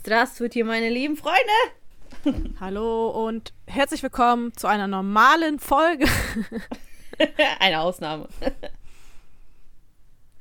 Straswit 0.00 0.54
hier, 0.54 0.64
meine 0.64 0.88
lieben 0.88 1.14
Freunde! 1.14 2.56
Hallo 2.58 3.10
und 3.10 3.52
herzlich 3.66 4.02
willkommen 4.02 4.56
zu 4.56 4.66
einer 4.66 4.86
normalen 4.86 5.58
Folge. 5.58 6.06
Eine 7.60 7.80
Ausnahme. 7.80 8.26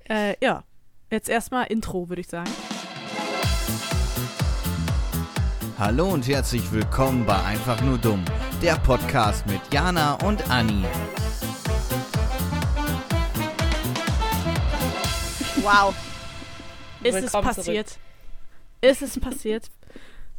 äh, 0.10 0.36
ja, 0.42 0.64
jetzt 1.12 1.28
erstmal 1.28 1.66
Intro, 1.66 2.08
würde 2.08 2.22
ich 2.22 2.30
sagen. 2.30 2.50
Hallo 5.78 6.08
und 6.08 6.26
herzlich 6.26 6.72
willkommen 6.72 7.26
bei 7.26 7.44
Einfach 7.44 7.82
nur 7.82 7.98
dumm, 7.98 8.24
der 8.62 8.78
Podcast 8.78 9.46
mit 9.46 9.60
Jana 9.74 10.14
und 10.24 10.50
Anni. 10.50 10.86
Wow. 15.62 15.94
Ist 17.04 17.16
es 17.16 17.32
passiert? 17.34 17.90
Zurück. 17.90 18.09
Ist 18.82 19.02
es 19.02 19.20
passiert? 19.20 19.68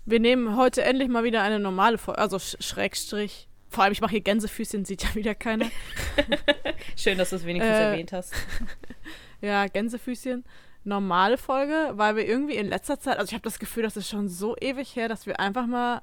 Wir 0.07 0.21
nehmen 0.21 0.57
heute 0.57 0.83
endlich 0.83 1.09
mal 1.09 1.25
wieder 1.25 1.43
eine 1.43 1.59
normale 1.59 1.99
Folge, 1.99 2.21
also 2.21 2.39
Sch 2.39 2.57
Schrägstrich. 2.61 3.49
Vor 3.69 3.85
allem, 3.85 3.93
ich 3.93 4.01
mache 4.01 4.13
hier 4.13 4.21
Gänsefüßchen, 4.23 4.85
sieht 4.85 5.05
ja 5.05 5.15
wieder 5.15 5.35
keiner. 5.35 5.67
Schön, 6.97 7.19
dass 7.19 7.31
du 7.31 7.37
es 7.37 7.45
wenigstens 7.45 7.77
Äh, 7.77 7.91
erwähnt 7.93 8.13
hast. 8.13 8.33
Ja, 9.43 9.67
Gänsefüßchen. 9.69 10.45
Normale 10.85 11.39
Folge, 11.39 11.93
weil 11.95 12.15
wir 12.15 12.27
irgendwie 12.27 12.57
in 12.57 12.67
letzter 12.69 13.01
Zeit, 13.01 13.17
also 13.17 13.31
ich 13.31 13.33
habe 13.35 13.43
das 13.43 13.59
Gefühl, 13.59 13.83
das 13.83 13.97
ist 13.97 14.09
schon 14.11 14.29
so 14.29 14.55
ewig 14.61 14.95
her, 14.97 15.09
dass 15.09 15.25
wir 15.25 15.41
einfach 15.41 15.67
mal 15.67 16.03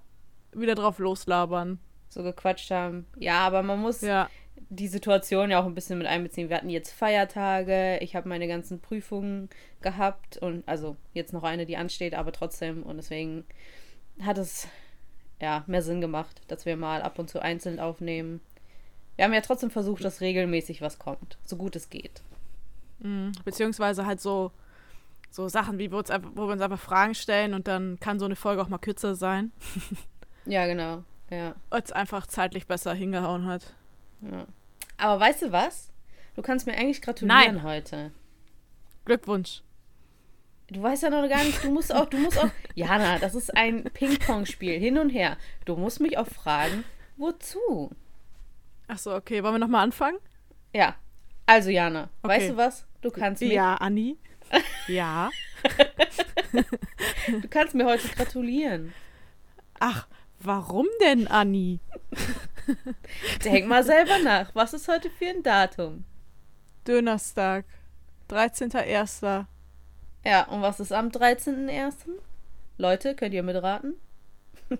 wieder 0.54 0.74
drauf 0.74 0.98
loslabern. 0.98 1.80
So 2.10 2.24
gequatscht 2.24 2.72
haben. 2.72 3.05
Ja, 3.18 3.40
aber 3.46 3.62
man 3.62 3.80
muss 3.80 4.02
Ja, 4.02 4.27
die 4.70 4.88
Situation 4.88 5.49
ja 5.49 5.62
auch 5.62 5.66
ein 5.66 5.76
bisschen 5.76 5.98
mit 5.98 6.07
einbeziehen. 6.07 6.49
Wir 6.49 6.57
hatten 6.57 6.70
jetzt 6.70 6.91
Feiertage, 6.91 7.99
ich 8.02 8.16
habe 8.16 8.27
meine 8.27 8.48
ganzen 8.48 8.80
Prüfungen 8.80 9.49
gehabt 9.81 10.38
und 10.38 10.67
also 10.67 10.98
jetzt 11.13 11.34
noch 11.34 11.43
eine, 11.43 11.66
die 11.66 11.77
ansteht, 11.77 12.13
aber 12.13 12.31
trotzdem 12.31 12.84
und 12.84 12.98
deswegen 12.98 13.45
hat 14.21 14.38
es 14.38 14.67
ja 15.40 15.63
mehr 15.67 15.81
Sinn 15.81 16.02
gemacht, 16.02 16.41
dass 16.48 16.66
wir 16.66 16.76
mal 16.76 17.01
ab 17.01 17.20
und 17.20 17.29
zu 17.29 17.40
einzeln 17.40 17.79
aufnehmen. 17.79 18.41
Wir 19.15 19.26
haben 19.26 19.34
ja 19.34 19.41
trotzdem 19.41 19.71
versucht, 19.71 20.04
dass 20.04 20.21
regelmäßig 20.21 20.81
was 20.81 20.99
kommt, 20.99 21.37
so 21.43 21.55
gut 21.55 21.76
es 21.76 21.90
geht. 21.90 22.21
Mhm. 22.99 23.31
Beziehungsweise 23.46 24.05
halt 24.05 24.20
so, 24.20 24.52
so 25.29 25.48
Sachen, 25.48 25.77
wie 25.79 25.91
wir 25.91 25.98
uns 25.98 26.12
einfach, 26.12 26.31
wo 26.35 26.48
wir 26.48 26.54
uns 26.54 26.62
einfach 26.62 26.79
Fragen 26.79 27.15
stellen 27.15 27.54
und 27.54 27.68
dann 27.68 27.99
kann 27.99 28.20
so 28.20 28.26
eine 28.26 28.35
Folge 28.35 28.62
auch 28.62 28.70
mal 28.70 28.77
kürzer 28.79 29.15
sein, 29.15 29.52
Ja, 30.46 30.65
genau. 30.65 31.04
Ja. 31.29 31.55
es 31.71 31.91
einfach 31.91 32.26
zeitlich 32.26 32.68
besser 32.68 32.93
hingehauen 32.93 33.46
hat. 33.46 33.74
Ja. 34.21 34.46
Aber 34.98 35.20
weißt 35.20 35.43
du 35.43 35.51
was? 35.51 35.91
Du 36.35 36.41
kannst 36.41 36.65
mir 36.68 36.73
eigentlich 36.73 37.01
gratulieren 37.01 37.55
Nein. 37.55 37.63
heute. 37.63 38.12
Glückwunsch. 39.05 39.62
Du 40.70 40.82
weißt 40.84 41.04
ja 41.04 41.09
noch 41.09 41.27
gar 41.29 41.43
nicht, 41.43 41.63
du 41.63 41.71
musst 41.71 41.93
auch, 41.96 42.05
du 42.07 42.18
musst 42.18 42.37
auch. 42.37 42.49
Jana, 42.76 43.20
das 43.20 43.35
ist 43.35 43.55
ein 43.55 43.85
Ping-Pong-Spiel, 43.85 44.77
hin 44.79 44.98
und 44.98 45.09
her. 45.09 45.37
Du 45.65 45.76
musst 45.77 46.01
mich 46.01 46.18
auch 46.18 46.27
fragen, 46.27 46.84
wozu? 47.15 47.91
Achso, 48.87 49.15
okay. 49.15 49.43
Wollen 49.43 49.55
wir 49.55 49.59
nochmal 49.59 49.84
anfangen? 49.84 50.18
Ja. 50.74 50.96
Also, 51.46 51.70
Jana, 51.70 52.09
Okay. 52.21 52.34
weißt 52.35 52.49
du 52.49 52.57
was? 52.57 52.85
Du 53.02 53.12
kannst 53.12 53.41
mich, 53.41 53.52
Ja, 53.54 53.76
Anni. 53.76 54.18
ja. 54.87 55.29
du 56.52 57.48
kannst 57.49 57.74
mir 57.74 57.85
heute 57.85 58.07
gratulieren. 58.09 58.93
Ach, 59.79 60.07
warum 60.40 60.87
denn, 61.02 61.27
Anni? 61.27 61.79
Denk 63.43 63.68
mal 63.68 63.84
selber 63.84 64.19
nach. 64.19 64.53
Was 64.53 64.73
ist 64.73 64.88
heute 64.88 65.09
für 65.09 65.28
ein 65.28 65.44
Datum? 65.44 66.03
Dönerstag. 66.88 67.66
13.01. 68.29 69.46
Ja, 70.25 70.44
und 70.47 70.62
was 70.62 70.79
ist 70.79 70.91
am 70.91 71.09
13.01.? 71.09 71.94
Leute, 72.78 73.16
könnt 73.16 73.34
ihr 73.34 73.44
mitraten? 73.44 73.96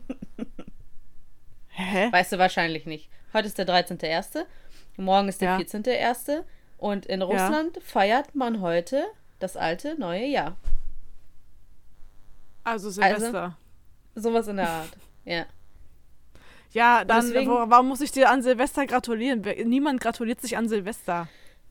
Hä? 1.69 2.11
Weißt 2.11 2.31
du 2.33 2.38
wahrscheinlich 2.38 2.85
nicht. 2.85 3.09
Heute 3.33 3.47
ist 3.47 3.57
der 3.57 3.67
13.01. 3.67 4.45
Morgen 4.97 5.29
ist 5.29 5.41
der 5.41 5.51
Ja. 5.51 5.57
14.01. 5.57 6.44
Und 6.78 7.06
in 7.06 7.22
Russland 7.22 7.81
feiert 7.83 8.35
man 8.35 8.62
heute 8.62 9.06
das 9.39 9.56
alte 9.56 9.97
neue 10.00 10.25
Jahr. 10.25 10.57
Also 12.63 12.89
Silvester. 12.89 13.57
Sowas 14.16 14.47
in 14.47 14.57
der 14.57 14.69
Art. 14.69 14.97
Ja. 15.25 15.45
Ja, 16.77 17.03
dann, 17.05 17.25
deswegen- 17.25 17.49
warum 17.51 17.88
muss 17.88 18.01
ich 18.01 18.11
dir 18.11 18.29
an 18.29 18.41
Silvester 18.41 18.85
gratulieren? 18.85 19.41
Niemand 19.65 19.99
gratuliert 20.01 20.41
sich 20.41 20.55
an 20.57 20.69
Silvester. 20.69 21.27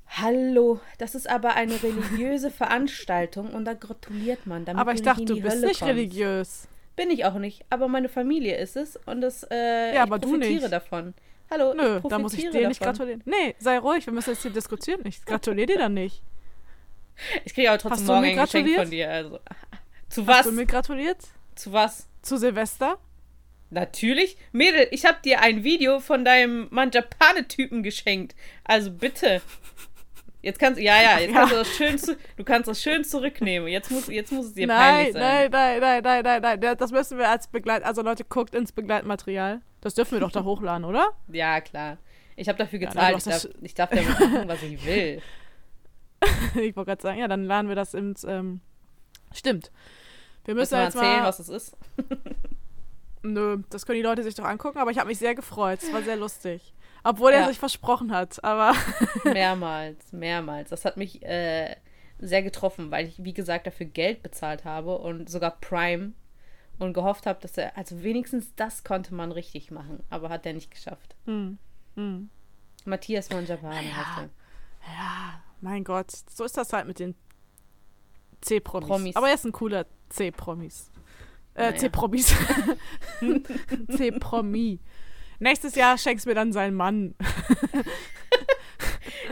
Hallo, 0.08 0.80
das 0.98 1.14
ist 1.14 1.28
aber 1.28 1.54
eine 1.54 1.82
religiöse 1.82 2.50
Veranstaltung 2.50 3.50
und 3.52 3.64
da 3.64 3.74
gratuliert 3.74 4.46
man, 4.46 4.64
damit 4.64 4.80
Aber 4.80 4.92
du 4.92 4.96
ich 4.96 5.00
nicht 5.00 5.06
dachte, 5.10 5.24
du 5.24 5.40
bist 5.40 5.56
Hölle 5.56 5.66
nicht 5.66 5.80
kommst. 5.80 5.90
religiös. 5.94 6.68
Bin 6.94 7.10
ich 7.10 7.24
auch 7.24 7.34
nicht, 7.34 7.64
aber 7.70 7.88
meine 7.88 8.08
Familie 8.08 8.56
ist 8.56 8.76
es 8.76 8.96
und 9.06 9.20
das, 9.20 9.42
äh, 9.50 9.88
Ja, 9.88 9.92
ich 9.94 9.98
aber 10.00 10.18
du 10.18 10.28
profitiere 10.30 10.60
nicht. 10.62 10.72
davon. 10.72 11.14
Hallo, 11.50 11.74
Nö, 11.74 12.00
ich 12.02 12.08
da 12.08 12.18
muss 12.18 12.32
ich 12.34 12.50
dir 12.50 12.68
nicht 12.68 12.80
davon. 12.80 12.94
gratulieren. 12.94 13.22
Nee, 13.24 13.54
sei 13.58 13.78
ruhig, 13.78 14.06
wir 14.06 14.12
müssen 14.12 14.30
jetzt 14.30 14.42
hier 14.42 14.50
diskutieren. 14.52 15.00
Ich 15.04 15.24
gratuliere 15.24 15.66
dir 15.66 15.78
dann 15.78 15.94
nicht. 15.94 16.22
Ich 17.44 17.54
kriege 17.54 17.68
aber 17.70 17.78
trotzdem 17.78 18.06
du 18.06 18.12
morgen 18.12 18.26
ein 18.26 18.36
Geschenk 18.44 18.68
von 18.76 18.90
dir. 18.90 19.10
Also. 19.10 19.38
Zu 20.08 20.26
was? 20.26 20.38
Hast 20.38 20.46
du 20.46 20.52
mir 20.52 20.66
gratuliert? 20.66 21.18
Zu 21.54 21.72
was? 21.72 22.08
Zu 22.22 22.36
Silvester? 22.36 22.98
Natürlich. 23.70 24.36
Mädel, 24.52 24.86
ich 24.90 25.04
habe 25.04 25.18
dir 25.24 25.40
ein 25.40 25.64
Video 25.64 25.98
von 26.00 26.24
deinem 26.24 26.68
Manjapane-Typen 26.70 27.82
geschenkt. 27.82 28.34
Also 28.64 28.90
bitte. 28.92 29.42
Jetzt 30.42 30.60
kannst 30.60 30.80
ja, 30.80 31.02
ja, 31.02 31.18
jetzt 31.18 31.32
ja. 31.32 31.38
kannst 31.40 31.52
du 31.52 31.56
das 31.56 31.76
schön 31.76 31.98
zu, 31.98 32.16
du 32.36 32.44
kannst 32.44 32.68
das 32.68 32.80
schön 32.80 33.02
zurücknehmen. 33.02 33.66
Jetzt 33.68 33.90
muss, 33.90 34.06
jetzt 34.06 34.30
muss 34.30 34.46
es 34.46 34.54
dir 34.54 34.68
Nein, 34.68 34.78
peinlich 34.78 35.12
sein. 35.14 35.22
nein, 35.22 35.50
nein, 35.50 35.80
nein, 35.80 36.02
nein, 36.02 36.22
nein, 36.22 36.42
nein. 36.42 36.62
Ja, 36.62 36.74
Das 36.76 36.92
müssen 36.92 37.18
wir 37.18 37.28
als 37.28 37.48
Begleit... 37.48 37.82
Also 37.82 38.02
Leute, 38.02 38.22
guckt 38.24 38.54
ins 38.54 38.70
Begleitmaterial. 38.70 39.60
Das 39.80 39.94
dürfen 39.94 40.12
wir 40.12 40.20
doch 40.20 40.30
da 40.30 40.44
hochladen, 40.44 40.84
oder? 40.84 41.08
Ja, 41.32 41.60
klar. 41.60 41.98
Ich 42.36 42.48
habe 42.48 42.58
dafür 42.58 42.78
Ja, 42.80 42.86
gezahlt. 42.88 43.14
du 43.14 43.18
ich, 43.18 43.24
darf, 43.24 43.42
das- 43.42 43.50
ich 43.62 43.74
darf 43.74 43.90
damit 43.90 44.08
machen, 44.20 44.48
was 44.48 44.62
ich 44.62 44.86
will. 44.86 45.20
ich 46.62 46.76
wollte 46.76 46.90
gerade 46.90 47.02
sagen, 47.02 47.18
ja, 47.18 47.26
dann 47.26 47.44
laden 47.44 47.68
wir 47.68 47.74
das 47.76 47.94
ins... 47.94 48.22
Ähm, 48.22 48.60
stimmt. 49.34 49.72
Wir 50.44 50.54
müssen 50.54 50.74
du 50.74 50.76
mal 50.76 50.84
jetzt 50.84 50.94
erzählen, 50.94 51.20
mal... 51.22 51.26
was 51.26 51.40
es 51.40 51.48
ist? 51.48 51.76
Nö, 53.32 53.58
das 53.70 53.86
können 53.86 53.96
die 53.96 54.02
Leute 54.02 54.22
sich 54.22 54.34
doch 54.34 54.44
angucken, 54.44 54.78
aber 54.78 54.90
ich 54.90 54.98
habe 54.98 55.08
mich 55.08 55.18
sehr 55.18 55.34
gefreut. 55.34 55.82
Es 55.82 55.92
war 55.92 56.02
sehr 56.02 56.16
lustig. 56.16 56.72
Obwohl 57.04 57.32
er 57.32 57.40
Ja. 57.42 57.48
sich 57.48 57.58
versprochen 57.58 58.12
hat, 58.12 58.42
aber... 58.44 58.74
mehrmals, 59.24 60.12
mehrmals. 60.12 60.70
Das 60.70 60.84
hat 60.84 60.96
mich 60.96 61.22
äh, 61.24 61.76
sehr 62.18 62.42
getroffen, 62.42 62.90
weil 62.90 63.06
ich, 63.06 63.22
wie 63.22 63.32
gesagt, 63.34 63.66
dafür 63.66 63.86
Geld 63.86 64.22
bezahlt 64.22 64.64
habe 64.64 64.98
und 64.98 65.28
sogar 65.30 65.52
Prime 65.60 66.12
und 66.78 66.92
gehofft 66.94 67.26
habe, 67.26 67.40
dass 67.40 67.56
er, 67.56 67.76
also 67.76 68.02
wenigstens 68.02 68.54
das 68.56 68.84
konnte 68.84 69.14
man 69.14 69.32
richtig 69.32 69.70
machen, 69.70 70.02
aber 70.10 70.28
hat 70.28 70.44
er 70.46 70.52
nicht 70.52 70.70
geschafft. 70.70 71.14
hm, 71.24 71.58
hm. 71.94 72.28
Matthias 72.84 73.30
Manjapane 73.30 73.88
Ja. 73.88 73.96
heißt 73.96 74.18
er. 74.18 74.30
Ja, 74.92 75.40
mein 75.60 75.82
Gott, 75.84 76.10
so 76.30 76.44
ist 76.44 76.56
das 76.56 76.72
halt 76.72 76.86
mit 76.86 76.98
den 77.00 77.14
C-Promis. 78.42 78.88
Promis. 78.88 79.16
Aber 79.16 79.28
er 79.28 79.34
ist 79.34 79.44
ein 79.44 79.52
cooler 79.52 79.86
C-Promis. 80.10 80.90
Äh, 81.56 81.70
Naja. 81.70 81.76
C-Promis. 81.76 82.34
C-Promi. 83.96 84.78
Nächstes 85.38 85.74
Jahr 85.74 85.96
schenkst 85.98 86.24
du 86.26 86.30
mir 86.30 86.34
dann 86.34 86.52
seinen 86.52 86.74
Mann. 86.74 87.14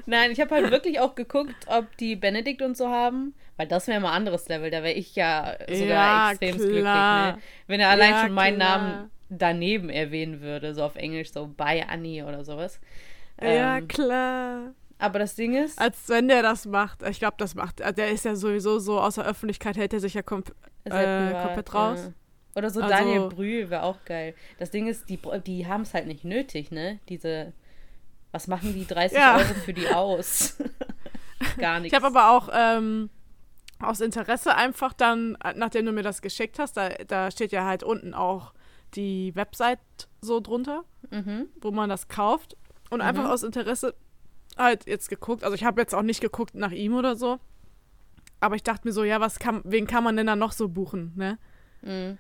Nein, 0.06 0.30
ich 0.32 0.40
habe 0.40 0.54
halt 0.54 0.70
wirklich 0.70 1.00
auch 1.00 1.14
geguckt, 1.14 1.54
ob 1.66 1.96
die 1.98 2.16
Benedikt 2.16 2.62
und 2.62 2.76
so 2.76 2.88
haben, 2.88 3.34
weil 3.56 3.66
das 3.66 3.86
wäre 3.86 4.00
mal 4.00 4.10
ein 4.10 4.16
anderes 4.16 4.48
Level, 4.48 4.70
da 4.70 4.82
wäre 4.82 4.92
ich 4.94 5.14
ja 5.14 5.56
sogar 5.70 5.78
Ja, 5.78 6.30
extrem 6.30 6.56
glücklich, 6.56 6.84
ne? 6.84 7.38
Wenn 7.66 7.80
er 7.80 7.90
allein 7.90 8.10
Ja, 8.10 8.22
schon 8.22 8.32
meinen 8.32 8.56
klar. 8.56 8.78
Namen 8.78 9.10
daneben 9.30 9.90
erwähnen 9.90 10.40
würde, 10.40 10.74
so 10.74 10.82
auf 10.84 10.96
Englisch, 10.96 11.32
so 11.32 11.52
bei 11.56 11.86
Annie 11.88 12.26
oder 12.26 12.44
sowas. 12.44 12.80
ja, 13.40 13.76
Ähm, 13.76 13.88
klar. 13.88 14.74
aber 14.98 15.18
das 15.18 15.34
Ding 15.36 15.54
ist, 15.56 15.78
Als 15.78 16.08
wenn 16.08 16.28
der 16.28 16.42
das 16.42 16.66
macht. 16.66 17.02
Ich 17.02 17.18
glaube, 17.18 17.34
das 17.38 17.54
macht. 17.54 17.80
Der 17.80 18.10
ist 18.10 18.24
ja 18.24 18.36
sowieso 18.36 18.78
so 18.78 19.00
außer 19.00 19.24
Öffentlichkeit, 19.26 19.76
hält 19.76 19.92
er 19.92 20.00
sich 20.00 20.14
ja 20.14 20.22
komp 20.22 20.48
Ist 20.48 20.54
halt 20.56 20.73
äh, 20.92 21.32
komplett 21.42 21.74
raus. 21.74 22.00
Ja. 22.04 22.12
Oder 22.56 22.70
so 22.70 22.80
Also- 22.80 22.94
Daniel 22.94 23.28
Brühl 23.28 23.70
wäre 23.70 23.82
auch 23.82 24.04
geil. 24.04 24.34
Das 24.58 24.70
Ding 24.70 24.86
ist, 24.86 25.08
die, 25.08 25.18
die 25.46 25.66
haben 25.66 25.82
es 25.82 25.94
halt 25.94 26.06
nicht 26.06 26.24
nötig, 26.24 26.70
ne? 26.70 27.00
Diese, 27.08 27.52
was 28.32 28.46
machen 28.46 28.74
die 28.74 28.86
30 28.86 29.18
Ja. 29.18 29.36
Euro 29.36 29.54
für 29.54 29.72
die 29.72 29.88
aus? 29.88 30.56
Gar 31.58 31.80
nichts. 31.80 31.96
Ich 31.96 32.02
habe 32.02 32.16
aber 32.16 32.30
auch 32.36 32.48
ähm, 32.52 33.10
aus 33.80 34.00
Interesse 34.00 34.54
einfach 34.54 34.92
dann, 34.92 35.36
nachdem 35.56 35.86
du 35.86 35.92
mir 35.92 36.02
das 36.02 36.22
geschickt 36.22 36.58
hast, 36.58 36.76
da, 36.76 36.90
da 37.06 37.30
steht 37.30 37.52
ja 37.52 37.64
halt 37.64 37.82
unten 37.82 38.14
auch 38.14 38.52
die 38.94 39.34
Website 39.34 39.80
so 40.20 40.40
drunter, 40.40 40.84
Mhm. 41.10 41.48
wo 41.60 41.70
man 41.72 41.88
das 41.90 42.08
kauft. 42.08 42.56
Und 42.90 43.00
einfach 43.00 43.24
Mhm. 43.24 43.30
aus 43.30 43.42
Interesse 43.42 43.94
halt 44.56 44.86
jetzt 44.86 45.08
geguckt. 45.08 45.42
Also 45.42 45.54
ich 45.56 45.64
habe 45.64 45.80
jetzt 45.80 45.94
auch 45.94 46.02
nicht 46.02 46.20
geguckt 46.20 46.54
nach 46.54 46.70
ihm 46.70 46.94
oder 46.94 47.16
so. 47.16 47.40
Aber 48.40 48.56
ich 48.56 48.62
dachte 48.62 48.86
mir 48.86 48.92
so, 48.92 49.04
ja, 49.04 49.20
was 49.20 49.38
kann, 49.38 49.62
wen 49.64 49.86
kann 49.86 50.04
man 50.04 50.16
denn 50.16 50.26
da 50.26 50.36
noch 50.36 50.52
so 50.52 50.68
buchen, 50.68 51.12
ne? 51.16 51.38
Mhm. 51.82 52.18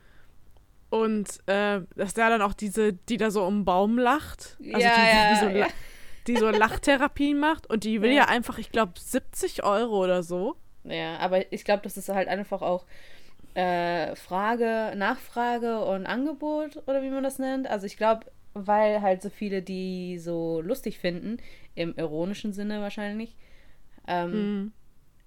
Und 0.90 1.40
äh, 1.48 1.80
dass 1.96 2.14
da 2.14 2.30
dann 2.30 2.40
auch 2.42 2.54
diese, 2.54 2.92
die 2.92 3.16
da 3.16 3.30
so 3.30 3.44
um 3.44 3.58
den 3.60 3.64
Baum 3.64 3.98
lacht. 3.98 4.56
Also 4.72 4.86
Ja, 4.86 4.94
die, 4.94 5.10
ja, 5.10 5.28
die, 5.28 5.40
so, 5.40 5.58
ja. 5.58 5.66
die 6.26 6.36
so 6.36 6.48
Lachtherapien 6.50 7.38
macht. 7.38 7.66
Und 7.68 7.84
die 7.84 8.00
will 8.00 8.10
Ja. 8.10 8.16
ja 8.22 8.24
einfach, 8.28 8.58
ich 8.58 8.70
glaube, 8.70 8.92
70 8.98 9.64
Euro 9.64 10.04
oder 10.04 10.22
so. 10.22 10.56
Ja, 10.84 11.16
aber 11.18 11.52
ich 11.52 11.64
glaube, 11.64 11.82
das 11.82 11.96
ist 11.96 12.08
halt 12.10 12.28
einfach 12.28 12.62
auch 12.62 12.86
äh, 13.54 14.14
Frage, 14.16 14.92
Nachfrage 14.96 15.84
und 15.84 16.06
Angebot 16.06 16.76
oder 16.86 17.02
wie 17.02 17.10
man 17.10 17.22
das 17.24 17.38
nennt. 17.38 17.66
Also 17.68 17.86
ich 17.86 17.96
glaube, 17.96 18.26
weil 18.52 19.00
halt 19.02 19.22
so 19.22 19.30
viele 19.30 19.62
die 19.62 20.18
so 20.18 20.60
lustig 20.60 20.98
finden, 20.98 21.38
im 21.74 21.94
ironischen 21.96 22.52
Sinne 22.52 22.80
wahrscheinlich, 22.80 23.36
ähm, 24.06 24.30
Mhm. 24.32 24.72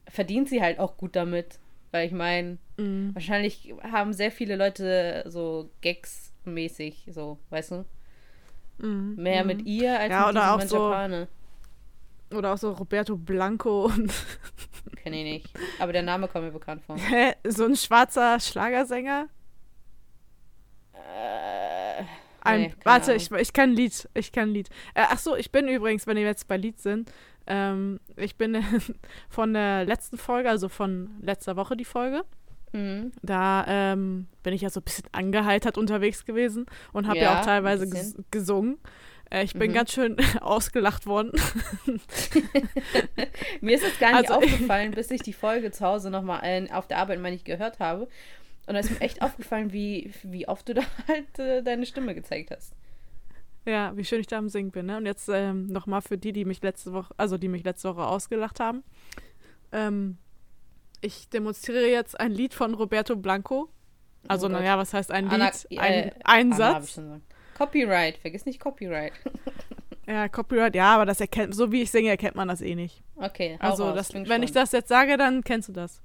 Verdient 0.09 0.49
sie 0.49 0.61
halt 0.61 0.79
auch 0.79 0.97
gut 0.97 1.15
damit. 1.15 1.59
Weil 1.91 2.05
ich 2.07 2.11
meine, 2.13 2.57
Mhm. 2.77 3.15
wahrscheinlich 3.15 3.73
haben 3.81 4.11
sehr 4.13 4.31
viele 4.31 4.55
Leute 4.57 5.23
so 5.27 5.69
Gags-mäßig, 5.81 7.07
so, 7.11 7.37
weißt 7.49 7.71
du, 7.71 7.85
Mhm. 8.79 9.15
mehr 9.15 9.41
Mhm. 9.43 9.47
mit 9.47 9.61
ihr 9.65 9.97
als 9.99 10.11
Ja, 10.11 10.27
mit 10.27 10.29
oder 10.35 10.53
auch 10.53 10.61
so- 10.61 10.89
Japaner. 10.89 11.27
Oder 12.35 12.53
auch 12.53 12.57
so 12.57 12.71
Roberto 12.73 13.15
Blanco 13.15 13.85
und 13.85 14.11
Kenn 15.01 15.13
ich 15.13 15.23
nicht. 15.23 15.49
Aber 15.79 15.93
der 15.93 16.03
Name 16.03 16.27
kommt 16.27 16.43
mir 16.45 16.51
bekannt 16.51 16.83
vor. 16.83 16.97
Hä? 16.97 17.33
so 17.47 17.63
ein 17.63 17.75
schwarzer 17.77 18.37
Schlagersänger. 18.41 19.29
Äh, 20.93 22.03
Ein, 22.41 22.61
nee, 22.61 22.73
warte, 22.83 23.11
Ahnung. 23.11 23.17
ich, 23.17 23.31
ich 23.31 23.53
kann 23.53 23.69
ein 23.71 23.75
Lied. 23.75 24.09
Ich 24.13 24.31
kann 24.31 24.49
ein 24.49 24.53
Lied. 24.53 24.69
Äh, 24.93 25.05
ach 25.09 25.19
so, 25.19 25.35
ich 25.35 25.51
bin 25.51 25.67
übrigens, 25.67 26.05
wenn 26.07 26.17
wir 26.17 26.23
jetzt 26.23 26.47
bei 26.47 26.57
Lied 26.57 26.79
sind, 26.79 27.11
ähm, 27.47 27.99
ich 28.15 28.35
bin 28.35 28.63
von 29.29 29.53
der 29.53 29.85
letzten 29.85 30.17
Folge, 30.17 30.49
also 30.49 30.69
von 30.69 31.09
letzter 31.21 31.55
Woche 31.55 31.75
die 31.77 31.85
Folge. 31.85 32.23
Mhm. 32.73 33.11
Da 33.21 33.65
ähm, 33.67 34.27
bin 34.43 34.53
ich 34.53 34.61
ja 34.61 34.69
so 34.69 34.81
ein 34.81 34.83
bisschen 34.83 35.05
angeheitert 35.13 35.77
unterwegs 35.77 36.25
gewesen 36.25 36.65
und 36.93 37.07
habe 37.07 37.17
ja, 37.17 37.23
Ja, 37.23 37.39
auch 37.39 37.45
teilweise 37.45 37.87
ges 37.89 38.17
gesungen. 38.29 38.77
Äh, 39.29 39.43
ich 39.43 39.53
bin 39.53 39.71
Mhm. 39.71 39.75
ganz 39.75 39.91
schön 39.93 40.17
ausgelacht 40.41 41.05
worden. 41.05 41.31
Mir 43.61 43.75
ist 43.75 43.83
es 43.85 43.99
gar 43.99 44.11
nicht 44.19 44.29
Also- 44.31 44.35
aufgefallen, 44.35 44.91
bis 44.91 45.11
ich 45.11 45.21
die 45.21 45.33
Folge 45.33 45.71
zu 45.71 45.85
Hause 45.85 46.09
nochmal 46.09 46.41
äh, 46.43 46.69
auf 46.71 46.87
der 46.87 46.97
Arbeit 46.99 47.19
mal 47.19 47.31
nicht 47.31 47.45
gehört 47.45 47.79
habe. 47.79 48.07
Und 48.67 48.73
da 48.73 48.79
ist 48.79 48.91
mir 48.91 48.99
echt 49.01 49.21
aufgefallen, 49.21 49.71
wie, 49.71 50.11
wie 50.23 50.47
oft 50.47 50.67
du 50.67 50.73
da 50.73 50.81
halt 51.07 51.39
äh, 51.39 51.63
deine 51.63 51.85
Stimme 51.85 52.13
gezeigt 52.13 52.51
hast. 52.51 52.73
Ja, 53.67 53.95
wie 53.97 54.05
schön 54.05 54.21
ich 54.21 54.27
da 54.27 54.37
am 54.37 54.47
Singen 54.49 54.71
bin. 54.71 54.85
Ne? 54.85 54.97
Und 54.97 55.05
jetzt 55.05 55.27
ähm, 55.29 55.67
nochmal 55.67 56.01
für 56.01 56.17
die, 56.17 56.31
die 56.31 56.45
mich 56.45 56.61
letzte 56.63 56.93
Woche, 56.93 57.13
also 57.17 57.37
die 57.37 57.49
mich 57.49 57.63
letzte 57.65 57.89
Woche 57.95 58.07
ausgelacht 58.07 58.59
haben. 58.61 58.83
Ähm, 59.71 60.17
ich 61.01 61.29
demonstriere 61.29 61.87
jetzt 61.89 62.19
ein 62.19 62.31
Lied 62.31 62.53
von 62.53 62.73
Roberto 62.73 63.15
Blanco. 63.15 63.69
Also, 64.27 64.47
Oh 64.47 64.49
naja, 64.49 64.77
was 64.77 64.93
heißt 64.93 65.11
ein 65.11 65.27
Anna- 65.29 65.51
Lied? 65.69 65.79
Ein, 65.79 65.93
äh, 65.93 66.11
ein 66.23 66.49
ich 66.51 66.55
Satz. 66.57 67.01
Copyright, 67.57 68.17
vergiss 68.17 68.45
nicht 68.45 68.59
Copyright. 68.59 69.13
Ja, 70.09 70.29
Copyright, 70.29 70.73
ja, 70.73 70.95
aber 70.95 71.05
das 71.05 71.19
erkennt, 71.19 71.53
so 71.53 71.69
wie 71.73 71.81
ich 71.81 71.91
singe, 71.91 72.07
erkennt 72.07 72.33
man 72.37 72.47
das 72.47 72.61
eh 72.61 72.75
nicht. 72.75 73.03
Okay, 73.17 73.57
Also, 73.59 73.83
raus, 73.89 73.95
das, 73.95 74.13
wenn 74.13 74.21
ich 74.23 74.29
gespannt. 74.29 74.55
das 74.55 74.71
jetzt 74.71 74.87
sage, 74.87 75.17
dann 75.17 75.43
kennst 75.43 75.67
du 75.67 75.73
das. 75.73 76.01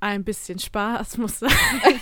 Ein 0.00 0.24
bisschen 0.24 0.58
Spaß 0.58 1.18
muss 1.18 1.38
sein. 1.38 1.50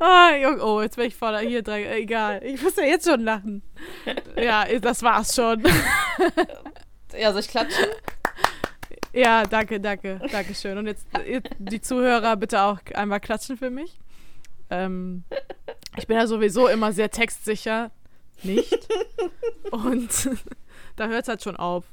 oh, 0.00 0.60
oh, 0.60 0.82
jetzt 0.82 0.96
bin 0.96 1.06
ich 1.06 1.14
voller 1.14 1.40
hier 1.40 1.62
dran. 1.62 1.80
Egal, 1.80 2.42
ich 2.44 2.60
muss 2.62 2.76
ja 2.76 2.84
jetzt 2.84 3.08
schon 3.08 3.20
lachen. 3.20 3.62
Ja, 4.36 4.64
das 4.78 5.02
war's 5.02 5.34
schon. 5.34 5.62
Ja, 7.16 7.30
soll 7.30 7.42
ich 7.42 7.48
klatschen? 7.48 7.86
Ja, 9.12 9.44
danke, 9.44 9.80
danke, 9.80 10.20
danke 10.32 10.54
schön. 10.54 10.76
Und 10.78 10.86
jetzt, 10.86 11.06
jetzt 11.24 11.50
die 11.58 11.80
Zuhörer 11.80 12.36
bitte 12.36 12.60
auch 12.62 12.78
einmal 12.94 13.20
klatschen 13.20 13.56
für 13.56 13.70
mich. 13.70 14.00
Ähm, 14.70 15.22
ich 15.96 16.08
bin 16.08 16.16
ja 16.16 16.26
sowieso 16.26 16.66
immer 16.66 16.92
sehr 16.92 17.10
textsicher. 17.10 17.92
Nicht. 18.42 18.88
Und 19.70 20.28
da 20.96 21.06
hört 21.06 21.22
es 21.22 21.28
halt 21.28 21.42
schon 21.42 21.56
auf. 21.56 21.84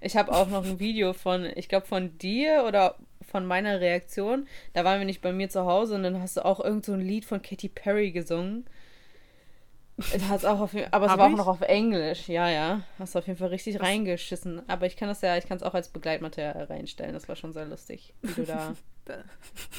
Ich 0.00 0.16
habe 0.16 0.32
auch 0.32 0.48
noch 0.48 0.64
ein 0.64 0.78
Video 0.78 1.12
von, 1.12 1.44
ich 1.56 1.68
glaube, 1.68 1.86
von 1.86 2.16
dir 2.18 2.64
oder 2.66 2.96
von 3.30 3.44
meiner 3.46 3.80
Reaktion. 3.80 4.46
Da 4.72 4.84
waren 4.84 4.98
wir 5.00 5.06
nicht 5.06 5.20
bei 5.20 5.32
mir 5.32 5.48
zu 5.50 5.64
Hause 5.66 5.94
und 5.96 6.02
dann 6.02 6.20
hast 6.20 6.36
du 6.36 6.44
auch 6.44 6.60
irgend 6.60 6.84
so 6.84 6.92
ein 6.92 7.00
Lied 7.00 7.24
von 7.24 7.42
Katy 7.42 7.68
Perry 7.68 8.10
gesungen. 8.12 8.66
Da 9.96 10.28
hat's 10.28 10.44
auch 10.44 10.60
auf, 10.60 10.70
aber 10.92 11.06
es 11.06 11.10
Hab 11.12 11.18
war 11.18 11.26
auch 11.26 11.30
ich? 11.30 11.36
noch 11.36 11.48
auf 11.48 11.60
Englisch. 11.60 12.28
Ja, 12.28 12.48
ja. 12.48 12.82
Hast 13.00 13.14
du 13.14 13.18
auf 13.18 13.26
jeden 13.26 13.38
Fall 13.38 13.48
richtig 13.48 13.80
reingeschissen. 13.80 14.62
Aber 14.68 14.86
ich 14.86 14.96
kann 14.96 15.08
das 15.08 15.20
ja, 15.22 15.36
ich 15.36 15.46
kann 15.48 15.56
es 15.56 15.64
auch 15.64 15.74
als 15.74 15.88
Begleitmaterial 15.88 16.64
reinstellen. 16.64 17.12
Das 17.14 17.28
war 17.28 17.34
schon 17.34 17.52
sehr 17.52 17.66
lustig, 17.66 18.14
wie 18.22 18.32
du 18.32 18.44
da 18.44 18.74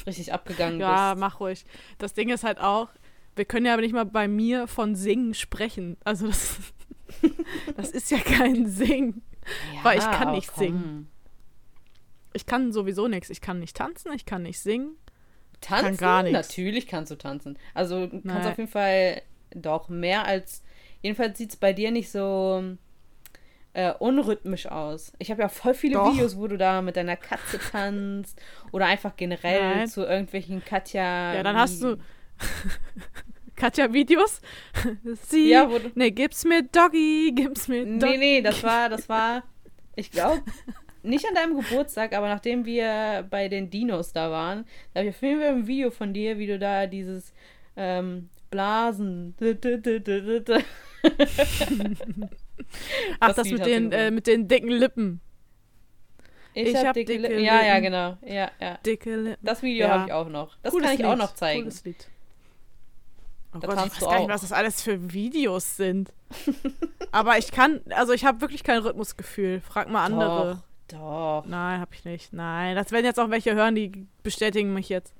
richtig 0.06 0.32
abgegangen 0.34 0.78
Ja, 0.78 1.14
bist. 1.14 1.20
mach 1.20 1.40
ruhig. 1.40 1.64
Das 1.98 2.12
Ding 2.12 2.28
ist 2.28 2.44
halt 2.44 2.60
auch, 2.60 2.88
wir 3.34 3.46
können 3.46 3.64
ja 3.64 3.72
aber 3.72 3.80
nicht 3.82 3.94
mal 3.94 4.04
bei 4.04 4.28
mir 4.28 4.66
von 4.66 4.94
Singen 4.94 5.32
sprechen. 5.32 5.96
Also 6.04 6.26
das, 6.26 6.58
das 7.76 7.90
ist 7.90 8.10
ja 8.10 8.18
kein 8.18 8.66
Singen. 8.68 9.22
Ja, 9.74 9.84
weil 9.84 9.98
ich 9.98 10.04
kann 10.04 10.32
nicht 10.32 10.52
komm. 10.52 10.64
singen. 10.64 11.10
Ich 12.32 12.46
kann 12.46 12.72
sowieso 12.72 13.08
nichts. 13.08 13.30
Ich 13.30 13.40
kann 13.40 13.58
nicht 13.58 13.76
tanzen, 13.76 14.12
ich 14.12 14.24
kann 14.26 14.42
nicht 14.42 14.60
singen. 14.60 14.96
Tanzen? 15.60 15.96
gar 15.96 16.22
nichts. 16.22 16.48
Natürlich 16.48 16.86
kannst 16.86 17.10
du 17.10 17.16
tanzen. 17.16 17.58
Also 17.74 18.06
du 18.06 18.10
kannst 18.10 18.24
Nein. 18.24 18.46
auf 18.46 18.58
jeden 18.58 18.70
Fall 18.70 19.22
doch 19.54 19.88
mehr 19.88 20.24
als. 20.24 20.62
Jedenfalls 21.02 21.38
sieht 21.38 21.50
es 21.50 21.56
bei 21.56 21.72
dir 21.72 21.90
nicht 21.90 22.10
so 22.10 22.76
äh, 23.72 23.92
unrhythmisch 23.98 24.66
aus. 24.66 25.12
Ich 25.18 25.30
habe 25.30 25.42
ja 25.42 25.48
voll 25.48 25.74
viele 25.74 25.94
Doch. 25.94 26.12
Videos, 26.12 26.36
wo 26.36 26.46
du 26.46 26.56
da 26.58 26.82
mit 26.82 26.96
deiner 26.96 27.16
Katze 27.16 27.58
tanzt 27.58 28.40
oder 28.72 28.86
einfach 28.86 29.16
generell 29.16 29.76
Nein. 29.76 29.88
zu 29.88 30.04
irgendwelchen 30.04 30.64
Katja. 30.64 31.34
Ja, 31.34 31.42
dann 31.42 31.56
hast 31.56 31.82
du 31.82 31.96
Katja-Videos. 33.60 34.40
Sie, 35.28 35.50
Ja, 35.50 35.66
du- 35.66 35.90
nee, 35.94 36.10
gib's 36.10 36.44
mir 36.44 36.62
Doggy, 36.62 37.32
gib's 37.34 37.68
mir 37.68 37.84
Nee, 37.84 37.98
Doggy. 37.98 38.18
nee, 38.18 38.40
das 38.42 38.62
war, 38.62 38.88
das 38.94 39.08
war, 39.08 39.42
ich 39.96 40.10
glaube, 40.10 40.42
nicht 41.02 41.26
an 41.28 41.34
deinem 41.34 41.56
Geburtstag, 41.60 42.14
aber 42.14 42.28
nachdem 42.28 42.64
wir 42.64 43.26
bei 43.30 43.48
den 43.48 43.70
Dinos 43.70 44.12
da 44.12 44.30
waren, 44.30 44.64
da 44.94 45.00
habe 45.00 45.10
ich 45.10 45.14
auf 45.16 45.22
jeden 45.22 45.40
Fall 45.40 45.48
ein 45.50 45.66
Video 45.66 45.90
von 45.90 46.12
dir, 46.14 46.38
wie 46.38 46.46
du 46.46 46.58
da 46.58 46.86
dieses 46.86 47.32
ähm, 47.76 48.28
Blasen. 48.50 49.34
Ach, 53.20 53.28
das 53.28 53.36
das, 53.36 53.50
mit 53.50 53.66
den, 53.66 53.92
äh, 53.92 54.10
mit 54.10 54.26
den 54.26 54.48
dicken 54.48 54.68
Lippen. 54.70 55.20
Ich, 56.54 56.68
Ich 56.68 56.76
hab, 56.76 56.86
hab 56.88 56.94
dicke, 56.94 57.12
dicke 57.12 57.22
Lippen. 57.28 57.44
Ja, 57.44 57.62
ja, 57.64 57.74
Lippen. 57.76 57.82
genau. 57.84 58.16
Ja, 58.26 58.50
ja. 58.60 58.76
Dicke 58.84 59.16
Lippen. 59.16 59.46
Das 59.46 59.62
Video 59.62 59.86
Ja. 59.86 59.92
habe 59.94 60.06
ich 60.08 60.12
auch 60.12 60.28
noch. 60.28 60.56
Das 60.62 60.72
Cooles 60.72 60.86
kann 60.86 60.96
ich 60.98 61.04
auch 61.04 61.10
Lied, 61.10 61.18
noch 61.18 61.34
zeigen. 61.34 61.60
Cooles 61.62 61.84
Lied. 61.84 62.08
Oh 63.54 63.58
Da 63.58 63.66
Gott, 63.66 63.86
ich 63.86 63.92
weiß 63.92 64.00
gar 64.00 64.18
nicht, 64.20 64.28
was 64.28 64.42
das 64.42 64.52
alles 64.52 64.82
für 64.82 65.12
Videos 65.12 65.76
sind. 65.76 66.12
Aber 67.12 67.36
ich 67.38 67.50
kann, 67.50 67.80
also 67.90 68.12
ich 68.12 68.24
habe 68.24 68.40
wirklich 68.40 68.62
kein 68.62 68.78
Rhythmusgefühl. 68.78 69.60
Frag 69.60 69.88
mal 69.90 70.04
andere. 70.04 70.60
Doch, 70.88 71.42
doch. 71.42 71.44
Nein, 71.48 71.80
habe 71.80 71.92
ich 71.94 72.04
nicht. 72.04 72.32
Nein, 72.32 72.76
das 72.76 72.92
werden 72.92 73.04
jetzt 73.06 73.18
auch 73.18 73.30
welche 73.30 73.54
hören, 73.54 73.74
die 73.74 74.06
bestätigen 74.22 74.72
mich 74.72 74.88
jetzt. 74.88 75.14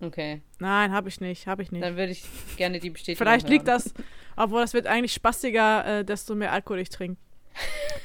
Okay, 0.00 0.42
Nein, 0.60 0.92
habe 0.92 1.08
ich 1.08 1.20
nicht, 1.20 1.48
habe 1.48 1.60
ich 1.64 1.72
nicht. 1.72 1.82
dann 1.82 1.96
würde 1.96 2.12
ich 2.12 2.24
gerne 2.56 2.78
die 2.78 2.90
Bestätigung 2.90 3.18
Vielleicht 3.26 3.48
liegt 3.48 3.66
hören. 3.66 3.82
das, 3.82 3.92
obwohl 4.36 4.60
das 4.60 4.72
wird 4.72 4.86
eigentlich 4.86 5.12
spaßiger, 5.12 5.84
äh, 6.00 6.04
desto 6.04 6.36
mehr 6.36 6.52
Alkohol 6.52 6.78
ich 6.78 6.88
trinke. 6.88 7.20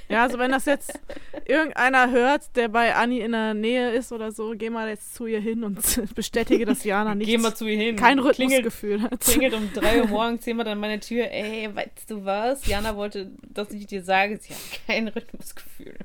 Ja, 0.09 0.23
also 0.23 0.37
wenn 0.37 0.51
das 0.51 0.65
jetzt 0.65 0.99
irgendeiner 1.45 2.11
hört, 2.11 2.55
der 2.55 2.67
bei 2.67 2.93
Anni 2.95 3.19
in 3.21 3.31
der 3.31 3.53
Nähe 3.53 3.91
ist 3.91 4.11
oder 4.11 4.31
so, 4.31 4.53
geh 4.55 4.69
mal 4.69 4.89
jetzt 4.89 5.15
zu 5.15 5.25
ihr 5.25 5.39
hin 5.39 5.63
und 5.63 5.79
bestätige, 6.15 6.65
dass 6.65 6.83
Jana 6.83 7.15
nicht 7.15 7.27
Geh 7.27 7.37
mal 7.37 7.55
zu 7.55 7.65
ihr 7.67 7.77
hin. 7.77 7.95
kein 7.95 8.19
Klingelt, 8.19 8.39
Rhythmusgefühl 8.39 9.01
hat. 9.01 9.19
klingelt 9.21 9.53
um 9.53 9.71
3 9.73 10.01
Uhr 10.01 10.07
morgens 10.07 10.45
jemand 10.45 10.69
an 10.69 10.79
meine 10.79 10.99
Tür. 10.99 11.31
Ey, 11.31 11.69
weißt 11.73 12.09
du 12.11 12.25
was? 12.25 12.65
Jana 12.67 12.95
wollte, 12.95 13.31
dass 13.47 13.71
ich 13.71 13.87
dir 13.87 14.03
sage, 14.03 14.37
sie 14.41 14.53
hat 14.53 14.61
kein 14.87 15.07
Rhythmusgefühl. 15.07 15.97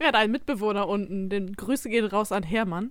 Ja, 0.00 0.12
dein 0.12 0.30
Mitbewohner 0.30 0.88
unten, 0.88 1.28
den 1.28 1.54
Grüße 1.54 1.88
gehen 1.88 2.04
raus 2.06 2.32
an 2.32 2.42
Hermann. 2.42 2.90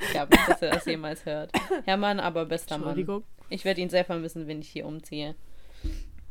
Ich 0.00 0.10
glaube 0.10 0.34
nicht, 0.34 0.48
dass 0.48 0.62
er 0.62 0.70
das 0.70 0.86
jemals 0.86 1.26
hört. 1.26 1.52
Hermann, 1.84 2.20
aber 2.20 2.46
bester 2.46 2.78
Mann. 2.78 3.22
Ich 3.50 3.64
werde 3.64 3.80
ihn 3.80 3.90
sehr 3.90 4.04
vermissen, 4.04 4.46
wenn 4.46 4.60
ich 4.60 4.68
hier 4.68 4.86
umziehe. 4.86 5.34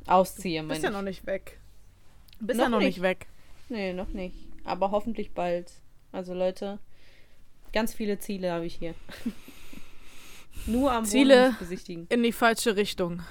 Ausziehe, 0.07 0.61
Bist 0.63 0.69
meine 0.69 0.83
ja 0.83 0.89
ich. 0.89 0.93
noch 0.95 1.01
nicht 1.01 1.25
weg. 1.25 1.59
Bist 2.39 2.57
Noch 2.57 2.65
ja 2.65 2.69
noch 2.69 2.79
nicht. 2.79 2.87
nicht 2.97 3.01
weg. 3.01 3.27
Nee, 3.69 3.93
noch 3.93 4.09
nicht. 4.09 4.35
Aber 4.63 4.91
hoffentlich 4.91 5.31
bald. 5.31 5.71
Also 6.11 6.33
Leute, 6.33 6.79
ganz 7.73 7.93
viele 7.93 8.19
Ziele 8.19 8.51
habe 8.51 8.65
ich 8.65 8.75
hier. 8.75 8.93
Nur 10.65 10.91
am 10.91 11.05
Ziele? 11.05 11.55
Besichtigen. 11.59 12.07
In 12.09 12.23
die 12.23 12.31
falsche 12.31 12.75
Richtung. 12.75 13.21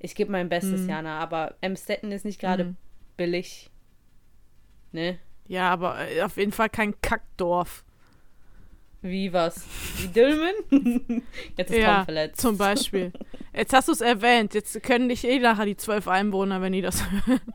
Ich 0.00 0.14
gebe 0.14 0.30
mein 0.30 0.48
Bestes, 0.48 0.82
Mhm. 0.82 0.88
Jana, 0.88 1.18
aber 1.18 1.56
Emstetten 1.60 2.12
ist 2.12 2.24
nicht 2.24 2.40
gerade 2.40 2.64
Mhm. 2.64 2.76
billig. 3.16 3.70
Ne? 4.92 5.18
Ja, 5.46 5.70
aber 5.70 6.08
äh, 6.08 6.22
auf 6.22 6.36
jeden 6.36 6.52
Fall 6.52 6.68
kein 6.70 7.00
Kackdorf. 7.00 7.84
Wie 9.00 9.32
was? 9.32 9.64
Wie 9.98 10.08
Dülmen? 10.08 10.54
Jetzt 11.56 11.70
ist 11.70 11.76
Tom 11.76 11.80
Ja, 11.82 12.04
verletzt. 12.04 12.40
zum 12.40 12.56
Beispiel. 12.58 13.12
Jetzt 13.54 13.72
hast 13.72 13.86
du 13.88 13.92
es 13.92 14.00
erwähnt. 14.00 14.54
Jetzt 14.54 14.82
können 14.82 15.08
dich 15.08 15.24
eh 15.24 15.38
nachher 15.38 15.66
die 15.66 15.76
zwölf 15.76 16.08
Einwohner, 16.08 16.60
wenn 16.60 16.72
die 16.72 16.80
das 16.82 17.02
hören. 17.08 17.40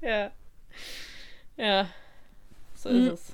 Ja. 0.00 0.30
Ja. 1.56 1.88
So 2.74 2.88
Mhm. 2.90 3.06
ist 3.08 3.12
es. 3.12 3.32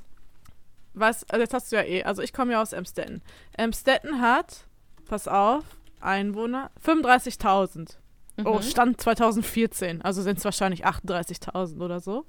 Was, 0.94 1.24
also 1.28 1.42
jetzt 1.42 1.54
hast 1.54 1.72
du 1.72 1.76
ja 1.76 1.82
eh, 1.82 2.02
also 2.04 2.22
ich 2.22 2.32
komme 2.32 2.52
ja 2.52 2.62
aus 2.62 2.72
Emstetten. 2.72 3.20
Emstetten 3.56 4.20
hat, 4.20 4.64
pass 5.06 5.28
auf, 5.28 5.64
Einwohner, 6.00 6.70
35.000. 6.84 7.96
Oh, 8.44 8.54
Mhm. 8.58 8.62
Stand 8.62 9.00
2014. 9.00 10.02
Also 10.02 10.22
sind 10.22 10.38
es 10.38 10.44
wahrscheinlich 10.44 10.86
38.000 10.86 11.80
oder 11.84 12.00
so. 12.00 12.24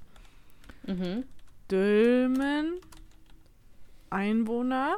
Mhm. 0.84 1.24
Dülmen. 1.70 2.80
Einwohner. 4.10 4.96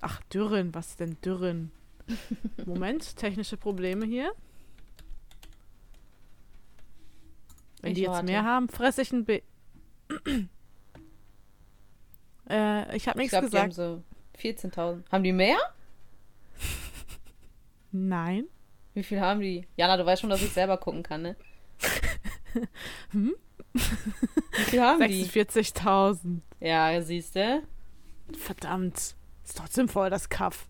Ach, 0.00 0.20
Dürren. 0.24 0.74
Was 0.74 0.88
ist 0.90 1.00
denn 1.00 1.16
Dürren? 1.24 1.70
Moment, 2.66 3.16
technische 3.16 3.56
Probleme 3.56 4.04
hier. 4.06 4.32
Wenn 7.80 7.92
Ich 7.92 7.96
die 7.96 8.02
jetzt 8.02 8.10
warte. 8.12 8.26
mehr 8.26 8.44
haben, 8.44 8.68
fresse 8.68 9.02
ich 9.02 9.12
ein 9.12 9.24
B. 9.24 9.42
äh, 12.48 12.96
ich 12.96 13.08
habe 13.08 13.18
Ich 13.22 13.30
nichts 13.30 13.30
glaube, 13.30 13.50
die 13.50 13.58
haben 13.58 13.68
gesagt. 13.70 13.74
so 13.74 14.02
14.000. 14.38 15.02
Haben 15.10 15.24
die 15.24 15.32
mehr? 15.32 15.58
Nein. 17.92 18.46
Wie 18.94 19.02
viel 19.02 19.20
haben 19.20 19.40
die? 19.40 19.66
Jana, 19.76 19.96
du 19.96 20.04
weißt 20.06 20.20
schon, 20.20 20.30
dass 20.30 20.42
ich 20.42 20.52
selber 20.52 20.76
gucken 20.78 21.02
kann, 21.02 21.22
ne? 21.22 21.36
Hm? 23.10 23.34
Wie 23.74 24.62
viel 24.62 24.80
haben 24.80 25.08
die? 25.08 25.24
46.000. 25.24 26.40
Ja, 26.60 27.00
siehst 27.02 27.36
du? 27.36 27.62
Verdammt. 28.38 28.96
Ist 29.44 29.56
trotzdem 29.56 29.88
voll 29.88 30.10
das 30.10 30.28
Kaff. 30.28 30.66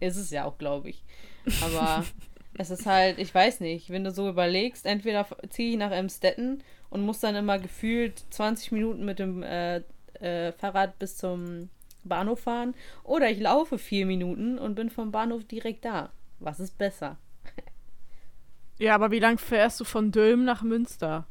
Ist 0.00 0.16
es 0.16 0.30
ja 0.30 0.44
auch, 0.44 0.56
glaube 0.58 0.90
ich. 0.90 1.04
Aber 1.62 2.04
es 2.58 2.70
ist 2.70 2.86
halt, 2.86 3.18
ich 3.18 3.34
weiß 3.34 3.60
nicht, 3.60 3.90
wenn 3.90 4.04
du 4.04 4.10
so 4.10 4.28
überlegst, 4.28 4.86
entweder 4.86 5.26
ziehe 5.50 5.72
ich 5.72 5.76
nach 5.76 5.90
Emstetten 5.90 6.62
und 6.90 7.02
muss 7.02 7.20
dann 7.20 7.34
immer 7.34 7.58
gefühlt 7.58 8.24
20 8.30 8.72
Minuten 8.72 9.04
mit 9.04 9.18
dem 9.18 9.42
äh, 9.42 9.82
äh, 10.14 10.52
Fahrrad 10.52 10.98
bis 10.98 11.16
zum 11.16 11.68
Bahnhof 12.04 12.40
fahren 12.40 12.74
oder 13.02 13.30
ich 13.30 13.40
laufe 13.40 13.78
vier 13.78 14.06
Minuten 14.06 14.58
und 14.58 14.76
bin 14.76 14.90
vom 14.90 15.10
Bahnhof 15.10 15.44
direkt 15.44 15.84
da. 15.84 16.12
Was 16.38 16.60
ist 16.60 16.78
besser? 16.78 17.18
Ja, 18.78 18.94
aber 18.94 19.10
wie 19.10 19.18
lang 19.18 19.38
fährst 19.38 19.80
du 19.80 19.84
von 19.84 20.12
Dülmen 20.12 20.44
nach 20.44 20.62
Münster? 20.62 21.26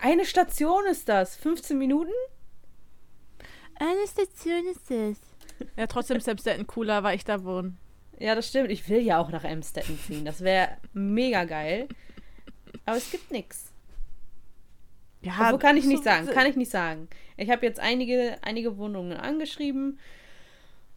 Eine 0.00 0.24
Station 0.24 0.84
ist 0.86 1.08
das. 1.08 1.36
15 1.36 1.78
Minuten? 1.78 2.12
Eine 3.78 4.06
Station 4.06 4.66
ist 4.70 4.90
es. 4.90 5.18
Ja, 5.76 5.86
trotzdem 5.86 6.16
ist 6.16 6.28
Amstetten 6.28 6.66
cooler, 6.66 7.02
weil 7.02 7.16
ich 7.16 7.24
da 7.24 7.44
wohne. 7.44 7.76
Ja, 8.18 8.34
das 8.34 8.48
stimmt. 8.48 8.70
Ich 8.70 8.88
will 8.88 9.00
ja 9.00 9.18
auch 9.18 9.30
nach 9.30 9.44
Emstetten 9.44 9.98
ziehen. 9.98 10.24
Das 10.24 10.40
wäre 10.42 10.76
mega 10.92 11.44
geil. 11.44 11.88
Aber 12.86 12.96
es 12.96 13.10
gibt 13.10 13.30
nichts. 13.30 13.72
Ja, 15.22 15.32
Obwohl 15.46 15.58
kann 15.58 15.76
ich 15.76 15.84
nicht 15.84 15.98
so- 15.98 16.04
sagen, 16.04 16.26
kann 16.28 16.46
ich 16.46 16.56
nicht 16.56 16.70
sagen. 16.70 17.08
Ich 17.36 17.50
habe 17.50 17.64
jetzt 17.66 17.78
einige, 17.80 18.38
einige 18.42 18.78
Wohnungen 18.78 19.12
angeschrieben 19.18 19.98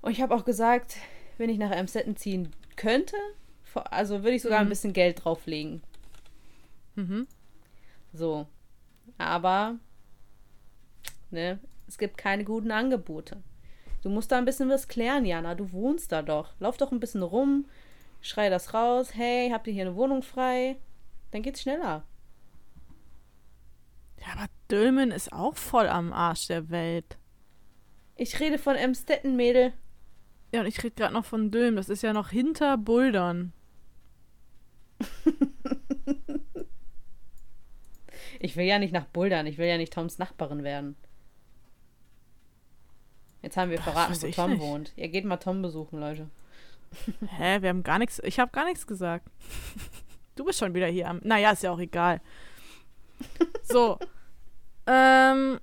und 0.01 0.12
ich 0.12 0.22
habe 0.22 0.33
auch 0.33 0.45
gesagt, 0.45 0.95
wenn 1.38 1.50
ich 1.50 1.57
nach 1.57 1.72
Amstetten 1.72 2.15
ziehen 2.15 2.53
könnte, 2.77 3.15
also 3.74 4.24
würde 4.24 4.36
ich 4.36 4.41
sogar 4.41 4.60
ein 4.60 4.65
Mhm. 4.65 4.69
bisschen 4.69 4.93
Geld 4.93 5.24
drauflegen. 5.24 5.81
Mhm. 6.95 7.27
So. 8.13 8.48
Aber, 9.17 9.75
ne, 11.32 11.60
es 11.88 11.98
gibt 11.98 12.17
keine 12.17 12.43
guten 12.43 12.72
Angebote. 12.72 13.41
Du 14.01 14.10
musst 14.10 14.32
da 14.32 14.38
ein 14.38 14.46
bisschen 14.46 14.70
was 14.70 14.88
klären, 14.88 15.25
Jana. 15.25 15.55
Du 15.55 15.72
wohnst 15.72 16.12
da 16.12 16.22
doch. 16.22 16.53
Lauf 16.60 16.77
doch 16.77 16.91
ein 16.91 17.00
bisschen 17.00 17.24
rum, 17.24 17.65
schrei 18.22 18.50
das 18.50 18.74
raus. 18.74 19.13
Hey, 19.13 19.50
habt 19.51 19.67
ihr 19.67 19.74
hier 19.74 19.86
eine 19.86 19.96
Wohnung 19.96 20.24
frei? 20.24 20.77
Dann 21.32 21.41
geht's 21.41 21.62
schneller. 21.62 22.03
Ja, 24.20 24.34
aber 24.34 24.48
Dülmen 24.70 25.12
ist 25.12 25.32
auch 25.32 25.55
voll 25.55 25.88
am 25.88 26.13
Arsch 26.13 26.48
der 26.48 26.70
Welt. 26.70 27.17
Ich 28.15 28.39
rede 28.39 28.58
von 28.58 28.75
Emstetten, 28.75 29.36
Mädel. 29.36 29.74
Ja, 30.53 30.62
und 30.62 30.67
ich 30.67 30.84
rede 30.84 30.96
gerade 30.96 31.13
noch 31.13 31.25
von 31.25 31.50
Dülmen. 31.50 31.77
Das 31.77 31.89
ist 31.89 32.03
ja 32.03 32.13
noch 32.13 32.29
hinter 32.29 32.77
Bouldern. 32.77 33.53
Ich 38.43 38.57
will 38.57 38.65
ja 38.65 38.77
nicht 38.77 38.91
nach 38.91 39.05
Bouldern, 39.05 39.47
ich 39.47 39.57
will 39.57 39.67
ja 39.67 39.77
nicht 39.77 39.93
Toms 39.93 40.17
Nachbarin 40.19 40.65
werden. 40.65 40.97
Jetzt 43.41 43.55
haben 43.55 43.71
wir 43.71 43.81
verraten, 43.81 44.21
wo 44.21 44.27
Tom 44.31 44.51
nicht. 44.51 44.62
wohnt. 44.62 44.91
Ihr 44.97 45.07
geht 45.07 45.23
mal 45.23 45.38
Tom 45.38 45.62
besuchen, 45.62 45.97
Leute. 45.97 46.29
Hä, 47.38 47.62
wir 47.62 47.69
haben 47.69 47.83
gar 47.83 48.00
nichts. 48.00 48.19
Ich 48.25 48.39
habe 48.41 48.51
gar 48.51 48.65
nichts 48.65 48.85
gesagt. 48.85 49.25
Du 50.35 50.43
bist 50.43 50.59
schon 50.59 50.73
wieder 50.73 50.88
hier 50.88 51.07
am. 51.09 51.21
Naja, 51.23 51.51
ist 51.51 51.63
ja 51.63 51.71
auch 51.71 51.79
egal. 51.79 52.19
So. 53.63 53.97
ähm. 54.88 55.59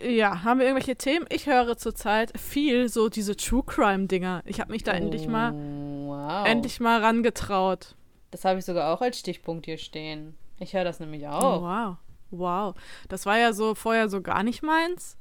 Ja, 0.00 0.44
haben 0.44 0.60
wir 0.60 0.66
irgendwelche 0.66 0.94
Themen? 0.96 1.26
Ich 1.28 1.46
höre 1.46 1.76
zurzeit 1.76 2.38
viel 2.38 2.88
so 2.88 3.08
diese 3.08 3.36
True 3.36 3.64
Crime 3.66 4.06
Dinger. 4.06 4.42
Ich 4.44 4.60
habe 4.60 4.70
mich 4.70 4.84
da 4.84 4.92
endlich 4.92 5.26
mal 5.26 5.52
Wow. 5.54 6.46
endlich 6.46 6.78
mal 6.78 7.00
rangetraut. 7.02 7.96
Das 8.30 8.44
habe 8.44 8.60
ich 8.60 8.64
sogar 8.64 8.94
auch 8.94 9.00
als 9.00 9.18
Stichpunkt 9.18 9.66
hier 9.66 9.78
stehen. 9.78 10.36
Ich 10.58 10.74
höre 10.74 10.84
das 10.84 11.00
nämlich 11.00 11.22
Oh, 11.24 11.30
auch. 11.30 11.62
wow. 11.62 11.96
Wow. 12.30 12.74
Das 13.08 13.26
war 13.26 13.38
ja 13.38 13.52
so 13.52 13.74
vorher 13.74 14.08
so 14.08 14.20
gar 14.22 14.42
nicht 14.42 14.62
meins. 14.62 15.16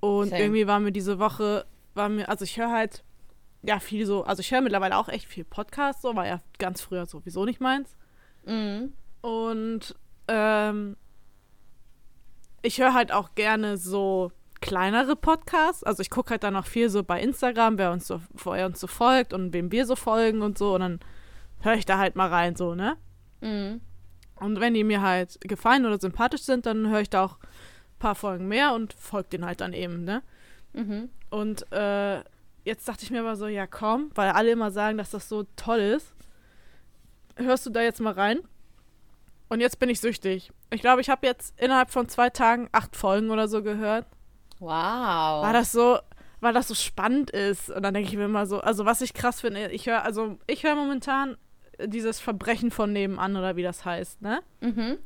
Und 0.00 0.28
Same. 0.30 0.42
irgendwie 0.42 0.66
war 0.66 0.80
mir 0.80 0.92
diese 0.92 1.18
Woche, 1.18 1.64
war 1.94 2.08
mir, 2.08 2.28
also 2.28 2.44
ich 2.44 2.58
höre 2.58 2.70
halt, 2.70 3.04
ja, 3.62 3.80
viel 3.80 4.04
so, 4.06 4.24
also 4.24 4.40
ich 4.40 4.52
höre 4.52 4.60
mittlerweile 4.60 4.96
auch 4.98 5.08
echt 5.08 5.26
viel 5.26 5.44
Podcast, 5.44 6.02
so, 6.02 6.14
war 6.14 6.26
ja 6.26 6.40
ganz 6.58 6.80
früher 6.82 7.06
sowieso 7.06 7.44
nicht 7.46 7.60
meins. 7.60 7.96
Mhm. 8.44 8.92
Und 9.22 9.94
ähm, 10.28 10.96
ich 12.62 12.78
höre 12.80 12.92
halt 12.94 13.12
auch 13.12 13.34
gerne 13.34 13.76
so 13.78 14.30
kleinere 14.60 15.16
Podcasts. 15.16 15.82
Also 15.84 16.00
ich 16.02 16.10
gucke 16.10 16.30
halt 16.30 16.42
dann 16.44 16.56
auch 16.56 16.66
viel 16.66 16.88
so 16.90 17.02
bei 17.02 17.20
Instagram, 17.20 17.78
wer 17.78 17.90
uns 17.92 18.06
so, 18.06 18.20
wer 18.44 18.66
uns 18.66 18.80
so 18.80 18.86
folgt 18.86 19.32
und 19.32 19.52
wem 19.52 19.72
wir 19.72 19.86
so 19.86 19.96
folgen 19.96 20.42
und 20.42 20.58
so. 20.58 20.74
Und 20.74 20.80
dann 20.80 21.00
höre 21.60 21.74
ich 21.74 21.86
da 21.86 21.98
halt 21.98 22.16
mal 22.16 22.28
rein, 22.28 22.56
so, 22.56 22.74
ne? 22.74 22.96
Mhm. 23.40 23.80
Und 24.36 24.60
wenn 24.60 24.74
die 24.74 24.84
mir 24.84 25.02
halt 25.02 25.38
gefallen 25.40 25.86
oder 25.86 25.98
sympathisch 25.98 26.42
sind, 26.42 26.66
dann 26.66 26.88
höre 26.88 27.00
ich 27.00 27.10
da 27.10 27.24
auch 27.24 27.38
ein 27.38 27.98
paar 27.98 28.14
Folgen 28.14 28.48
mehr 28.48 28.74
und 28.74 28.92
folge 28.92 29.30
denen 29.30 29.46
halt 29.46 29.60
dann 29.60 29.72
eben, 29.72 30.04
ne? 30.04 30.22
Mhm. 30.72 31.08
Und 31.30 31.70
äh, 31.72 32.22
jetzt 32.64 32.88
dachte 32.88 33.04
ich 33.04 33.10
mir 33.10 33.20
aber 33.20 33.36
so, 33.36 33.46
ja 33.46 33.66
komm, 33.66 34.10
weil 34.14 34.30
alle 34.30 34.50
immer 34.50 34.70
sagen, 34.70 34.98
dass 34.98 35.10
das 35.10 35.28
so 35.28 35.44
toll 35.56 35.80
ist. 35.80 36.14
Hörst 37.36 37.66
du 37.66 37.70
da 37.70 37.82
jetzt 37.82 38.00
mal 38.00 38.12
rein? 38.12 38.40
Und 39.48 39.60
jetzt 39.60 39.78
bin 39.78 39.88
ich 39.88 40.00
süchtig. 40.00 40.50
Ich 40.70 40.80
glaube, 40.80 41.00
ich 41.00 41.10
habe 41.10 41.26
jetzt 41.26 41.58
innerhalb 41.60 41.90
von 41.90 42.08
zwei 42.08 42.30
Tagen 42.30 42.68
acht 42.72 42.96
Folgen 42.96 43.30
oder 43.30 43.46
so 43.46 43.62
gehört. 43.62 44.06
Wow. 44.58 45.44
Weil 45.44 45.52
das 45.52 45.72
so, 45.72 45.98
weil 46.40 46.54
das 46.54 46.68
so 46.68 46.74
spannend 46.74 47.30
ist. 47.30 47.70
Und 47.70 47.82
dann 47.82 47.94
denke 47.94 48.08
ich 48.08 48.16
mir 48.16 48.24
immer 48.24 48.46
so, 48.46 48.60
also 48.60 48.84
was 48.84 49.00
ich 49.00 49.14
krass 49.14 49.40
finde, 49.40 49.70
ich 49.70 49.86
höre, 49.86 50.02
also 50.02 50.38
ich 50.46 50.64
höre 50.64 50.74
momentan 50.74 51.36
dieses 51.86 52.20
Verbrechen 52.20 52.70
von 52.70 52.92
nebenan 52.92 53.36
oder 53.36 53.56
wie 53.56 53.62
das 53.62 53.84
heißt, 53.84 54.22
ne? 54.22 54.40
Mhm. 54.60 54.98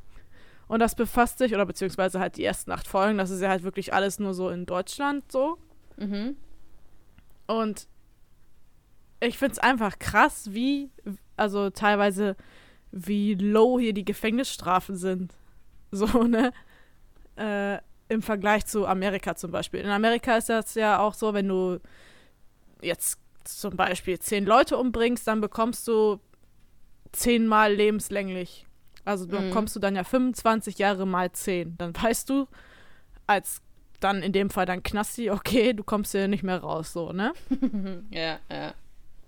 Und 0.68 0.80
das 0.80 0.94
befasst 0.94 1.38
sich, 1.38 1.54
oder 1.54 1.64
beziehungsweise 1.64 2.20
halt 2.20 2.36
die 2.36 2.44
ersten 2.44 2.70
acht 2.70 2.86
Folgen, 2.86 3.16
das 3.16 3.30
ist 3.30 3.40
ja 3.40 3.48
halt 3.48 3.62
wirklich 3.62 3.94
alles 3.94 4.18
nur 4.18 4.34
so 4.34 4.50
in 4.50 4.66
Deutschland 4.66 5.30
so. 5.32 5.58
Mhm. 5.96 6.36
Und 7.46 7.88
ich 9.20 9.38
finde 9.38 9.52
es 9.52 9.58
einfach 9.58 9.98
krass, 9.98 10.52
wie, 10.52 10.90
also 11.36 11.70
teilweise, 11.70 12.36
wie 12.92 13.34
low 13.34 13.80
hier 13.80 13.94
die 13.94 14.04
Gefängnisstrafen 14.04 14.96
sind. 14.96 15.34
So, 15.90 16.06
ne? 16.24 16.52
Äh, 17.36 17.78
Im 18.08 18.20
Vergleich 18.20 18.66
zu 18.66 18.86
Amerika 18.86 19.34
zum 19.34 19.50
Beispiel. 19.50 19.80
In 19.80 19.90
Amerika 19.90 20.36
ist 20.36 20.50
das 20.50 20.74
ja 20.74 20.98
auch 20.98 21.14
so, 21.14 21.32
wenn 21.32 21.48
du 21.48 21.80
jetzt 22.82 23.18
zum 23.44 23.76
Beispiel 23.76 24.18
zehn 24.18 24.44
Leute 24.44 24.76
umbringst, 24.76 25.26
dann 25.26 25.40
bekommst 25.40 25.88
du 25.88 26.20
zehnmal 27.12 27.72
lebenslänglich. 27.74 28.66
Also 29.04 29.26
Mhm. 29.26 29.48
bekommst 29.48 29.74
du 29.76 29.80
dann 29.80 29.96
ja 29.96 30.04
25 30.04 30.78
Jahre 30.78 31.06
mal 31.06 31.32
10. 31.32 31.76
Dann 31.78 31.92
weißt 31.96 32.28
du, 32.30 32.46
als 33.26 33.62
dann 34.00 34.22
in 34.22 34.32
dem 34.32 34.50
Fall 34.50 34.66
dann 34.66 34.82
Knasti, 34.82 35.30
okay, 35.30 35.72
du 35.72 35.82
kommst 35.82 36.12
hier 36.12 36.28
nicht 36.28 36.42
mehr 36.44 36.58
raus, 36.58 36.92
so, 36.92 37.12
ne? 37.12 37.32
ja, 38.10 38.38
ja. 38.50 38.74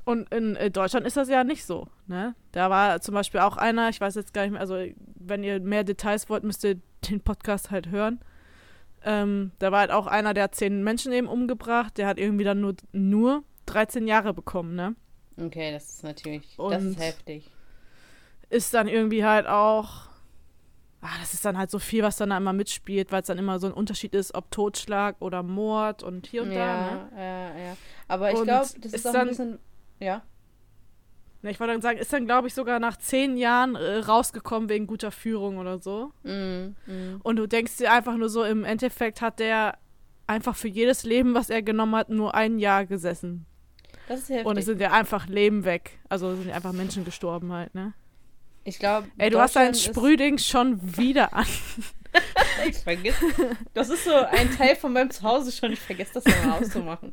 Und 0.04 0.32
in 0.32 0.56
äh, 0.56 0.70
Deutschland 0.70 1.06
ist 1.06 1.16
das 1.16 1.28
ja 1.28 1.44
nicht 1.44 1.64
so, 1.64 1.86
ne? 2.06 2.34
Da 2.52 2.70
war 2.70 3.00
zum 3.00 3.14
Beispiel 3.14 3.40
auch 3.40 3.56
einer, 3.56 3.88
ich 3.88 4.00
weiß 4.00 4.14
jetzt 4.14 4.32
gar 4.32 4.42
nicht 4.42 4.52
mehr, 4.52 4.60
also 4.60 4.76
wenn 5.16 5.42
ihr 5.44 5.60
mehr 5.60 5.84
Details 5.84 6.28
wollt, 6.28 6.44
müsst 6.44 6.64
ihr 6.64 6.78
den 7.08 7.20
Podcast 7.20 7.70
halt 7.70 7.88
hören. 7.90 8.20
Ähm, 9.02 9.52
da 9.58 9.72
war 9.72 9.80
halt 9.80 9.90
auch 9.92 10.06
einer, 10.06 10.34
der 10.34 10.44
hat 10.44 10.54
zehn 10.54 10.84
Menschen 10.84 11.12
eben 11.12 11.26
umgebracht, 11.26 11.96
der 11.96 12.06
hat 12.06 12.18
irgendwie 12.18 12.44
dann 12.44 12.60
nur, 12.60 12.74
nur 12.92 13.42
13 13.66 14.06
Jahre 14.06 14.34
bekommen, 14.34 14.74
ne? 14.74 14.94
Okay, 15.40 15.72
das 15.72 15.88
ist 15.88 16.04
natürlich, 16.04 16.56
das 16.56 16.82
Und- 16.82 16.90
ist 16.90 17.00
heftig. 17.00 17.50
Ist 18.50 18.74
dann 18.74 18.88
irgendwie 18.88 19.24
halt 19.24 19.46
auch, 19.46 20.08
ah, 21.00 21.08
das 21.20 21.32
ist 21.34 21.44
dann 21.44 21.56
halt 21.56 21.70
so 21.70 21.78
viel, 21.78 22.02
was 22.02 22.16
dann 22.16 22.30
da 22.30 22.36
immer 22.36 22.52
mitspielt, 22.52 23.10
weil 23.12 23.20
es 23.22 23.28
dann 23.28 23.38
immer 23.38 23.58
so 23.58 23.68
ein 23.68 23.72
Unterschied 23.72 24.14
ist, 24.14 24.34
ob 24.34 24.50
Totschlag 24.50 25.16
oder 25.20 25.42
Mord 25.42 26.02
und 26.02 26.26
hier 26.26 26.42
und 26.42 26.50
da, 26.50 26.54
ne? 26.54 27.08
ja, 27.16 27.22
ja, 27.22 27.58
ja. 27.68 27.76
Aber 28.08 28.32
ich 28.32 28.42
glaube, 28.42 28.68
das 28.80 28.92
ist, 28.92 29.06
auch 29.06 29.12
dann- 29.12 29.22
ein 29.22 29.28
bisschen, 29.28 29.58
ja. 30.00 30.22
Ne, 31.42 31.52
Ich 31.52 31.58
wollte 31.60 31.72
dann 31.72 31.80
sagen, 31.80 31.98
ist 31.98 32.12
dann, 32.12 32.26
glaube 32.26 32.48
ich, 32.48 32.54
sogar 32.54 32.80
nach 32.80 32.98
zehn 32.98 33.36
Jahren 33.38 33.74
äh, 33.74 33.98
rausgekommen 33.98 34.68
wegen 34.68 34.86
guter 34.86 35.10
Führung 35.10 35.56
oder 35.56 35.78
so. 35.78 36.12
Mhm. 36.22 36.76
Mhm. 36.86 37.20
Und 37.22 37.36
du 37.36 37.46
denkst 37.46 37.78
dir 37.78 37.92
einfach 37.92 38.16
nur 38.16 38.28
so, 38.28 38.44
im 38.44 38.64
Endeffekt 38.64 39.22
hat 39.22 39.38
der 39.38 39.78
einfach 40.26 40.54
für 40.54 40.68
jedes 40.68 41.04
Leben, 41.04 41.32
was 41.34 41.48
er 41.48 41.62
genommen 41.62 41.94
hat, 41.96 42.10
nur 42.10 42.34
ein 42.34 42.58
Jahr 42.58 42.84
gesessen. 42.84 43.46
Das 44.06 44.20
ist 44.20 44.28
heftig. 44.28 44.46
Und 44.46 44.58
es 44.58 44.66
sind 44.66 44.80
ja 44.80 44.90
einfach 44.92 45.28
Leben 45.28 45.64
weg. 45.64 45.98
Also 46.10 46.34
sind 46.34 46.48
ja 46.48 46.54
einfach 46.56 46.72
Menschen 46.72 47.04
gestorben 47.06 47.52
halt, 47.52 47.74
ne? 47.74 47.94
Ich 48.70 48.78
glaube, 48.78 49.08
Ey, 49.18 49.30
du 49.30 49.40
hast 49.40 49.56
dein 49.56 49.74
Sprühding 49.74 50.38
schon 50.38 50.96
wieder 50.96 51.34
an. 51.34 51.46
Ich 52.66 52.78
vergiss. 52.78 53.14
Das 53.72 53.88
ist 53.88 54.04
so 54.04 54.12
ein 54.12 54.50
Teil 54.56 54.74
von 54.74 54.92
meinem 54.92 55.10
Zuhause 55.10 55.52
schon. 55.52 55.72
Ich 55.72 55.78
vergesse 55.78 56.14
das 56.14 56.26
immer 56.26 56.56
auszumachen. 56.56 57.12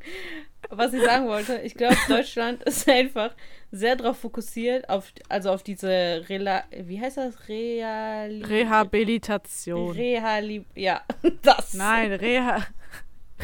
Was 0.72 0.92
ich 0.92 1.04
sagen 1.04 1.28
wollte, 1.28 1.62
ich 1.62 1.76
glaube, 1.76 1.96
Deutschland 2.08 2.64
ist 2.64 2.90
einfach 2.90 3.36
sehr 3.72 3.96
darauf 3.96 4.18
fokussiert, 4.18 4.90
auf, 4.90 5.14
also 5.30 5.52
auf 5.52 5.62
diese 5.62 6.26
Rela 6.28 6.64
wie 6.72 7.00
heißt 7.00 7.18
das? 7.18 7.48
Reali 7.48 8.44
Rehabilitation. 8.44 9.92
Rehali 9.92 10.66
ja, 10.74 11.04
das. 11.44 11.76
Nein, 11.76 12.14
Reha 12.14 12.66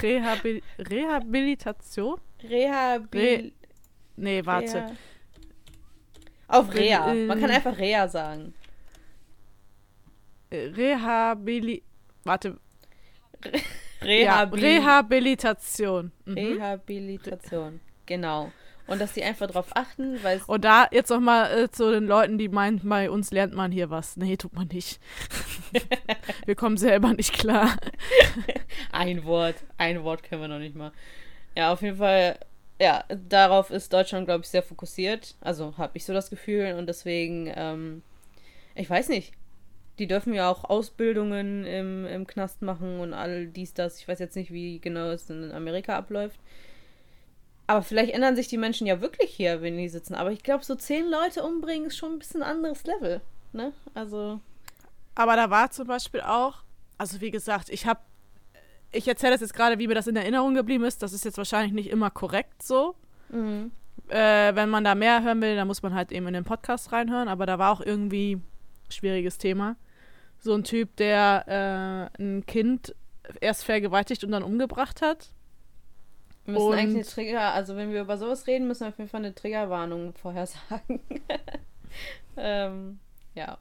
Rehabil 0.02 0.64
Rehabilitation? 0.80 2.20
Rehabil 2.50 3.54
Nee, 4.16 4.44
warte. 4.44 4.78
Reha 4.78 4.92
auf 6.54 6.74
Reha. 6.74 7.14
Äh, 7.14 7.26
Man 7.26 7.40
kann 7.40 7.52
einfach 7.52 7.78
Reha 7.78 8.08
sagen. 8.08 8.54
Rehabili 10.52 11.84
Warte. 12.24 12.58
Ja, 14.02 14.44
Rehabil 14.44 14.60
Rehabilitation. 14.60 16.12
Mhm. 16.26 16.38
Rehabilitation. 16.38 17.80
Genau. 18.06 18.52
Und 18.86 19.00
dass 19.00 19.14
die 19.14 19.24
einfach 19.24 19.48
darauf 19.48 19.68
achten, 19.76 20.22
weil 20.24 20.42
Und 20.46 20.66
da 20.66 20.88
jetzt 20.92 21.10
noch 21.10 21.22
mal 21.22 21.50
äh, 21.58 21.72
zu 21.72 21.90
den 21.90 22.06
Leuten, 22.06 22.38
die 22.38 22.50
meinen, 22.50 22.82
bei 22.84 23.10
uns 23.10 23.32
lernt 23.32 23.54
man 23.54 23.72
hier 23.72 23.90
was. 23.90 24.18
Nee, 24.18 24.36
tut 24.36 24.54
man 24.54 24.68
nicht. 24.68 25.00
Wir 26.46 26.56
kommen 26.56 26.76
selber 26.76 27.14
nicht 27.14 27.34
klar. 27.34 27.78
Ein 28.92 29.24
Wort, 29.24 29.56
ein 29.78 30.04
Wort 30.04 30.24
können 30.24 30.42
wir 30.42 30.48
noch 30.50 30.60
nicht 30.60 30.76
mal. 30.76 30.92
Ja, 31.56 31.72
auf 31.72 31.82
jeden 31.82 31.98
Fall, 31.98 32.38
ja, 32.80 33.04
darauf 33.30 33.72
ist 33.72 33.94
Deutschland, 33.94 34.26
glaube 34.26 34.44
ich, 34.44 34.50
sehr 34.50 34.64
fokussiert. 34.64 35.36
Also 35.42 35.78
habe 35.78 35.98
ich 35.98 36.06
so 36.06 36.14
das 36.14 36.30
Gefühl 36.30 36.74
und 36.78 36.88
deswegen, 36.88 37.52
ähm, 37.56 38.02
ich 38.76 38.90
weiß 38.90 39.10
nicht. 39.10 39.34
Die 40.00 40.08
dürfen 40.08 40.34
ja 40.34 40.50
auch 40.50 40.64
Ausbildungen 40.64 41.66
im, 41.66 42.08
im 42.08 42.26
Knast 42.26 42.64
machen 42.64 43.00
und 43.00 43.14
all 43.14 43.46
dies, 43.46 43.76
das. 43.76 44.00
Ich 44.00 44.08
weiß 44.08 44.18
jetzt 44.18 44.36
nicht, 44.36 44.52
wie 44.52 44.80
genau 44.80 45.12
es 45.12 45.30
in 45.30 45.52
Amerika 45.52 45.96
abläuft. 45.96 46.40
Aber 47.68 47.82
vielleicht 47.82 48.14
ändern 48.14 48.36
sich 48.36 48.48
die 48.48 48.58
Menschen 48.58 48.88
ja 48.88 49.02
wirklich 49.02 49.32
hier, 49.32 49.62
wenn 49.62 49.78
die 49.78 49.88
sitzen. 49.88 50.16
Aber 50.16 50.32
ich 50.32 50.44
glaube, 50.44 50.66
so 50.66 50.76
zehn 50.76 51.08
Leute 51.08 51.44
umbringen 51.44 51.88
ist 51.88 51.98
schon 51.98 52.14
ein 52.14 52.20
bisschen 52.20 52.42
ein 52.42 52.50
anderes 52.50 52.84
Level. 52.86 53.22
Ne? 53.54 53.72
Also. 53.94 54.40
Aber 55.16 55.36
da 55.36 55.50
war 55.50 55.72
zum 55.72 55.88
Beispiel 55.88 56.22
auch, 56.22 56.64
also 56.98 57.22
wie 57.22 57.32
gesagt, 57.32 57.70
ich 57.70 57.86
habe, 57.86 58.02
ich 58.94 59.08
erzähle 59.08 59.34
das 59.34 59.42
jetzt 59.42 59.54
gerade, 59.54 59.80
wie 59.80 59.88
mir 59.88 59.96
das 59.96 60.08
in 60.08 60.16
Erinnerung 60.16 60.54
geblieben 60.54 60.84
ist. 60.84 61.02
Das 61.04 61.14
ist 61.14 61.26
jetzt 61.26 61.38
wahrscheinlich 61.38 61.74
nicht 61.74 61.90
immer 61.90 62.10
korrekt 62.10 62.64
so. 62.64 62.96
Mhm. 63.30 63.72
Äh, 64.10 64.56
wenn 64.56 64.70
man 64.70 64.84
da 64.84 64.96
mehr 64.96 65.24
hören 65.24 65.42
will, 65.42 65.56
dann 65.56 65.68
muss 65.68 65.82
man 65.82 65.94
halt 65.94 66.12
eben 66.12 66.28
in 66.28 66.34
den 66.34 66.44
Podcast 66.44 66.92
reinhören. 66.92 67.28
Aber 67.28 67.46
da 67.46 67.60
war 67.60 67.72
auch 67.72 67.82
irgendwie 67.82 68.40
schwieriges 68.90 69.38
Thema. 69.38 69.76
So 70.40 70.54
ein 70.54 70.64
Typ, 70.64 70.96
der 70.98 72.10
äh, 72.18 72.22
ein 72.22 72.46
Kind 72.46 72.96
erst 73.42 73.64
vergewaltigt 73.64 74.24
und 74.24 74.32
dann 74.32 74.44
umgebracht 74.44 75.02
hat. 75.02 75.30
Wir 76.46 76.54
müssen 76.54 76.68
Und- 76.68 76.74
eigentlich 76.78 76.96
eine 76.96 77.06
Trigger, 77.06 77.54
also 77.54 77.76
wenn 77.78 77.92
wir 77.94 78.02
über 78.02 78.18
sowas 78.18 78.48
reden, 78.48 78.68
müssen 78.68 78.82
wir 78.82 78.90
auf 78.90 78.98
jeden 78.98 79.10
Fall 79.10 79.22
eine 79.24 79.34
Triggerwarnung 79.34 80.14
vorher 80.14 80.46
sagen. 80.48 81.00
ähm, 82.38 83.00
ja. 83.34 83.58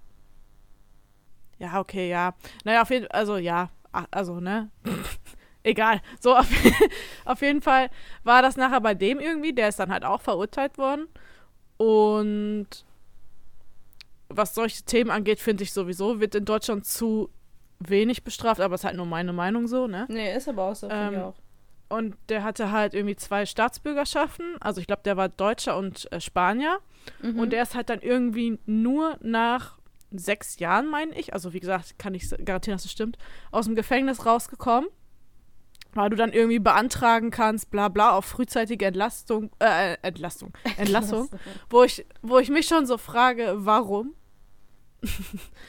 Ja, 1.58 1.78
okay, 1.78 2.10
ja. 2.10 2.34
Naja, 2.64 2.82
auf 2.82 2.90
jeden 2.90 3.06
Fall, 3.06 3.16
also 3.16 3.36
ja, 3.36 3.70
ach, 3.92 4.06
also, 4.10 4.40
ne? 4.40 4.70
Egal. 5.62 6.00
So, 6.20 6.36
auf, 6.36 6.48
auf 7.24 7.40
jeden 7.42 7.62
Fall 7.62 7.88
war 8.24 8.42
das 8.42 8.56
nachher 8.56 8.80
bei 8.80 8.94
dem 8.94 9.20
irgendwie, 9.20 9.52
der 9.52 9.68
ist 9.68 9.78
dann 9.78 9.92
halt 9.92 10.04
auch 10.04 10.20
verurteilt 10.20 10.76
worden. 10.76 11.06
Und 11.76 12.66
was 14.28 14.54
solche 14.54 14.82
Themen 14.82 15.10
angeht, 15.10 15.40
finde 15.40 15.62
ich 15.62 15.72
sowieso, 15.72 16.20
wird 16.20 16.34
in 16.34 16.44
Deutschland 16.44 16.86
zu 16.86 17.30
wenig 17.78 18.24
bestraft, 18.24 18.60
aber 18.60 18.74
ist 18.74 18.84
halt 18.84 18.96
nur 18.96 19.06
meine 19.06 19.32
Meinung 19.32 19.66
so, 19.68 19.86
ne? 19.86 20.06
Nee, 20.08 20.34
ist 20.36 20.48
aber 20.48 20.64
auch 20.64 20.74
so, 20.74 20.88
finde 20.88 21.08
ich 21.10 21.16
Ähm, 21.16 21.22
auch. 21.22 21.34
Und 21.88 22.16
der 22.30 22.42
hatte 22.42 22.70
halt 22.72 22.94
irgendwie 22.94 23.16
zwei 23.16 23.44
Staatsbürgerschaften. 23.44 24.56
Also 24.60 24.80
ich 24.80 24.86
glaube, 24.86 25.02
der 25.04 25.18
war 25.18 25.28
Deutscher 25.28 25.76
und 25.76 26.10
äh, 26.10 26.20
Spanier. 26.20 26.78
Mhm. 27.20 27.38
Und 27.38 27.52
der 27.52 27.62
ist 27.62 27.74
halt 27.74 27.90
dann 27.90 28.00
irgendwie 28.00 28.58
nur 28.64 29.18
nach 29.20 29.76
sechs 30.18 30.58
Jahren, 30.58 30.88
meine 30.88 31.14
ich, 31.18 31.32
also 31.34 31.52
wie 31.52 31.60
gesagt, 31.60 31.98
kann 31.98 32.14
ich 32.14 32.28
garantieren, 32.44 32.76
dass 32.76 32.84
es 32.84 32.92
stimmt, 32.92 33.18
aus 33.50 33.66
dem 33.66 33.74
Gefängnis 33.74 34.26
rausgekommen, 34.26 34.88
weil 35.94 36.10
du 36.10 36.16
dann 36.16 36.32
irgendwie 36.32 36.58
beantragen 36.58 37.30
kannst, 37.30 37.70
bla 37.70 37.88
bla, 37.88 38.12
auf 38.12 38.24
frühzeitige 38.24 38.86
Entlastung, 38.86 39.50
äh, 39.58 39.96
Entlastung, 40.02 40.52
Entlassung, 40.76 41.28
wo 41.70 41.82
ich, 41.82 42.06
wo 42.22 42.38
ich 42.38 42.50
mich 42.50 42.66
schon 42.66 42.86
so 42.86 42.98
frage, 42.98 43.54
warum? 43.56 44.14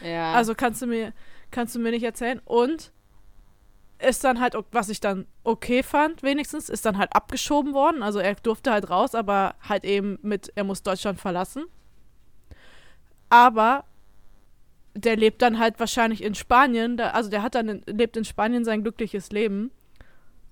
Ja. 0.04 0.34
Also 0.34 0.54
kannst 0.54 0.82
du 0.82 0.86
mir, 0.86 1.14
kannst 1.50 1.74
du 1.76 1.80
mir 1.80 1.92
nicht 1.92 2.04
erzählen? 2.04 2.40
Und 2.46 2.92
ist 4.00 4.24
dann 4.24 4.40
halt, 4.40 4.56
was 4.72 4.90
ich 4.90 5.00
dann 5.00 5.28
okay 5.44 5.82
fand, 5.82 6.24
wenigstens, 6.24 6.70
ist 6.70 6.86
dann 6.86 6.98
halt 6.98 7.16
abgeschoben 7.16 7.74
worden. 7.74 8.04
Also 8.04 8.20
er 8.20 8.36
durfte 8.36 8.72
halt 8.72 8.90
raus, 8.90 9.16
aber 9.16 9.56
halt 9.62 9.86
eben 9.86 10.20
mit, 10.22 10.52
er 10.56 10.64
muss 10.64 10.84
Deutschland 10.84 11.20
verlassen. 11.20 11.66
Aber 13.30 13.86
der 14.96 15.16
lebt 15.16 15.42
dann 15.42 15.60
halt 15.60 15.80
wahrscheinlich 15.80 16.24
in 16.24 16.36
Spanien, 16.36 16.98
da, 16.98 17.10
also 17.12 17.30
der 17.30 17.42
hat 17.42 17.56
dann, 17.56 17.70
in, 17.70 17.84
lebt 17.86 18.18
in 18.18 18.26
Spanien 18.26 18.64
sein 18.64 18.84
glückliches 18.84 19.32
Leben. 19.32 19.72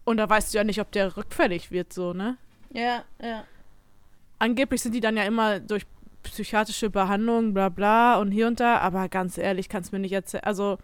Und 0.04 0.18
da 0.18 0.28
weißt 0.28 0.54
du 0.54 0.58
ja 0.58 0.64
nicht, 0.64 0.82
ob 0.82 0.92
der 0.92 1.16
rückfällig 1.16 1.72
wird, 1.72 1.94
so, 1.94 2.14
ne? 2.14 2.38
ja, 2.74 3.04
ja. 3.22 3.44
angeblich 4.40 4.82
sind 4.82 4.96
die 4.96 5.00
dann 5.00 5.18
ja 5.18 5.24
immer 5.24 5.60
durch 5.60 5.86
psychiatrische 6.24 6.90
Behandlung, 6.90 7.54
bla 7.54 7.70
bla 7.70 8.18
und 8.18 8.32
hier 8.32 8.48
und 8.48 8.60
da, 8.60 8.78
aber 8.78 9.10
ganz 9.10 9.38
ehrlich, 9.38 9.70
kannst 9.70 9.92
mir 9.92 10.00
nicht 10.00 10.14
erzählen. 10.14 10.44
Also 10.44 10.78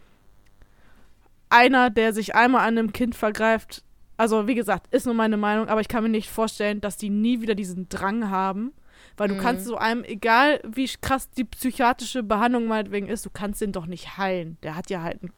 einer, 1.50 1.89
der 1.89 2.13
sich 2.13 2.36
einmal 2.36 2.62
an 2.62 2.78
einem 2.78 2.93
Kind 2.93 3.15
vergreift, 3.15 3.84
also 4.17 4.48
wie 4.48 4.56
gesagt, 4.56 4.93
ist 4.93 5.06
nur 5.06 5.15
meine 5.15 5.38
Meinung, 5.38 5.67
aber 5.67 5.82
ich 5.82 5.88
kann 5.88 6.04
mir 6.04 6.10
nicht 6.10 6.30
vorstellen, 6.30 6.82
dass 6.82 6.98
die 6.98 7.10
nie 7.10 7.41
wieder 7.41 7.56
diesen 7.56 7.88
Drang 7.88 8.30
haben. 8.30 8.74
Weil 9.17 9.27
du 9.30 9.36
Mhm. 9.36 9.39
kannst 9.39 9.65
so 9.65 9.75
einem, 9.77 10.03
egal 10.03 10.62
wie 10.65 10.88
krass 11.01 11.30
die 11.32 11.43
psychiatrische 11.43 12.23
Behandlung 12.23 12.67
meinetwegen 12.67 13.08
ist, 13.08 13.25
du 13.25 13.30
kannst 13.32 13.62
den 13.62 13.71
doch 13.71 13.88
nicht 13.88 14.17
heilen. 14.17 14.58
Der 14.63 14.75
hat 14.75 14.89
ja 14.89 15.01
halt 15.01 15.23
ein, 15.23 15.34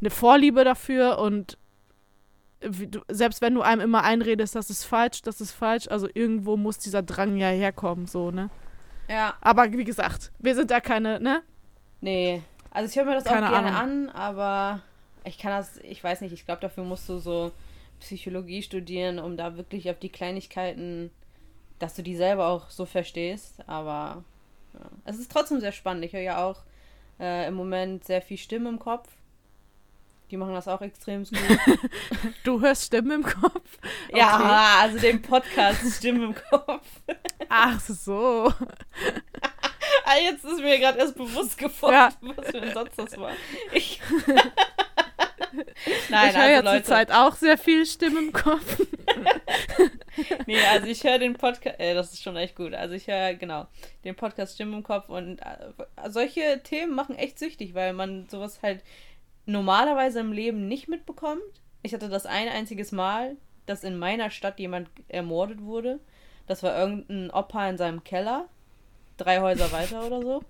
eine 0.00 0.10
Vorliebe 0.10 0.64
dafür 0.64 1.18
und 1.18 1.58
du, 2.60 3.00
selbst 3.08 3.40
wenn 3.42 3.54
du 3.54 3.62
einem 3.62 3.80
immer 3.82 4.04
einredest, 4.04 4.54
das 4.54 4.70
ist 4.70 4.84
falsch, 4.84 5.22
das 5.22 5.40
ist 5.40 5.52
falsch, 5.52 5.88
also 5.88 6.08
irgendwo 6.14 6.56
muss 6.56 6.78
dieser 6.78 7.02
Drang 7.02 7.36
ja 7.36 7.48
herkommen, 7.48 8.06
so, 8.06 8.30
ne? 8.30 8.50
Ja, 9.08 9.34
Aber 9.40 9.72
wie 9.72 9.84
gesagt, 9.84 10.32
wir 10.38 10.54
sind 10.54 10.70
da 10.70 10.80
keine, 10.80 11.18
ne? 11.20 11.42
nee. 12.00 12.42
Also 12.70 12.90
ich 12.90 12.96
höre 12.96 13.06
mir 13.06 13.14
das 13.14 13.24
Keine 13.24 13.46
auch 13.46 13.50
gerne 13.50 13.74
Ahnung. 13.74 14.08
an, 14.08 14.08
aber 14.10 14.82
ich 15.24 15.38
kann 15.38 15.50
das, 15.52 15.78
ich 15.78 16.04
weiß 16.04 16.20
nicht, 16.20 16.32
ich 16.32 16.44
glaube, 16.44 16.60
dafür 16.60 16.84
musst 16.84 17.08
du 17.08 17.18
so 17.18 17.50
Psychologie 17.98 18.62
studieren, 18.62 19.18
um 19.18 19.36
da 19.38 19.56
wirklich 19.56 19.90
auf 19.90 19.98
die 19.98 20.10
Kleinigkeiten, 20.10 21.10
dass 21.78 21.94
du 21.94 22.02
die 22.02 22.16
selber 22.16 22.48
auch 22.48 22.70
so 22.70 22.84
verstehst. 22.86 23.56
Aber 23.66 24.24
ja. 24.74 24.80
es 25.04 25.18
ist 25.18 25.30
trotzdem 25.30 25.60
sehr 25.60 25.72
spannend. 25.72 26.04
Ich 26.04 26.12
höre 26.12 26.20
ja 26.20 26.44
auch 26.44 26.62
äh, 27.20 27.46
im 27.48 27.54
Moment 27.54 28.04
sehr 28.04 28.22
viel 28.22 28.38
Stimme 28.38 28.68
im 28.68 28.78
Kopf. 28.78 29.08
Die 30.30 30.36
machen 30.36 30.52
das 30.52 30.68
auch 30.68 30.82
extrem 30.82 31.24
gut. 31.24 31.38
Du 32.44 32.60
hörst 32.60 32.84
Stimmen 32.84 33.10
im 33.10 33.22
Kopf. 33.22 33.78
Ja, 34.14 34.78
also 34.82 34.98
den 34.98 35.22
Podcast 35.22 35.80
Stimme 35.96 36.26
im 36.26 36.34
Kopf. 36.34 36.86
Ach 37.48 37.80
so. 37.80 38.52
Ah, 40.04 40.16
jetzt 40.22 40.44
ist 40.44 40.60
mir 40.60 40.78
gerade 40.78 40.98
erst 40.98 41.16
bewusst 41.16 41.56
geworden, 41.56 41.94
Ja. 41.94 42.12
was 42.36 42.46
für 42.50 42.60
ein 42.60 42.74
Satz 42.74 42.96
das 42.96 43.16
war. 43.16 43.32
Ich. 43.72 44.00
ich 45.86 46.10
Nein, 46.10 46.34
höre 46.36 46.48
ja 46.50 46.56
also 46.58 46.70
Leute. 46.70 46.84
zurzeit 46.84 47.12
auch 47.12 47.34
sehr 47.34 47.58
viel 47.58 47.84
Stimmen 47.86 48.28
im 48.28 48.32
Kopf. 48.32 48.80
Nee, 50.46 50.58
also 50.72 50.86
ich 50.88 51.04
höre 51.04 51.18
den 51.18 51.34
Podcast, 51.34 51.78
äh, 51.78 51.94
das 51.94 52.12
ist 52.12 52.22
schon 52.22 52.36
echt 52.36 52.56
gut. 52.56 52.74
Also 52.74 52.94
ich 52.94 53.06
höre, 53.06 53.34
genau, 53.34 53.66
den 54.04 54.16
Podcast 54.16 54.54
Stimme 54.54 54.76
im 54.76 54.82
Kopf 54.82 55.08
und 55.08 55.38
äh, 55.38 56.10
solche 56.10 56.60
Themen 56.64 56.92
machen 56.94 57.14
echt 57.16 57.38
süchtig, 57.38 57.74
weil 57.74 57.92
man 57.92 58.28
sowas 58.28 58.58
halt 58.62 58.82
normalerweise 59.46 60.18
im 60.20 60.32
Leben 60.32 60.66
nicht 60.66 60.88
mitbekommt. 60.88 61.40
Ich 61.82 61.94
hatte 61.94 62.08
das 62.08 62.26
ein 62.26 62.48
einziges 62.48 62.90
Mal, 62.90 63.36
dass 63.66 63.84
in 63.84 63.96
meiner 63.98 64.30
Stadt 64.30 64.58
jemand 64.58 64.88
ermordet 65.08 65.62
wurde. 65.62 66.00
Das 66.48 66.62
war 66.64 66.76
irgendein 66.76 67.30
Opa 67.30 67.68
in 67.68 67.78
seinem 67.78 68.02
Keller. 68.02 68.48
Drei 69.18 69.40
Häuser 69.40 69.70
weiter 69.70 70.04
oder 70.04 70.20
so. 70.22 70.42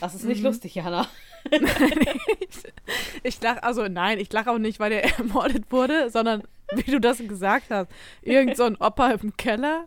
Das 0.00 0.14
ist 0.14 0.24
nicht 0.24 0.40
Mhm. 0.40 0.46
lustig, 0.46 0.74
Jana. 0.74 1.08
Ich 3.22 3.40
lache, 3.40 3.62
also 3.62 3.86
nein, 3.88 4.18
ich 4.18 4.32
lache 4.32 4.50
auch 4.50 4.58
nicht, 4.58 4.80
weil 4.80 4.90
der 4.90 5.04
ermordet 5.18 5.70
wurde, 5.70 6.10
sondern 6.10 6.42
wie 6.72 6.90
du 6.90 7.00
das 7.00 7.18
gesagt 7.18 7.70
hast. 7.70 7.90
Irgend 8.22 8.56
so 8.56 8.64
ein 8.64 8.76
Opa 8.76 9.10
im 9.12 9.36
Keller. 9.36 9.86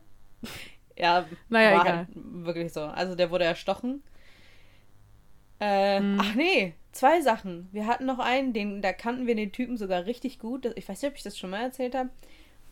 Ja, 0.97 1.25
Naja, 1.49 1.71
war 1.71 1.81
egal. 1.81 1.97
halt 1.97 2.07
wirklich 2.15 2.71
so. 2.73 2.81
Also 2.81 3.15
der 3.15 3.31
wurde 3.31 3.45
erstochen. 3.45 4.03
Äh, 5.59 5.99
Mhm. 5.99 6.17
Ach 6.21 6.35
nee, 6.35 6.73
zwei 6.91 7.21
Sachen. 7.21 7.69
Wir 7.71 7.87
hatten 7.87 8.05
noch 8.05 8.19
einen, 8.19 8.53
den, 8.53 8.81
da 8.81 8.93
kannten 8.93 9.27
wir 9.27 9.35
den 9.35 9.51
Typen 9.51 9.77
sogar 9.77 10.05
richtig 10.05 10.39
gut. 10.39 10.65
Ich 10.75 10.87
weiß 10.87 11.01
nicht, 11.01 11.11
ob 11.11 11.17
ich 11.17 11.23
das 11.23 11.37
schon 11.37 11.49
mal 11.51 11.61
erzählt 11.61 11.95
habe. 11.95 12.09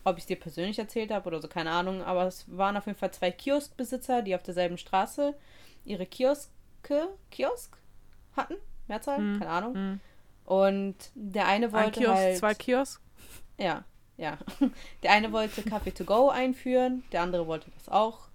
ob 0.04 0.18
ich 0.18 0.24
es 0.24 0.28
dir 0.28 0.36
persönlich 0.36 0.78
erzählt 0.78 1.10
habe 1.12 1.26
oder 1.28 1.40
so, 1.42 1.48
keine 1.48 1.70
Ahnung. 1.70 2.02
Aber 2.02 2.26
es 2.26 2.44
waren 2.48 2.76
auf 2.76 2.86
jeden 2.86 2.98
Fall 2.98 3.12
zwei 3.12 3.30
Kioskbesitzer, 3.30 4.22
die 4.22 4.34
auf 4.34 4.42
derselben 4.42 4.78
Straße 4.78 5.34
ihre 5.84 6.06
Kioske, 6.06 7.08
Kiosk 7.30 7.76
hatten. 8.36 8.56
Mehrzahl? 8.88 9.18
Hm. 9.18 9.38
Keine 9.38 9.50
Ahnung. 9.50 9.74
Hm. 9.74 10.00
Und 10.44 10.96
der 11.14 11.46
eine 11.46 11.66
Ein 11.66 11.72
wollte 11.72 12.00
Kiosk, 12.00 12.16
halt... 12.16 12.36
zwei 12.38 12.54
Kiosk. 12.54 13.00
Ja, 13.58 13.84
ja. 14.16 14.36
Der 15.02 15.12
eine 15.12 15.32
wollte 15.32 15.62
Kaffee 15.62 15.92
to 15.92 16.04
go 16.04 16.28
einführen, 16.28 17.02
der 17.12 17.22
andere 17.22 17.46
wollte 17.46 17.70
das 17.70 17.88
auch. 17.88 18.28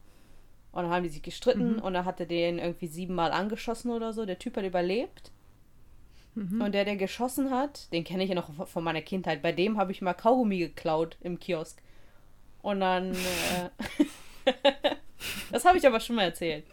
Und 0.72 0.84
dann 0.84 0.92
haben 0.92 1.04
die 1.04 1.10
sich 1.10 1.22
gestritten 1.22 1.74
Mhm. 1.76 1.80
und 1.80 1.94
dann 1.94 2.06
hat 2.06 2.20
er 2.20 2.26
den 2.26 2.58
irgendwie 2.60 2.88
siebenmal 2.88 3.32
angeschossen 3.32 3.92
oder 3.92 4.12
so. 4.14 4.26
Der 4.26 4.40
Typ 4.40 4.56
hat 4.58 4.64
überlebt. 4.66 5.32
Mhm. 6.36 6.62
Und 6.62 6.72
der, 6.74 6.86
der 6.86 6.96
geschossen 6.96 7.50
hat, 7.52 7.92
den 7.92 8.04
kenne 8.04 8.24
ich 8.24 8.30
ja 8.30 8.36
noch 8.36 8.54
von- 8.54 8.68
von 8.68 8.84
meiner 8.84 9.02
Kindheit. 9.02 9.42
Bei 9.42 9.52
dem 9.52 9.78
habe 9.78 9.92
ich 9.92 10.02
mal 10.02 10.14
Kaugummi 10.14 10.58
geklaut 10.60 11.18
im 11.22 11.40
Kiosk. 11.40 11.82
Und 12.62 12.80
dann. 12.82 13.14
Äh, 13.14 14.50
das 15.52 15.66
habe 15.66 15.78
ich 15.78 15.86
aber 15.88 16.00
schon 16.00 16.16
mal 16.16 16.24
erzählt. 16.24 16.66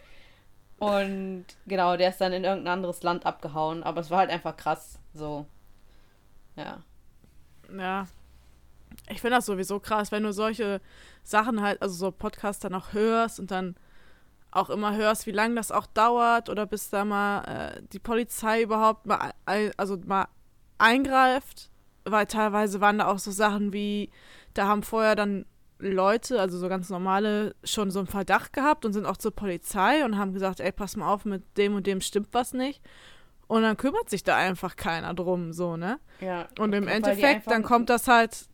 Und 0.79 1.47
genau, 1.67 1.97
der 1.97 2.11
ist 2.11 2.21
dann 2.21 2.33
in 2.33 2.45
irgendein 2.45 2.75
anderes 2.75 3.03
Land 3.03 3.25
abgehauen. 3.25 3.83
Aber 3.83 4.01
es 4.01 4.11
war 4.11 4.19
halt 4.19 4.31
einfach 4.31 4.57
krass. 4.57 4.99
So. 5.15 5.47
Ja. 6.57 6.83
Ja. 7.77 8.07
Ich 9.09 9.21
finde 9.21 9.37
das 9.37 9.47
sowieso 9.47 9.81
krass, 9.81 10.13
wenn 10.13 10.23
du 10.23 10.33
solche 10.33 10.81
Sachen 11.23 11.61
halt, 11.63 11.83
also 11.83 11.95
so 11.95 12.11
Podcasts 12.11 12.61
dann 12.61 12.75
auch 12.75 12.93
hörst 12.93 13.41
und 13.41 13.51
dann 13.51 13.77
auch 14.51 14.71
immer 14.71 14.97
hörst, 14.97 15.27
wie 15.27 15.33
lange 15.33 15.55
das 15.57 15.71
auch 15.71 15.87
dauert 15.87 16.49
oder 16.49 16.67
bis 16.67 16.89
da 16.89 17.05
mal 17.05 17.43
äh, 17.45 17.83
die 17.93 17.99
Polizei 17.99 18.63
überhaupt 18.63 19.07
mal, 19.07 19.33
also 19.77 19.99
mal 20.07 20.29
eingreift, 20.79 21.71
weil 22.05 22.27
teilweise 22.27 22.81
waren 22.81 22.99
da 22.99 23.09
auch 23.09 23.19
so 23.19 23.31
Sachen 23.31 23.73
wie, 23.73 24.11
da 24.55 24.67
haben 24.67 24.83
vorher 24.83 25.15
dann 25.15 25.45
Leute, 25.79 26.41
also 26.41 26.59
so 26.59 26.69
ganz 26.69 26.89
normale, 26.89 27.55
schon 27.65 27.91
so 27.91 27.99
einen 27.99 28.09
Verdacht 28.09 28.53
gehabt 28.53 28.85
und 28.85 28.93
sind 28.93 29.05
auch 29.07 29.17
zur 29.17 29.35
Polizei 29.35 30.05
und 30.05 30.17
haben 30.17 30.33
gesagt, 30.33 30.61
ey, 30.61 30.73
pass 30.73 30.97
mal 30.97 31.13
auf, 31.13 31.25
mit 31.25 31.43
dem 31.59 31.75
und 31.75 31.87
dem 31.87 32.01
stimmt 32.01 32.29
was 32.33 32.53
nicht. 32.53 32.81
Und 33.47 33.63
dann 33.63 33.77
kümmert 33.77 34.11
sich 34.11 34.25
da 34.25 34.37
einfach 34.37 34.77
keiner 34.77 35.15
drum, 35.15 35.53
so, 35.53 35.77
ne? 35.77 35.99
ja. 36.21 36.49
Und 36.59 36.73
im 36.75 36.89
Endeffekt, 36.89 37.49
dann 37.51 37.63
kommt 37.63 37.91
das 37.91 38.09
halt, 38.09 38.47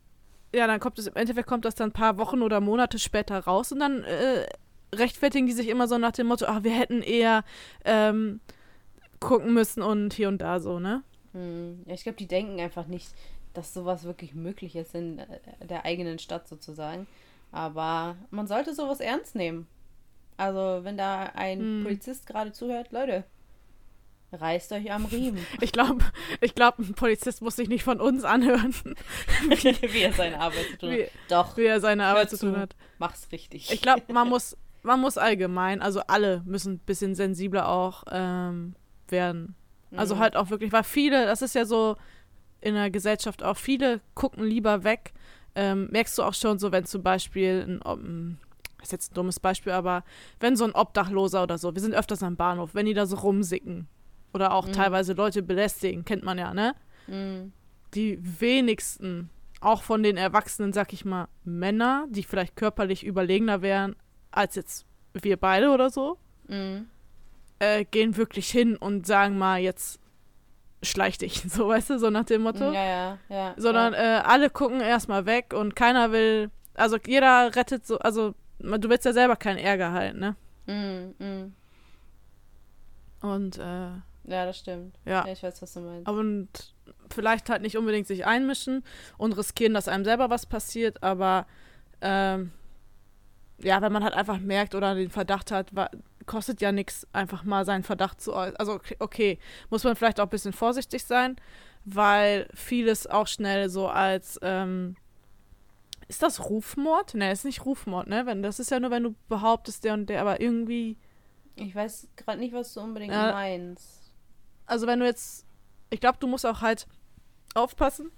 ja, 0.53 0.67
dann 0.67 0.79
kommt 0.79 0.99
es, 0.99 1.07
im 1.07 1.15
Endeffekt 1.15 1.47
kommt 1.47 1.65
das 1.65 1.75
dann 1.75 1.89
ein 1.89 1.93
paar 1.93 2.17
Wochen 2.17 2.41
oder 2.41 2.59
Monate 2.61 2.99
später 2.99 3.39
raus 3.39 3.71
und 3.71 3.79
dann 3.79 4.03
äh, 4.03 4.45
rechtfertigen 4.93 5.47
die 5.47 5.53
sich 5.53 5.67
immer 5.69 5.87
so 5.87 5.97
nach 5.97 6.11
dem 6.11 6.27
Motto, 6.27 6.45
ach, 6.47 6.63
wir 6.63 6.71
hätten 6.77 7.01
eher 7.01 7.43
ähm, 7.85 8.39
gucken 9.19 9.53
müssen 9.53 9.81
und 9.81 10.13
hier 10.13 10.27
und 10.27 10.39
da 10.39 10.59
so, 10.59 10.79
ne? 10.79 11.01
Hm, 11.31 11.83
Ja, 11.87 11.93
ich 11.95 12.03
glaube, 12.03 12.17
die 12.17 12.27
denken 12.27 12.59
einfach 12.59 12.85
nicht, 12.85 13.09
dass 13.53 13.73
sowas 13.73 14.03
wirklich 14.03 14.33
möglich 14.33 14.75
ist 14.75 14.95
in 14.95 15.19
äh, 15.19 15.25
der 15.67 15.85
eigenen 15.85 16.19
Stadt 16.19 16.47
sozusagen. 16.47 17.07
Aber 17.51 18.15
man 18.31 18.47
sollte 18.47 18.73
sowas 18.73 18.99
ernst 18.99 19.35
nehmen. 19.35 19.67
Also, 20.37 20.79
wenn 20.83 20.97
da 20.97 21.31
ein 21.35 21.59
Hm. 21.59 21.83
Polizist 21.83 22.25
gerade 22.25 22.51
zuhört, 22.51 22.91
Leute, 22.91 23.23
reißt 24.31 24.71
euch 24.71 24.91
am 24.91 25.05
Riemen, 25.05 25.45
Ich 25.61 25.71
glaube, 25.71 26.03
ich 26.41 26.55
glaub, 26.55 26.79
ein 26.79 26.95
Polizist 26.95 27.41
muss 27.43 27.55
sich 27.55 27.69
nicht 27.69 27.83
von 27.83 28.01
uns 28.01 28.23
anhören, 28.23 28.73
wie 29.91 30.01
er 30.01 30.13
seine 30.13 30.39
Arbeit 30.39 30.65
zu 30.71 30.77
tun 30.79 30.91
hat. 30.91 30.97
Wie- 30.97 31.07
Doch, 31.29 31.57
wie 31.57 31.65
er 31.65 31.79
seine 31.79 32.05
Arbeit 32.05 32.31
zu 32.31 32.37
zu. 32.37 32.47
tun 32.47 32.57
hat. 32.59 32.75
mach's 32.97 33.27
richtig. 33.31 33.71
Ich 33.71 33.81
glaube, 33.83 34.11
man 34.11 34.27
muss, 34.29 34.57
man 34.81 34.99
muss 34.99 35.19
allgemein, 35.19 35.81
also 35.83 36.01
alle 36.07 36.41
müssen 36.45 36.73
ein 36.73 36.79
bisschen 36.79 37.13
sensibler 37.13 37.69
auch 37.69 38.03
ähm, 38.11 38.75
werden. 39.09 39.55
Also 39.95 40.15
Mhm. 40.15 40.19
halt 40.19 40.35
auch 40.35 40.49
wirklich, 40.49 40.71
weil 40.71 40.83
viele, 40.83 41.25
das 41.27 41.43
ist 41.43 41.53
ja 41.53 41.65
so 41.65 41.95
in 42.63 42.75
der 42.75 42.89
Gesellschaft 42.91 43.43
auch, 43.43 43.57
viele 43.57 44.01
gucken 44.15 44.43
lieber 44.43 44.83
weg. 44.83 45.13
Ähm, 45.55 45.87
merkst 45.91 46.17
du 46.17 46.23
auch 46.23 46.33
schon 46.33 46.57
so, 46.59 46.71
wenn 46.71 46.85
zum 46.85 47.03
Beispiel 47.03 47.63
ein, 47.67 47.81
Ob- 47.83 47.99
ein 48.03 48.39
ist 48.81 48.91
jetzt 48.91 49.11
ein 49.11 49.15
dummes 49.15 49.39
Beispiel, 49.39 49.71
aber 49.71 50.03
wenn 50.41 50.55
so 50.57 50.65
ein 50.65 50.73
Obdachloser 50.73 51.43
oder 51.43 51.57
so, 51.57 51.73
wir 51.73 51.81
sind 51.81 51.93
öfters 51.95 52.21
am 52.23 52.35
Bahnhof, 52.35 52.73
wenn 52.75 52.85
die 52.85 52.93
da 52.93 53.05
so 53.05 53.15
rumsicken 53.17 53.87
oder 54.33 54.51
auch 54.53 54.67
Mhm. 54.67 54.73
teilweise 54.73 55.13
Leute 55.13 55.41
belästigen, 55.41 56.03
kennt 56.03 56.23
man 56.23 56.37
ja, 56.37 56.53
ne? 56.53 56.75
Mhm. 57.07 57.53
Die 57.93 58.19
wenigsten, 58.41 59.29
auch 59.61 59.83
von 59.83 60.03
den 60.03 60.17
Erwachsenen, 60.17 60.73
sag 60.73 60.91
ich 60.91 61.05
mal, 61.05 61.27
Männer, 61.45 62.07
die 62.09 62.23
vielleicht 62.23 62.55
körperlich 62.57 63.05
überlegener 63.05 63.61
wären 63.61 63.95
als 64.31 64.55
jetzt 64.55 64.85
wir 65.13 65.37
beide 65.37 65.69
oder 65.69 65.89
so, 65.89 66.17
Mhm. 66.49 66.87
äh, 67.59 67.85
gehen 67.85 68.17
wirklich 68.17 68.49
hin 68.49 68.75
und 68.75 69.05
sagen 69.07 69.37
mal, 69.37 69.59
jetzt 69.61 69.99
schleich 70.83 71.17
dich, 71.17 71.41
so 71.47 71.67
weißt 71.67 71.91
du, 71.91 71.99
so 71.99 72.09
nach 72.09 72.25
dem 72.25 72.41
Motto. 72.43 72.71
Ja, 72.71 72.83
ja, 72.85 73.17
ja. 73.29 73.53
Sondern 73.57 73.93
ja. 73.93 74.19
äh, 74.19 74.21
alle 74.21 74.49
gucken 74.49 74.81
erstmal 74.81 75.25
weg 75.25 75.53
und 75.53 75.75
keiner 75.75 76.11
will, 76.11 76.49
also 76.75 76.97
jeder 77.05 77.55
rettet 77.55 77.85
so, 77.87 77.99
also 77.99 78.33
du 78.59 78.89
willst 78.89 79.05
ja 79.05 79.13
selber 79.13 79.35
keinen 79.35 79.57
Ärger 79.57 79.91
halten, 79.91 80.19
ne? 80.19 80.35
Mhm. 80.65 81.15
Mhm. 81.19 81.53
Und 83.21 83.57
äh, 83.57 83.61
Ja, 84.25 84.45
das 84.45 84.57
stimmt. 84.59 84.95
ja, 85.05 85.25
Ja, 85.25 85.31
ich 85.31 85.43
weiß, 85.43 85.61
was 85.61 85.73
du 85.73 85.81
meinst. 85.81 86.07
und 86.09 86.49
vielleicht 87.09 87.49
halt 87.49 87.61
nicht 87.61 87.77
unbedingt 87.77 88.07
sich 88.07 88.25
einmischen 88.25 88.83
und 89.17 89.33
riskieren, 89.37 89.73
dass 89.73 89.87
einem 89.87 90.03
selber 90.05 90.29
was 90.29 90.45
passiert, 90.45 91.01
aber 91.03 91.45
ähm, 92.01 92.51
ja, 93.59 93.81
wenn 93.81 93.93
man 93.93 94.03
halt 94.03 94.13
einfach 94.13 94.39
merkt 94.39 94.75
oder 94.75 94.95
den 94.95 95.09
Verdacht 95.09 95.51
hat, 95.51 95.73
kostet 96.25 96.61
ja 96.61 96.71
nichts, 96.71 97.07
einfach 97.13 97.43
mal 97.43 97.65
seinen 97.65 97.83
Verdacht 97.83 98.21
zu 98.21 98.33
äußern. 98.33 98.55
Also 98.57 98.79
okay, 98.99 99.39
muss 99.69 99.83
man 99.83 99.95
vielleicht 99.95 100.19
auch 100.19 100.25
ein 100.25 100.29
bisschen 100.29 100.53
vorsichtig 100.53 101.03
sein, 101.05 101.35
weil 101.85 102.47
vieles 102.53 103.07
auch 103.07 103.27
schnell 103.27 103.69
so 103.69 103.87
als 103.87 104.39
ähm, 104.41 104.95
ist 106.07 106.21
das 106.21 106.49
Rufmord? 106.49 107.13
Ne, 107.15 107.31
ist 107.31 107.45
nicht 107.45 107.65
Rufmord, 107.65 108.07
ne? 108.07 108.25
Wenn, 108.25 108.43
das 108.43 108.59
ist 108.59 108.71
ja 108.71 108.79
nur, 108.79 108.91
wenn 108.91 109.03
du 109.03 109.15
behauptest, 109.29 109.83
der 109.83 109.93
und 109.93 110.07
der, 110.07 110.21
aber 110.21 110.41
irgendwie 110.41 110.97
Ich 111.55 111.73
weiß 111.75 112.07
gerade 112.15 112.39
nicht, 112.39 112.53
was 112.53 112.73
du 112.73 112.81
unbedingt 112.81 113.13
Ja. 113.13 113.31
meinst. 113.31 114.11
also 114.65 114.87
wenn 114.87 114.99
du 114.99 115.05
jetzt, 115.05 115.45
ich 115.89 115.99
glaube, 115.99 116.17
du 116.19 116.27
musst 116.27 116.45
auch 116.45 116.61
halt 116.61 116.87
aufpassen. 117.55 118.11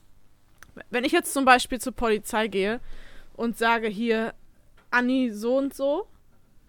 Wenn 0.89 1.03
ich 1.03 1.11
jetzt 1.11 1.33
zum 1.33 1.45
Beispiel 1.45 1.79
zur 1.79 1.93
Polizei 1.93 2.47
gehe 2.47 2.81
und 3.33 3.57
sage 3.57 3.87
hier, 3.87 4.33
Anni 4.91 5.31
so 5.31 5.57
und 5.57 5.73
so, 5.73 6.07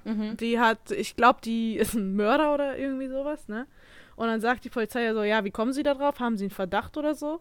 Mhm. 0.06 0.36
die 0.36 0.60
hat, 0.60 0.92
ich 0.92 1.16
glaube, 1.16 1.40
die 1.42 1.76
ist 1.76 1.94
ein 1.94 2.14
Mörder 2.14 2.54
oder 2.54 2.78
irgendwie 2.78 3.08
sowas, 3.08 3.48
ne? 3.48 3.66
Und 4.14 4.28
dann 4.28 4.40
sagt 4.40 4.64
die 4.64 4.70
Polizei 4.70 5.02
ja 5.02 5.12
so, 5.12 5.22
ja, 5.24 5.44
wie 5.44 5.50
kommen 5.50 5.72
Sie 5.72 5.82
da 5.82 5.92
drauf? 5.94 6.20
Haben 6.20 6.38
Sie 6.38 6.44
einen 6.44 6.50
Verdacht 6.50 6.96
oder 6.96 7.14
so? 7.14 7.40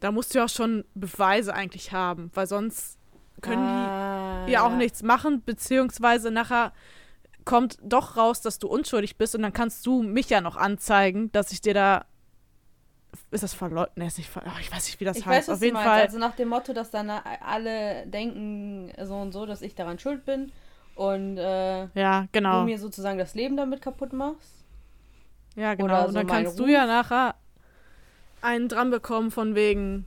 Da 0.00 0.10
musst 0.10 0.34
du 0.34 0.38
ja 0.38 0.46
auch 0.46 0.48
schon 0.48 0.84
Beweise 0.94 1.54
eigentlich 1.54 1.92
haben, 1.92 2.30
weil 2.34 2.46
sonst 2.46 2.98
können 3.42 3.62
ah, 3.62 4.44
die 4.46 4.52
ja 4.52 4.62
auch 4.62 4.74
nichts 4.74 5.02
machen, 5.02 5.42
beziehungsweise 5.44 6.30
nachher 6.30 6.72
kommt 7.44 7.78
doch 7.82 8.16
raus, 8.16 8.40
dass 8.40 8.58
du 8.58 8.66
unschuldig 8.66 9.16
bist 9.16 9.34
und 9.34 9.42
dann 9.42 9.52
kannst 9.52 9.86
du 9.86 10.02
mich 10.02 10.30
ja 10.30 10.40
noch 10.40 10.56
anzeigen, 10.56 11.30
dass 11.32 11.52
ich 11.52 11.60
dir 11.60 11.74
da. 11.74 12.06
Ist 13.30 13.42
das 13.42 13.54
verleugnet? 13.54 13.96
Nee, 13.96 14.06
ist 14.06 14.18
nicht 14.18 14.30
ver 14.30 14.42
oh, 14.46 14.58
ich 14.60 14.72
weiß 14.72 14.86
nicht, 14.86 15.00
wie 15.00 15.04
das 15.04 15.16
Ich 15.18 15.26
heißt. 15.26 15.48
weiß, 15.48 15.56
Auf 15.56 15.62
jeden. 15.62 15.76
Fall. 15.76 16.02
Also 16.02 16.18
nach 16.18 16.34
dem 16.34 16.48
Motto, 16.48 16.72
dass 16.72 16.90
dann 16.90 17.10
alle 17.10 18.06
denken 18.06 18.92
so 19.04 19.16
und 19.16 19.32
so, 19.32 19.46
dass 19.46 19.62
ich 19.62 19.74
daran 19.74 19.98
schuld 19.98 20.24
bin 20.24 20.50
und 20.94 21.38
äh, 21.38 21.86
ja, 21.94 22.26
genau. 22.32 22.60
du 22.60 22.66
mir 22.66 22.78
sozusagen 22.78 23.18
das 23.18 23.34
Leben 23.34 23.56
damit 23.56 23.82
kaputt 23.82 24.12
machst. 24.12 24.64
Ja, 25.56 25.74
genau. 25.74 25.84
oder 25.84 26.08
und 26.08 26.14
dann 26.14 26.26
kannst 26.26 26.58
du 26.58 26.64
Ruf. 26.64 26.72
ja 26.72 26.86
nachher 26.86 27.34
einen 28.42 28.68
dran 28.68 28.90
bekommen 28.90 29.30
von 29.30 29.54
wegen. 29.54 30.06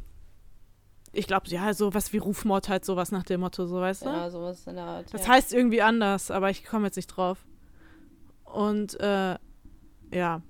Ich 1.12 1.28
glaube, 1.28 1.48
ja, 1.50 1.74
sowas 1.76 2.12
wie 2.12 2.18
Rufmord 2.18 2.70
halt, 2.70 2.86
sowas 2.86 3.12
nach 3.12 3.24
dem 3.24 3.42
Motto, 3.42 3.68
so 3.68 3.80
weißt 3.80 4.06
du? 4.06 4.10
Ja, 4.10 4.30
sowas 4.32 4.66
in 4.66 4.76
der 4.76 4.86
Art. 4.86 5.14
Das 5.14 5.28
ja. 5.28 5.34
heißt 5.34 5.54
irgendwie 5.54 5.82
anders, 5.82 6.32
aber 6.32 6.50
ich 6.50 6.66
komme 6.66 6.86
jetzt 6.86 6.96
nicht 6.96 7.08
drauf. 7.08 7.38
Und 8.46 9.00
äh, 9.00 9.38
ja. 10.12 10.42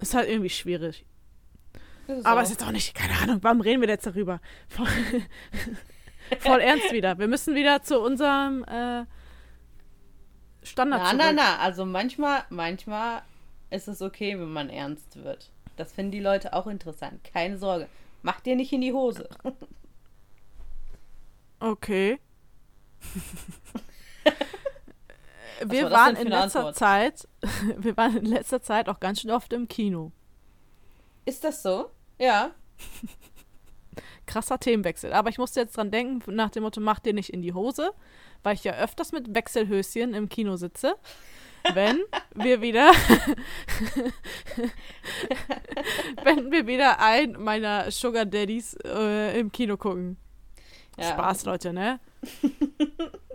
Ist 0.00 0.14
halt 0.14 0.28
irgendwie 0.28 0.50
schwierig. 0.50 1.04
Aber 2.24 2.42
es 2.42 2.50
ist 2.50 2.60
jetzt 2.60 2.66
auch 2.66 2.72
nicht, 2.72 2.94
keine 2.94 3.18
Ahnung, 3.22 3.38
warum 3.42 3.60
reden 3.60 3.80
wir 3.80 3.88
jetzt 3.88 4.06
darüber? 4.06 4.40
Voll, 6.40 6.60
ernst 6.60 6.92
wieder. 6.92 7.18
Wir 7.18 7.28
müssen 7.28 7.54
wieder 7.54 7.82
zu 7.82 8.00
unserem 8.00 8.64
äh, 8.64 9.04
Standard 10.62 11.00
Na, 11.00 11.10
zurück. 11.10 11.22
na, 11.22 11.32
na. 11.32 11.58
Also 11.58 11.84
manchmal, 11.84 12.44
manchmal 12.50 13.22
ist 13.70 13.88
es 13.88 14.02
okay, 14.02 14.38
wenn 14.38 14.52
man 14.52 14.70
ernst 14.70 15.22
wird. 15.22 15.50
Das 15.76 15.92
finden 15.92 16.12
die 16.12 16.20
Leute 16.20 16.52
auch 16.52 16.66
interessant. 16.66 17.22
Keine 17.24 17.58
Sorge. 17.58 17.88
Mach 18.22 18.40
dir 18.40 18.56
nicht 18.56 18.72
in 18.72 18.80
die 18.80 18.92
Hose. 18.92 19.28
Okay. 21.60 22.18
war 25.60 25.70
wir 25.70 25.82
das 25.82 25.92
waren 25.92 26.16
in 26.16 26.28
letzter 26.28 26.60
Antwort? 26.60 26.76
Zeit, 26.76 27.28
wir 27.76 27.96
waren 27.96 28.16
in 28.16 28.26
letzter 28.26 28.62
Zeit 28.62 28.88
auch 28.88 29.00
ganz 29.00 29.20
schön 29.20 29.30
oft 29.30 29.52
im 29.52 29.68
Kino. 29.68 30.12
Ist 31.24 31.44
das 31.44 31.62
so? 31.62 31.90
Ja. 32.18 32.52
Krasser 34.28 34.60
Themenwechsel. 34.60 35.12
Aber 35.12 35.30
ich 35.30 35.38
musste 35.38 35.58
jetzt 35.60 35.76
dran 35.76 35.90
denken, 35.90 36.34
nach 36.34 36.50
dem 36.50 36.62
Motto, 36.62 36.80
mach 36.80 37.00
dir 37.00 37.12
nicht 37.12 37.30
in 37.30 37.42
die 37.42 37.54
Hose, 37.54 37.90
weil 38.44 38.54
ich 38.54 38.62
ja 38.62 38.74
öfters 38.74 39.10
mit 39.10 39.34
Wechselhöschen 39.34 40.14
im 40.14 40.28
Kino 40.28 40.56
sitze. 40.56 40.94
Wenn 41.74 41.98
wir 42.34 42.62
wieder, 42.62 42.92
wenn 46.22 46.52
wir 46.52 46.68
wieder 46.68 47.00
einen 47.00 47.42
meiner 47.42 47.90
Sugar 47.90 48.24
Daddies 48.24 48.76
äh, 48.84 49.40
im 49.40 49.50
Kino 49.50 49.76
gucken. 49.76 50.16
Ja. 50.96 51.10
Spaß, 51.10 51.44
Leute, 51.46 51.72
ne? 51.72 51.98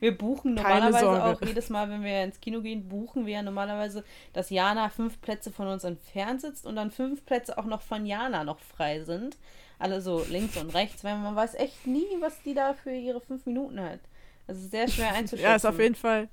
Wir 0.00 0.16
buchen 0.16 0.54
normalerweise 0.54 1.24
auch 1.24 1.42
jedes 1.42 1.68
Mal, 1.68 1.90
wenn 1.90 2.02
wir 2.02 2.24
ins 2.24 2.40
Kino 2.40 2.60
gehen, 2.60 2.88
buchen 2.88 3.26
wir 3.26 3.34
ja 3.34 3.42
normalerweise, 3.42 4.04
dass 4.32 4.50
Jana 4.50 4.88
fünf 4.88 5.20
Plätze 5.20 5.52
von 5.52 5.68
uns 5.68 5.84
entfernt 5.84 6.40
sitzt 6.40 6.66
und 6.66 6.76
dann 6.76 6.90
fünf 6.90 7.24
Plätze 7.24 7.58
auch 7.58 7.66
noch 7.66 7.82
von 7.82 8.06
Jana 8.06 8.44
noch 8.44 8.60
frei 8.60 9.02
sind. 9.02 9.36
Alle 9.80 10.00
so 10.00 10.24
links 10.28 10.56
und 10.56 10.72
rechts, 10.74 11.02
weil 11.02 11.16
man 11.16 11.34
weiß 11.34 11.54
echt 11.54 11.86
nie, 11.86 12.06
was 12.20 12.40
die 12.42 12.54
da 12.54 12.74
für 12.74 12.92
ihre 12.92 13.20
fünf 13.20 13.46
Minuten 13.46 13.80
hat. 13.80 13.98
Das 14.46 14.58
ist 14.58 14.70
sehr 14.70 14.88
schwer 14.88 15.12
einzuschätzen. 15.14 15.42
Ja, 15.50 15.56
ist 15.56 15.66
auf 15.66 15.78
jeden 15.78 15.94
Fall. 15.94 16.28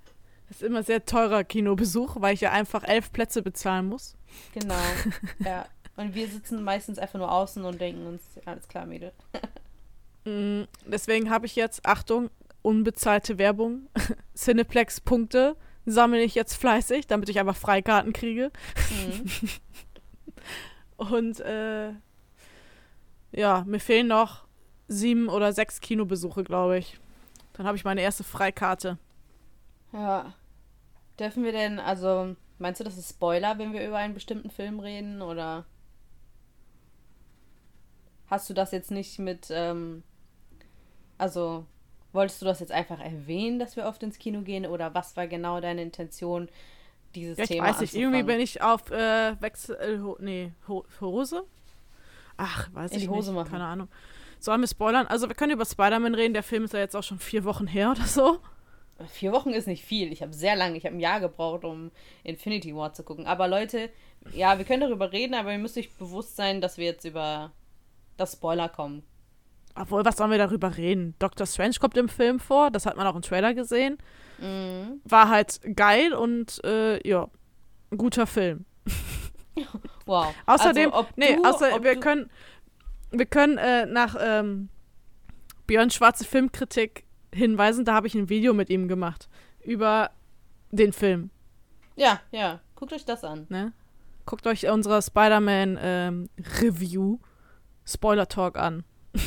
Ist 0.49 0.63
immer 0.63 0.83
sehr 0.83 1.05
teurer 1.05 1.43
Kinobesuch, 1.43 2.17
weil 2.19 2.33
ich 2.33 2.41
ja 2.41 2.51
einfach 2.51 2.83
elf 2.83 3.11
Plätze 3.11 3.41
bezahlen 3.41 3.87
muss. 3.87 4.15
Genau. 4.53 4.75
ja. 5.45 5.65
Und 5.95 6.13
wir 6.13 6.27
sitzen 6.27 6.63
meistens 6.63 6.99
einfach 6.99 7.17
nur 7.19 7.31
außen 7.31 7.65
und 7.65 7.81
denken 7.81 8.05
uns, 8.05 8.21
alles 8.45 8.67
klar, 8.67 8.85
Mädel. 8.85 9.11
Mm, 10.25 10.63
Deswegen 10.85 11.29
habe 11.29 11.45
ich 11.45 11.55
jetzt, 11.55 11.85
Achtung, 11.85 12.29
unbezahlte 12.61 13.37
Werbung, 13.37 13.87
Cineplex-Punkte 14.35 15.55
sammle 15.85 16.21
ich 16.21 16.35
jetzt 16.35 16.55
fleißig, 16.55 17.07
damit 17.07 17.29
ich 17.29 17.39
einfach 17.39 17.55
Freikarten 17.55 18.11
kriege. 18.11 18.51
Mhm. 18.89 19.49
Und 20.97 21.39
äh, 21.39 21.91
ja, 23.31 23.63
mir 23.65 23.79
fehlen 23.79 24.07
noch 24.07 24.45
sieben 24.87 25.29
oder 25.29 25.53
sechs 25.53 25.81
Kinobesuche, 25.81 26.43
glaube 26.43 26.77
ich. 26.77 26.99
Dann 27.53 27.65
habe 27.65 27.77
ich 27.77 27.83
meine 27.85 28.01
erste 28.01 28.23
Freikarte. 28.23 28.97
Ja. 29.91 30.33
Dürfen 31.19 31.43
wir 31.43 31.51
denn, 31.51 31.79
also, 31.79 32.35
meinst 32.59 32.79
du, 32.79 32.83
das 32.83 32.97
ist 32.97 33.09
Spoiler, 33.09 33.57
wenn 33.57 33.73
wir 33.73 33.85
über 33.87 33.97
einen 33.97 34.13
bestimmten 34.13 34.51
Film 34.51 34.79
reden? 34.79 35.21
Oder 35.21 35.65
hast 38.27 38.49
du 38.49 38.53
das 38.53 38.71
jetzt 38.71 38.91
nicht 38.91 39.19
mit, 39.19 39.47
ähm, 39.51 40.03
also, 41.17 41.65
wolltest 42.13 42.41
du 42.41 42.45
das 42.45 42.59
jetzt 42.59 42.71
einfach 42.71 42.99
erwähnen, 42.99 43.59
dass 43.59 43.75
wir 43.75 43.85
oft 43.85 44.03
ins 44.03 44.19
Kino 44.19 44.41
gehen? 44.41 44.65
Oder 44.65 44.93
was 44.93 45.17
war 45.17 45.27
genau 45.27 45.59
deine 45.59 45.81
Intention, 45.81 46.49
dieses 47.15 47.37
Ja, 47.37 47.45
ich 47.45 47.49
Thema 47.49 47.67
weiß 47.69 47.79
nicht, 47.81 47.95
irgendwie 47.95 48.23
bin 48.23 48.39
ich 48.39 48.61
auf 48.61 48.91
äh, 48.91 49.41
Wechsel, 49.41 49.75
äh, 49.77 49.99
ho 49.99 50.17
nee, 50.19 50.51
ho 50.67 50.85
Hose? 51.01 51.45
Ach, 52.37 52.69
weiß 52.73 52.91
In 52.91 52.97
ich 52.97 53.03
die 53.03 53.09
Hose 53.09 53.31
nicht, 53.31 53.39
machen. 53.39 53.51
keine 53.51 53.65
Ahnung. 53.65 53.87
Sollen 54.39 54.61
wir 54.61 54.67
spoilern? 54.67 55.07
Also 55.07 55.27
wir 55.27 55.35
können 55.35 55.53
über 55.53 55.65
Spider-Man 55.65 56.15
reden, 56.15 56.33
der 56.33 56.43
Film 56.43 56.63
ist 56.63 56.73
ja 56.73 56.79
jetzt 56.79 56.95
auch 56.95 57.03
schon 57.03 57.19
vier 57.19 57.43
Wochen 57.43 57.67
her 57.67 57.91
oder 57.91 58.05
so. 58.05 58.39
Vier 59.11 59.31
Wochen 59.31 59.51
ist 59.51 59.67
nicht 59.67 59.83
viel. 59.83 60.11
Ich 60.11 60.21
habe 60.21 60.33
sehr 60.33 60.55
lange, 60.55 60.77
ich 60.77 60.85
habe 60.85 60.95
ein 60.95 60.99
Jahr 60.99 61.19
gebraucht, 61.19 61.63
um 61.63 61.91
Infinity 62.23 62.75
War 62.75 62.93
zu 62.93 63.03
gucken. 63.03 63.27
Aber 63.27 63.47
Leute, 63.47 63.89
ja, 64.33 64.57
wir 64.57 64.65
können 64.65 64.81
darüber 64.81 65.11
reden, 65.11 65.35
aber 65.35 65.51
ihr 65.51 65.59
müsst 65.59 65.77
euch 65.77 65.93
bewusst 65.95 66.35
sein, 66.35 66.61
dass 66.61 66.77
wir 66.77 66.85
jetzt 66.85 67.05
über 67.05 67.51
das 68.17 68.33
Spoiler 68.33 68.69
kommen. 68.69 69.03
Obwohl, 69.75 70.03
was 70.03 70.17
sollen 70.17 70.31
wir 70.31 70.39
darüber 70.39 70.77
reden? 70.77 71.13
Doctor 71.19 71.45
Strange 71.45 71.75
kommt 71.79 71.95
im 71.97 72.09
Film 72.09 72.39
vor, 72.39 72.71
das 72.71 72.87
hat 72.87 72.97
man 72.97 73.05
auch 73.05 73.15
im 73.15 73.21
Trailer 73.21 73.53
gesehen. 73.53 73.97
Mhm. 74.39 75.01
War 75.03 75.29
halt 75.29 75.61
geil 75.75 76.13
und 76.13 76.63
äh, 76.65 77.07
ja, 77.07 77.29
ein 77.91 77.97
guter 77.97 78.25
Film. 78.25 78.65
Wow. 80.05 80.33
Außerdem, 80.45 80.93
also, 80.93 81.09
nee, 81.17 81.35
du, 81.35 81.43
außer 81.43 81.83
wir 81.83 81.99
können, 81.99 82.29
wir 83.11 83.25
können 83.25 83.57
äh, 83.57 83.85
nach 83.85 84.15
ähm, 84.19 84.69
Björn 85.65 85.89
Schwarze 85.89 86.23
Filmkritik 86.23 87.03
hinweisen. 87.33 87.83
Da 87.83 87.93
habe 87.93 88.07
ich 88.07 88.15
ein 88.15 88.29
Video 88.29 88.53
mit 88.53 88.69
ihm 88.69 88.87
gemacht 88.87 89.27
über 89.61 90.11
den 90.71 90.93
Film. 90.93 91.29
Ja, 91.97 92.21
ja. 92.31 92.61
Guckt 92.75 92.93
euch 92.93 93.03
das 93.03 93.23
an. 93.23 93.47
Ne? 93.49 93.73
Guckt 94.25 94.47
euch 94.47 94.69
unsere 94.69 95.01
Spider-Man 95.01 95.77
ähm, 95.81 96.29
Review 96.61 97.19
Spoiler 97.85 98.27
Talk 98.27 98.57
an. 98.57 98.83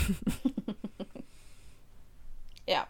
Ja. 2.70 2.86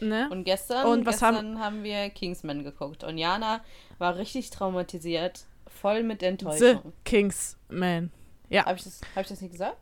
Ne? 0.00 0.28
Und 0.30 0.44
gestern, 0.44 0.86
Und 0.86 1.04
gestern 1.04 1.60
haben... 1.60 1.84
wir 1.84 2.08
Kingsman 2.08 2.64
geguckt. 2.64 3.04
Und 3.04 3.18
Jana 3.18 3.60
war 3.98 4.16
richtig 4.16 4.48
traumatisiert, 4.48 5.44
voll 5.80 6.02
mit 6.02 6.20
The 6.20 6.26
Enttäuschung. 6.26 6.92
Kingsman. 7.04 8.10
Ja, 8.48 8.64
Habe 8.66 8.76
ich, 8.76 8.84
das- 8.84 9.00
hab 9.14 9.22
ich 9.22 9.28
das 9.28 9.40
nicht 9.40 9.52
gesagt? 9.52 9.76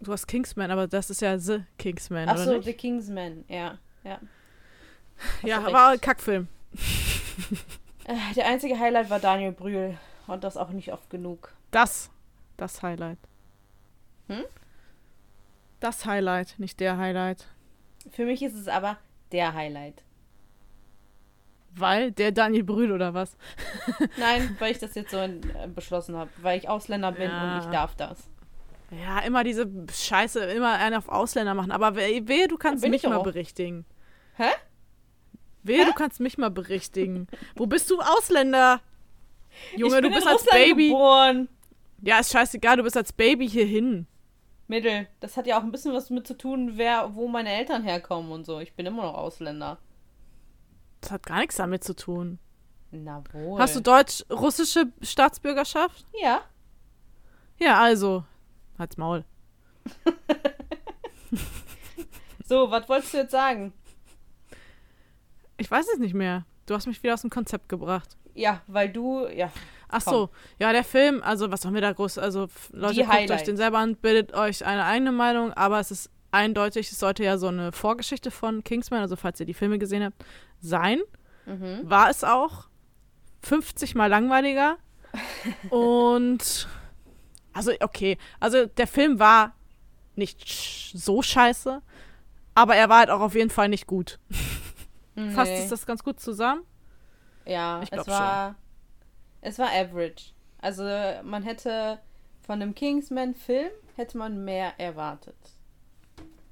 du 0.00 0.12
hast 0.12 0.26
Kingsman, 0.26 0.70
aber 0.72 0.88
das 0.88 1.10
ist 1.10 1.20
ja 1.20 1.38
The 1.38 1.62
Kingsman, 1.78 2.28
Ach 2.28 2.34
oder 2.34 2.44
so, 2.44 2.52
nicht? 2.54 2.64
The 2.64 2.72
Kingsman. 2.72 3.44
Ja, 3.48 3.78
ja. 4.02 4.20
Hast 5.16 5.42
ja, 5.44 5.58
aber 5.64 5.92
recht. 5.92 6.02
Kackfilm. 6.02 6.48
Äh, 8.04 8.34
Der 8.34 8.46
einzige 8.46 8.78
Highlight 8.78 9.10
war 9.10 9.20
Daniel 9.20 9.52
Brühl. 9.52 9.96
Und 10.26 10.42
das 10.44 10.56
auch 10.56 10.70
nicht 10.70 10.92
oft 10.92 11.08
genug. 11.10 11.52
Das, 11.70 12.10
das 12.56 12.82
Highlight. 12.82 13.18
Hm? 14.28 14.44
Das 15.80 16.04
Highlight, 16.06 16.54
nicht 16.58 16.80
der 16.80 16.96
Highlight. 16.96 17.46
Für 18.10 18.24
mich 18.24 18.42
ist 18.42 18.54
es 18.54 18.66
aber 18.68 18.98
der 19.30 19.54
Highlight. 19.54 20.02
Weil 21.74 22.12
der 22.12 22.32
Daniel 22.32 22.64
Brühl 22.64 22.92
oder 22.92 23.14
was? 23.14 23.36
Nein, 24.18 24.56
weil 24.58 24.72
ich 24.72 24.78
das 24.78 24.94
jetzt 24.94 25.10
so 25.10 25.16
äh, 25.16 25.40
beschlossen 25.74 26.16
habe. 26.16 26.30
Weil 26.42 26.58
ich 26.58 26.68
Ausländer 26.68 27.12
bin 27.12 27.30
Ja. 27.30 27.54
und 27.58 27.64
ich 27.64 27.70
darf 27.70 27.94
das. 27.94 28.28
Ja, 28.90 29.20
immer 29.20 29.42
diese 29.42 29.66
Scheiße, 29.90 30.40
immer 30.44 30.74
einen 30.74 30.96
auf 30.96 31.08
Ausländer 31.08 31.54
machen. 31.54 31.70
Aber 31.72 31.96
wehe, 31.96 32.28
wehe 32.28 32.46
du 32.48 32.58
kannst 32.58 32.86
mich 32.86 33.02
ich 33.04 33.08
mal 33.08 33.16
auch. 33.16 33.22
berichtigen. 33.24 33.86
Hä? 34.36 34.50
Wehe, 35.62 35.86
du 35.86 35.92
kannst 35.92 36.20
mich 36.20 36.36
mal 36.38 36.50
berichtigen. 36.50 37.26
Wo 37.56 37.66
bist 37.66 37.88
du 37.90 38.00
Ausländer? 38.00 38.80
Junge, 39.76 40.02
du 40.02 40.08
bist 40.10 40.22
in 40.22 40.28
als 40.28 40.42
Russland 40.42 40.64
Baby. 40.64 40.88
geboren. 40.88 41.48
Ja, 42.02 42.18
ist 42.18 42.32
scheißegal, 42.32 42.76
du 42.78 42.82
bist 42.82 42.96
als 42.96 43.12
Baby 43.12 43.48
hierhin. 43.48 44.06
Mittel. 44.66 45.06
Das 45.20 45.36
hat 45.36 45.46
ja 45.46 45.58
auch 45.58 45.62
ein 45.62 45.70
bisschen 45.72 45.92
was 45.94 46.10
mit 46.10 46.26
zu 46.26 46.36
tun, 46.36 46.72
wer, 46.74 47.14
wo 47.14 47.28
meine 47.28 47.50
Eltern 47.52 47.82
herkommen 47.84 48.32
und 48.32 48.44
so. 48.44 48.58
Ich 48.60 48.74
bin 48.74 48.86
immer 48.86 49.02
noch 49.04 49.14
Ausländer. 49.14 49.78
Das 51.02 51.10
hat 51.10 51.26
gar 51.26 51.40
nichts 51.40 51.56
damit 51.56 51.84
zu 51.84 51.94
tun. 51.94 52.38
Na 52.90 53.22
wohl. 53.32 53.58
Hast 53.60 53.76
du 53.76 53.80
deutsch-russische 53.80 54.86
Staatsbürgerschaft? 55.02 56.06
Ja. 56.20 56.40
Ja, 57.58 57.80
also. 57.80 58.24
Halt's 58.78 58.96
Maul. 58.96 59.24
So, 62.44 62.70
was 62.70 62.86
wolltest 62.86 63.14
du 63.14 63.18
jetzt 63.18 63.30
sagen? 63.30 63.72
Ich 65.56 65.70
weiß 65.70 65.86
es 65.94 65.98
nicht 65.98 66.12
mehr. 66.12 66.44
Du 66.66 66.74
hast 66.74 66.86
mich 66.86 67.02
wieder 67.02 67.14
aus 67.14 67.22
dem 67.22 67.30
Konzept 67.30 67.66
gebracht. 67.70 68.18
Ja, 68.34 68.60
weil 68.66 68.90
du, 68.90 69.26
ja. 69.26 69.50
Ach 69.88 70.04
Komm. 70.04 70.12
so, 70.12 70.30
ja, 70.58 70.70
der 70.72 70.84
Film, 70.84 71.22
also 71.22 71.50
was 71.50 71.62
sollen 71.62 71.72
wir 71.72 71.80
da 71.80 71.92
groß, 71.92 72.18
also 72.18 72.48
Leute, 72.72 72.96
guckt 72.96 73.08
euch 73.08 73.08
Highlights. 73.08 73.44
den 73.44 73.56
selber 73.56 73.78
an, 73.78 73.96
bildet 73.96 74.34
euch 74.34 74.66
eine 74.66 74.84
eigene 74.84 75.12
Meinung, 75.12 75.54
aber 75.54 75.80
es 75.80 75.90
ist 75.90 76.10
eindeutig, 76.30 76.90
es 76.90 76.98
sollte 76.98 77.24
ja 77.24 77.38
so 77.38 77.48
eine 77.48 77.72
Vorgeschichte 77.72 78.30
von 78.30 78.62
Kingsman, 78.64 79.00
also 79.00 79.16
falls 79.16 79.40
ihr 79.40 79.46
die 79.46 79.54
Filme 79.54 79.78
gesehen 79.78 80.02
habt, 80.04 80.22
sein. 80.62 81.00
Mhm. 81.46 81.80
War 81.84 82.08
es 82.08 82.24
auch 82.24 82.68
50 83.42 83.94
mal 83.94 84.06
langweiliger 84.06 84.78
und 85.70 86.68
also 87.52 87.72
okay, 87.80 88.16
also 88.40 88.66
der 88.66 88.86
Film 88.86 89.18
war 89.18 89.54
nicht 90.16 90.48
sch 90.48 90.92
so 90.94 91.20
scheiße, 91.22 91.82
aber 92.54 92.76
er 92.76 92.88
war 92.88 93.00
halt 93.00 93.10
auch 93.10 93.20
auf 93.20 93.34
jeden 93.34 93.50
Fall 93.50 93.68
nicht 93.68 93.86
gut. 93.86 94.18
Fasst 95.34 95.52
Nee. 95.52 95.62
es 95.64 95.68
das 95.68 95.84
ganz 95.84 96.02
gut 96.02 96.20
zusammen? 96.20 96.62
Ja, 97.44 97.82
Ich 97.82 97.92
es 97.92 98.06
war. 98.06 98.54
Es 99.42 99.58
war 99.58 99.68
average. 99.68 100.32
Also 100.58 100.84
man 101.24 101.42
hätte 101.42 101.98
von 102.46 102.62
einem 102.62 102.74
Kingsman-Film 102.74 103.70
hätte 103.96 104.16
man 104.16 104.44
mehr 104.44 104.78
erwartet. 104.78 105.36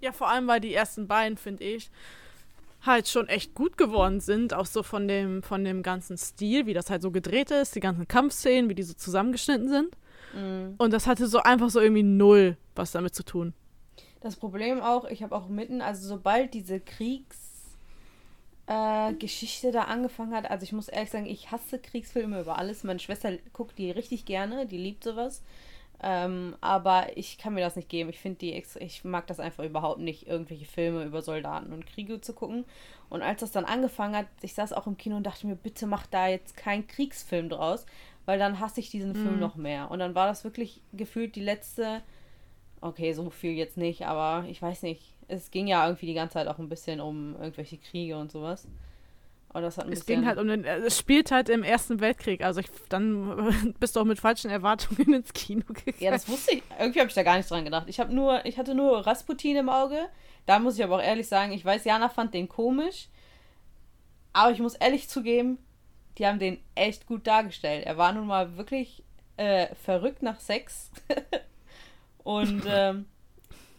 Ja, 0.00 0.12
vor 0.12 0.28
allem, 0.28 0.46
weil 0.46 0.60
die 0.60 0.74
ersten 0.74 1.06
beiden, 1.06 1.38
finde 1.38 1.64
ich, 1.64 1.90
halt 2.82 3.08
schon 3.08 3.28
echt 3.28 3.54
gut 3.54 3.76
geworden 3.76 4.20
sind. 4.20 4.54
Auch 4.54 4.66
so 4.66 4.82
von 4.82 5.08
dem, 5.08 5.42
von 5.42 5.64
dem 5.64 5.82
ganzen 5.82 6.16
Stil, 6.16 6.66
wie 6.66 6.74
das 6.74 6.90
halt 6.90 7.02
so 7.02 7.10
gedreht 7.10 7.50
ist, 7.50 7.74
die 7.74 7.80
ganzen 7.80 8.08
Kampfszenen, 8.08 8.70
wie 8.70 8.74
die 8.74 8.82
so 8.82 8.94
zusammengeschnitten 8.94 9.68
sind. 9.68 9.96
Mhm. 10.34 10.74
Und 10.78 10.92
das 10.92 11.06
hatte 11.06 11.26
so 11.26 11.40
einfach 11.40 11.70
so 11.70 11.80
irgendwie 11.80 12.02
null 12.02 12.56
was 12.74 12.92
damit 12.92 13.14
zu 13.14 13.24
tun. 13.24 13.52
Das 14.20 14.36
Problem 14.36 14.80
auch, 14.80 15.04
ich 15.06 15.22
habe 15.22 15.34
auch 15.34 15.48
mitten, 15.48 15.80
also 15.80 16.06
sobald 16.06 16.54
diese 16.54 16.80
Kriegs 16.80 17.36
äh, 18.66 19.12
da 19.72 19.82
angefangen 19.82 20.34
hat, 20.34 20.50
also 20.50 20.64
ich 20.64 20.72
muss 20.72 20.88
ehrlich 20.88 21.10
sagen, 21.10 21.26
ich 21.26 21.50
hasse 21.50 21.78
Kriegsfilme 21.78 22.40
über 22.40 22.58
alles. 22.58 22.84
Meine 22.84 22.98
Schwester 22.98 23.32
guckt 23.52 23.78
die 23.78 23.90
richtig 23.90 24.24
gerne, 24.24 24.66
die 24.66 24.78
liebt 24.78 25.04
sowas. 25.04 25.42
Ähm, 26.02 26.56
aber 26.62 27.16
ich 27.16 27.36
kann 27.36 27.54
mir 27.54 27.60
das 27.60 27.76
nicht 27.76 27.90
geben. 27.90 28.08
Ich 28.10 28.18
finde 28.18 28.38
die, 28.38 28.54
ex- 28.54 28.76
ich 28.76 29.04
mag 29.04 29.26
das 29.26 29.38
einfach 29.38 29.64
überhaupt 29.64 30.00
nicht, 30.00 30.26
irgendwelche 30.26 30.64
Filme 30.64 31.04
über 31.04 31.20
Soldaten 31.20 31.72
und 31.72 31.86
Kriege 31.86 32.20
zu 32.20 32.32
gucken. 32.32 32.64
Und 33.10 33.22
als 33.22 33.40
das 33.40 33.52
dann 33.52 33.66
angefangen 33.66 34.16
hat, 34.16 34.26
ich 34.40 34.54
saß 34.54 34.72
auch 34.72 34.86
im 34.86 34.96
Kino 34.96 35.16
und 35.16 35.24
dachte 35.26 35.46
mir, 35.46 35.56
bitte 35.56 35.86
mach 35.86 36.06
da 36.06 36.28
jetzt 36.28 36.56
keinen 36.56 36.86
Kriegsfilm 36.86 37.50
draus, 37.50 37.84
weil 38.24 38.38
dann 38.38 38.60
hasse 38.60 38.80
ich 38.80 38.90
diesen 38.90 39.14
Film 39.14 39.38
noch 39.38 39.56
mehr. 39.56 39.90
Und 39.90 39.98
dann 39.98 40.14
war 40.14 40.26
das 40.26 40.44
wirklich 40.44 40.80
gefühlt 40.92 41.36
die 41.36 41.42
letzte, 41.42 42.02
okay, 42.80 43.12
so 43.12 43.28
viel 43.30 43.52
jetzt 43.52 43.76
nicht, 43.76 44.06
aber 44.06 44.46
ich 44.48 44.62
weiß 44.62 44.82
nicht. 44.82 45.14
Es 45.28 45.50
ging 45.50 45.66
ja 45.66 45.86
irgendwie 45.86 46.06
die 46.06 46.14
ganze 46.14 46.34
Zeit 46.34 46.48
auch 46.48 46.58
ein 46.58 46.68
bisschen 46.68 47.00
um 47.00 47.36
irgendwelche 47.36 47.78
Kriege 47.78 48.16
und 48.16 48.32
sowas. 48.32 48.66
Und 49.52 49.62
das 49.62 49.78
hat 49.78 49.86
ein 49.86 49.92
Es 49.92 50.00
bisschen. 50.00 50.20
ging 50.20 50.28
halt 50.28 50.38
um 50.38 50.46
den, 50.46 50.64
äh, 50.64 50.78
es 50.78 50.96
spielt 50.98 51.32
halt 51.32 51.48
im 51.48 51.64
Ersten 51.64 52.00
Weltkrieg. 52.00 52.42
Also 52.44 52.60
ich, 52.60 52.68
dann 52.88 53.74
bist 53.80 53.96
du 53.96 54.00
auch 54.00 54.04
mit 54.04 54.20
falschen 54.20 54.50
Erwartungen 54.50 55.12
ins 55.14 55.32
Kino 55.32 55.64
gegangen. 55.66 55.96
Ja, 55.98 56.12
das 56.12 56.28
wusste 56.28 56.54
ich. 56.54 56.62
Irgendwie 56.78 57.00
habe 57.00 57.08
ich 57.08 57.14
da 57.14 57.22
gar 57.24 57.36
nicht 57.36 57.50
dran 57.50 57.64
gedacht. 57.64 57.86
Ich 57.88 57.98
habe 57.98 58.14
nur, 58.14 58.44
ich 58.46 58.58
hatte 58.58 58.74
nur 58.74 59.06
Rasputin 59.06 59.56
im 59.56 59.68
Auge. 59.68 60.08
Da 60.46 60.58
muss 60.58 60.78
ich 60.78 60.84
aber 60.84 60.96
auch 60.96 61.02
ehrlich 61.02 61.26
sagen, 61.26 61.52
ich 61.52 61.64
weiß, 61.64 61.84
Jana 61.84 62.08
fand 62.08 62.32
den 62.32 62.48
komisch. 62.48 63.08
Aber 64.32 64.52
ich 64.52 64.60
muss 64.60 64.74
ehrlich 64.76 65.08
zugeben, 65.08 65.58
die 66.18 66.26
haben 66.26 66.38
den 66.38 66.58
echt 66.76 67.06
gut 67.06 67.26
dargestellt. 67.26 67.84
Er 67.84 67.96
war 67.98 68.12
nun 68.12 68.28
mal 68.28 68.56
wirklich 68.56 69.02
äh, 69.36 69.74
verrückt 69.74 70.22
nach 70.22 70.38
Sex. 70.38 70.90
und 72.22 72.62
ähm, 72.68 73.06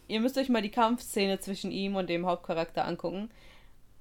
ihr 0.07 0.19
müsst 0.19 0.37
euch 0.37 0.49
mal 0.49 0.61
die 0.61 0.71
Kampfszene 0.71 1.39
zwischen 1.39 1.71
ihm 1.71 1.95
und 1.95 2.09
dem 2.09 2.25
Hauptcharakter 2.25 2.85
angucken. 2.85 3.29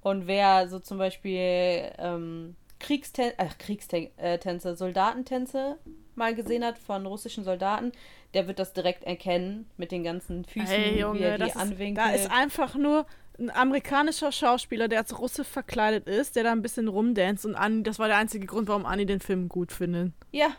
Und 0.01 0.27
wer 0.27 0.67
so 0.67 0.79
zum 0.79 0.97
Beispiel 0.97 1.91
ähm, 1.97 2.55
Kriegstänze, 2.79 3.35
ach, 3.37 3.57
Kriegstänze, 3.57 4.75
Soldatentänze 4.75 5.77
mal 6.15 6.35
gesehen 6.35 6.65
hat 6.65 6.77
von 6.77 7.05
russischen 7.05 7.43
Soldaten, 7.43 7.91
der 8.33 8.47
wird 8.47 8.59
das 8.59 8.73
direkt 8.73 9.03
erkennen 9.03 9.69
mit 9.77 9.91
den 9.91 10.03
ganzen 10.03 10.45
Füßen, 10.45 10.67
Hey 10.67 10.95
wie 10.95 10.95
er 10.95 10.99
Junge, 10.99 11.31
die 11.33 11.37
das 11.39 11.49
ist, 11.49 11.57
anwinkelt. 11.57 11.97
da 11.97 12.11
ist 12.11 12.29
einfach 12.31 12.75
nur 12.75 13.05
ein 13.39 13.49
amerikanischer 13.49 14.31
Schauspieler, 14.31 14.87
der 14.87 14.99
als 14.99 15.17
Russe 15.17 15.43
verkleidet 15.43 16.07
ist, 16.07 16.35
der 16.35 16.43
da 16.43 16.51
ein 16.51 16.61
bisschen 16.61 16.87
rumdanzt 16.87 17.45
und 17.45 17.55
Anni, 17.55 17.83
das 17.83 17.97
war 17.97 18.07
der 18.07 18.17
einzige 18.17 18.45
Grund, 18.45 18.67
warum 18.67 18.85
Anni 18.85 19.05
den 19.05 19.19
Film 19.19 19.47
gut 19.49 19.71
findet. 19.71 20.13
ja, 20.31 20.49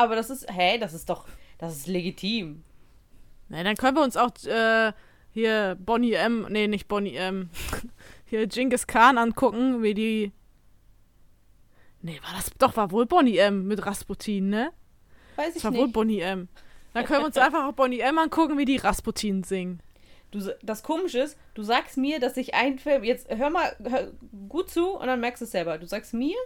aber 0.00 0.14
das 0.14 0.30
ist, 0.30 0.46
hey, 0.48 0.78
das 0.78 0.94
ist 0.94 1.10
doch, 1.10 1.26
das 1.58 1.74
ist 1.76 1.86
legitim. 1.88 2.62
Na, 3.48 3.64
dann 3.64 3.76
können 3.76 3.96
wir 3.96 4.04
uns 4.04 4.16
auch 4.16 4.30
äh, 4.44 4.92
hier 5.32 5.76
Bonnie 5.80 6.12
M, 6.12 6.46
nee, 6.50 6.68
nicht 6.68 6.86
Bonnie 6.86 7.16
M, 7.16 7.50
hier 8.28 8.46
Genghis 8.46 8.86
Khan 8.86 9.18
angucken, 9.18 9.82
wie 9.82 9.94
die. 9.94 10.32
Nee, 12.02 12.20
war 12.22 12.32
das 12.36 12.50
doch, 12.58 12.76
war 12.76 12.90
wohl 12.90 13.06
Bonnie 13.06 13.38
M 13.38 13.66
mit 13.66 13.84
Rasputin, 13.84 14.50
ne? 14.50 14.72
Weiß 15.36 15.48
Das 15.48 15.56
ich 15.56 15.64
war 15.64 15.74
wohl 15.74 15.84
nicht. 15.84 15.92
Bonnie 15.94 16.20
M. 16.20 16.48
Dann 16.94 17.04
können 17.04 17.20
wir 17.20 17.26
uns 17.26 17.36
einfach 17.38 17.66
auch 17.66 17.72
Bonnie 17.72 18.00
M 18.00 18.18
angucken, 18.18 18.58
wie 18.58 18.64
die 18.64 18.76
Rasputin 18.76 19.42
singen. 19.42 19.80
Du, 20.30 20.40
das 20.62 20.82
Komische 20.82 21.20
ist, 21.20 21.38
du 21.54 21.62
sagst 21.62 21.96
mir, 21.96 22.20
dass 22.20 22.36
ich 22.36 22.54
einen 22.54 22.78
Film, 22.78 23.02
jetzt 23.02 23.28
hör 23.34 23.48
mal 23.50 23.74
hör 23.82 24.12
gut 24.48 24.70
zu 24.70 24.90
und 24.90 25.06
dann 25.06 25.20
merkst 25.20 25.40
du 25.40 25.44
es 25.46 25.50
selber. 25.52 25.78
Du 25.78 25.86
sagst 25.86 26.12
mir, 26.12 26.36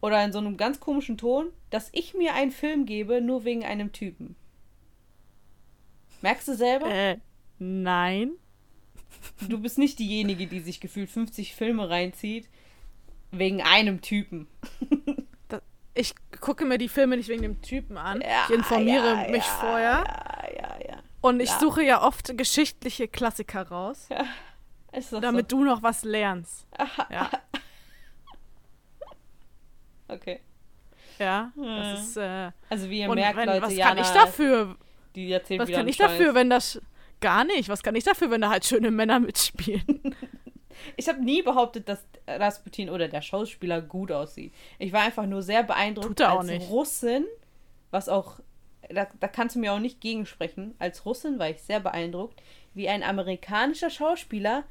oder 0.00 0.22
in 0.24 0.32
so 0.32 0.38
einem 0.38 0.56
ganz 0.56 0.80
komischen 0.80 1.16
Ton, 1.16 1.52
dass 1.70 1.88
ich 1.92 2.12
mir 2.12 2.34
einen 2.34 2.50
Film 2.50 2.84
gebe, 2.84 3.20
nur 3.20 3.44
wegen 3.44 3.64
einem 3.64 3.92
Typen. 3.92 4.34
Merkst 6.22 6.48
du 6.48 6.54
selber? 6.54 6.90
Äh, 6.90 7.18
nein. 7.58 8.32
Du 9.48 9.58
bist 9.58 9.78
nicht 9.78 9.98
diejenige, 9.98 10.46
die 10.46 10.60
sich 10.60 10.80
gefühlt 10.80 11.10
50 11.10 11.54
Filme 11.54 11.88
reinzieht, 11.88 12.48
wegen 13.30 13.62
einem 13.62 14.00
Typen. 14.00 14.48
Ich 15.94 16.14
gucke 16.40 16.64
mir 16.64 16.78
die 16.78 16.88
Filme 16.88 17.16
nicht 17.18 17.28
wegen 17.28 17.42
dem 17.42 17.60
Typen 17.60 17.98
an. 17.98 18.22
Ja, 18.22 18.46
ich 18.48 18.54
informiere 18.54 19.24
ja, 19.24 19.30
mich 19.30 19.44
ja, 19.44 19.58
vorher. 19.60 20.04
Und 21.20 21.40
ich 21.40 21.50
suche 21.50 21.82
ja 21.82 22.02
oft 22.02 22.36
geschichtliche 22.36 23.08
Klassiker 23.08 23.68
raus, 23.68 24.08
damit 25.20 25.52
du 25.52 25.64
noch 25.64 25.82
was 25.82 26.04
lernst. 26.04 26.66
so. 26.78 27.02
Ja, 27.10 27.30
Okay. 30.08 30.40
ja. 31.18 31.52
Hm. 31.54 31.64
Das 31.64 32.00
ist, 32.02 32.16
äh, 32.16 32.50
Also 32.68 32.90
wie 32.90 33.00
ihr 33.00 33.14
merkt, 33.14 33.36
wenn, 33.36 33.46
Leute, 33.46 33.62
was 33.62 33.74
Jana, 33.74 33.94
kann 33.94 34.04
ich 34.04 34.10
dafür? 34.10 34.76
die 35.14 35.32
erzählt 35.32 35.60
Was 35.60 35.70
kann 35.70 35.88
ich 35.88 35.96
dafür, 35.96 36.34
wenn 36.34 36.50
das 36.50 36.80
gar 37.22 37.44
nicht? 37.44 37.70
Was 37.70 37.82
kann 37.82 37.94
ich 37.94 38.04
dafür, 38.04 38.30
wenn 38.30 38.42
da 38.42 38.50
halt 38.50 38.66
schöne 38.66 38.90
Männer 38.90 39.18
mitspielen? 39.20 40.14
Ich 40.96 41.08
habe 41.08 41.22
nie 41.22 41.42
behauptet, 41.42 41.88
dass 41.88 42.04
Rasputin 42.26 42.90
oder 42.90 43.06
der 43.06 43.22
Schauspieler 43.22 43.80
gut 43.80 44.10
aussieht. 44.10 44.52
Ich 44.80 44.92
war 44.92 45.02
einfach 45.02 45.26
nur 45.26 45.42
sehr 45.42 45.62
beeindruckt 45.62 46.20
als 46.20 46.46
nicht. 46.46 46.68
Russin, 46.70 47.24
was 47.92 48.08
auch, 48.08 48.40
da, 48.88 49.06
da 49.20 49.28
kannst 49.28 49.54
du 49.54 49.60
mir 49.60 49.74
auch 49.74 49.78
nicht 49.78 50.00
gegensprechen. 50.00 50.74
Als 50.80 51.04
Russin 51.06 51.38
war 51.38 51.50
ich 51.50 51.62
sehr 51.62 51.78
beeindruckt, 51.78 52.42
wie 52.74 52.88
ein 52.88 53.04
amerikanischer 53.04 53.90
Schauspieler 53.90 54.64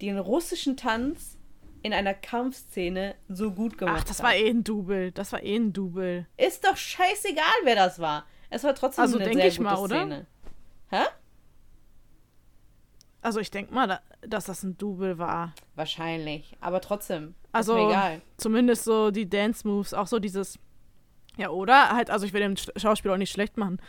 den 0.00 0.18
russischen 0.18 0.76
Tanz 0.76 1.38
in 1.82 1.92
einer 1.92 2.14
Kampfszene 2.14 3.14
so 3.28 3.52
gut 3.52 3.78
gemacht 3.78 3.98
Ach, 4.00 4.04
das 4.04 4.18
hat. 4.18 4.24
war 4.26 4.34
eh 4.34 4.48
ein 4.48 4.64
Double. 4.64 5.12
Das 5.12 5.32
war 5.32 5.42
eh 5.42 5.56
ein 5.56 5.72
Double. 5.72 6.26
Ist 6.36 6.64
doch 6.64 6.76
scheißegal, 6.76 7.44
wer 7.64 7.76
das 7.76 7.98
war. 7.98 8.24
Es 8.50 8.64
war 8.64 8.74
trotzdem 8.74 9.02
Also 9.02 9.18
eine 9.18 9.32
sehr 9.32 9.46
ich 9.46 9.56
gute 9.58 9.62
mal, 9.64 9.78
oder? 9.78 9.96
Szene. 10.00 10.26
Hä? 10.90 11.02
Also 13.22 13.40
ich 13.40 13.50
denke 13.50 13.72
mal, 13.72 13.86
da, 13.88 14.00
dass 14.20 14.44
das 14.46 14.62
ein 14.62 14.76
Double 14.76 15.16
war. 15.18 15.54
Wahrscheinlich. 15.76 16.56
Aber 16.60 16.80
trotzdem. 16.80 17.34
Also- 17.52 17.88
egal. 17.88 18.20
Zumindest 18.36 18.84
so 18.84 19.10
die 19.10 19.28
Dance-Moves, 19.28 19.94
auch 19.94 20.06
so 20.06 20.18
dieses. 20.18 20.58
Ja, 21.38 21.48
oder 21.48 21.90
halt, 21.90 22.10
also 22.10 22.26
ich 22.26 22.32
will 22.34 22.42
Sch- 22.42 22.78
Schauspieler 22.78 23.14
auch 23.14 23.18
nicht 23.18 23.32
schlecht 23.32 23.56
machen. 23.56 23.80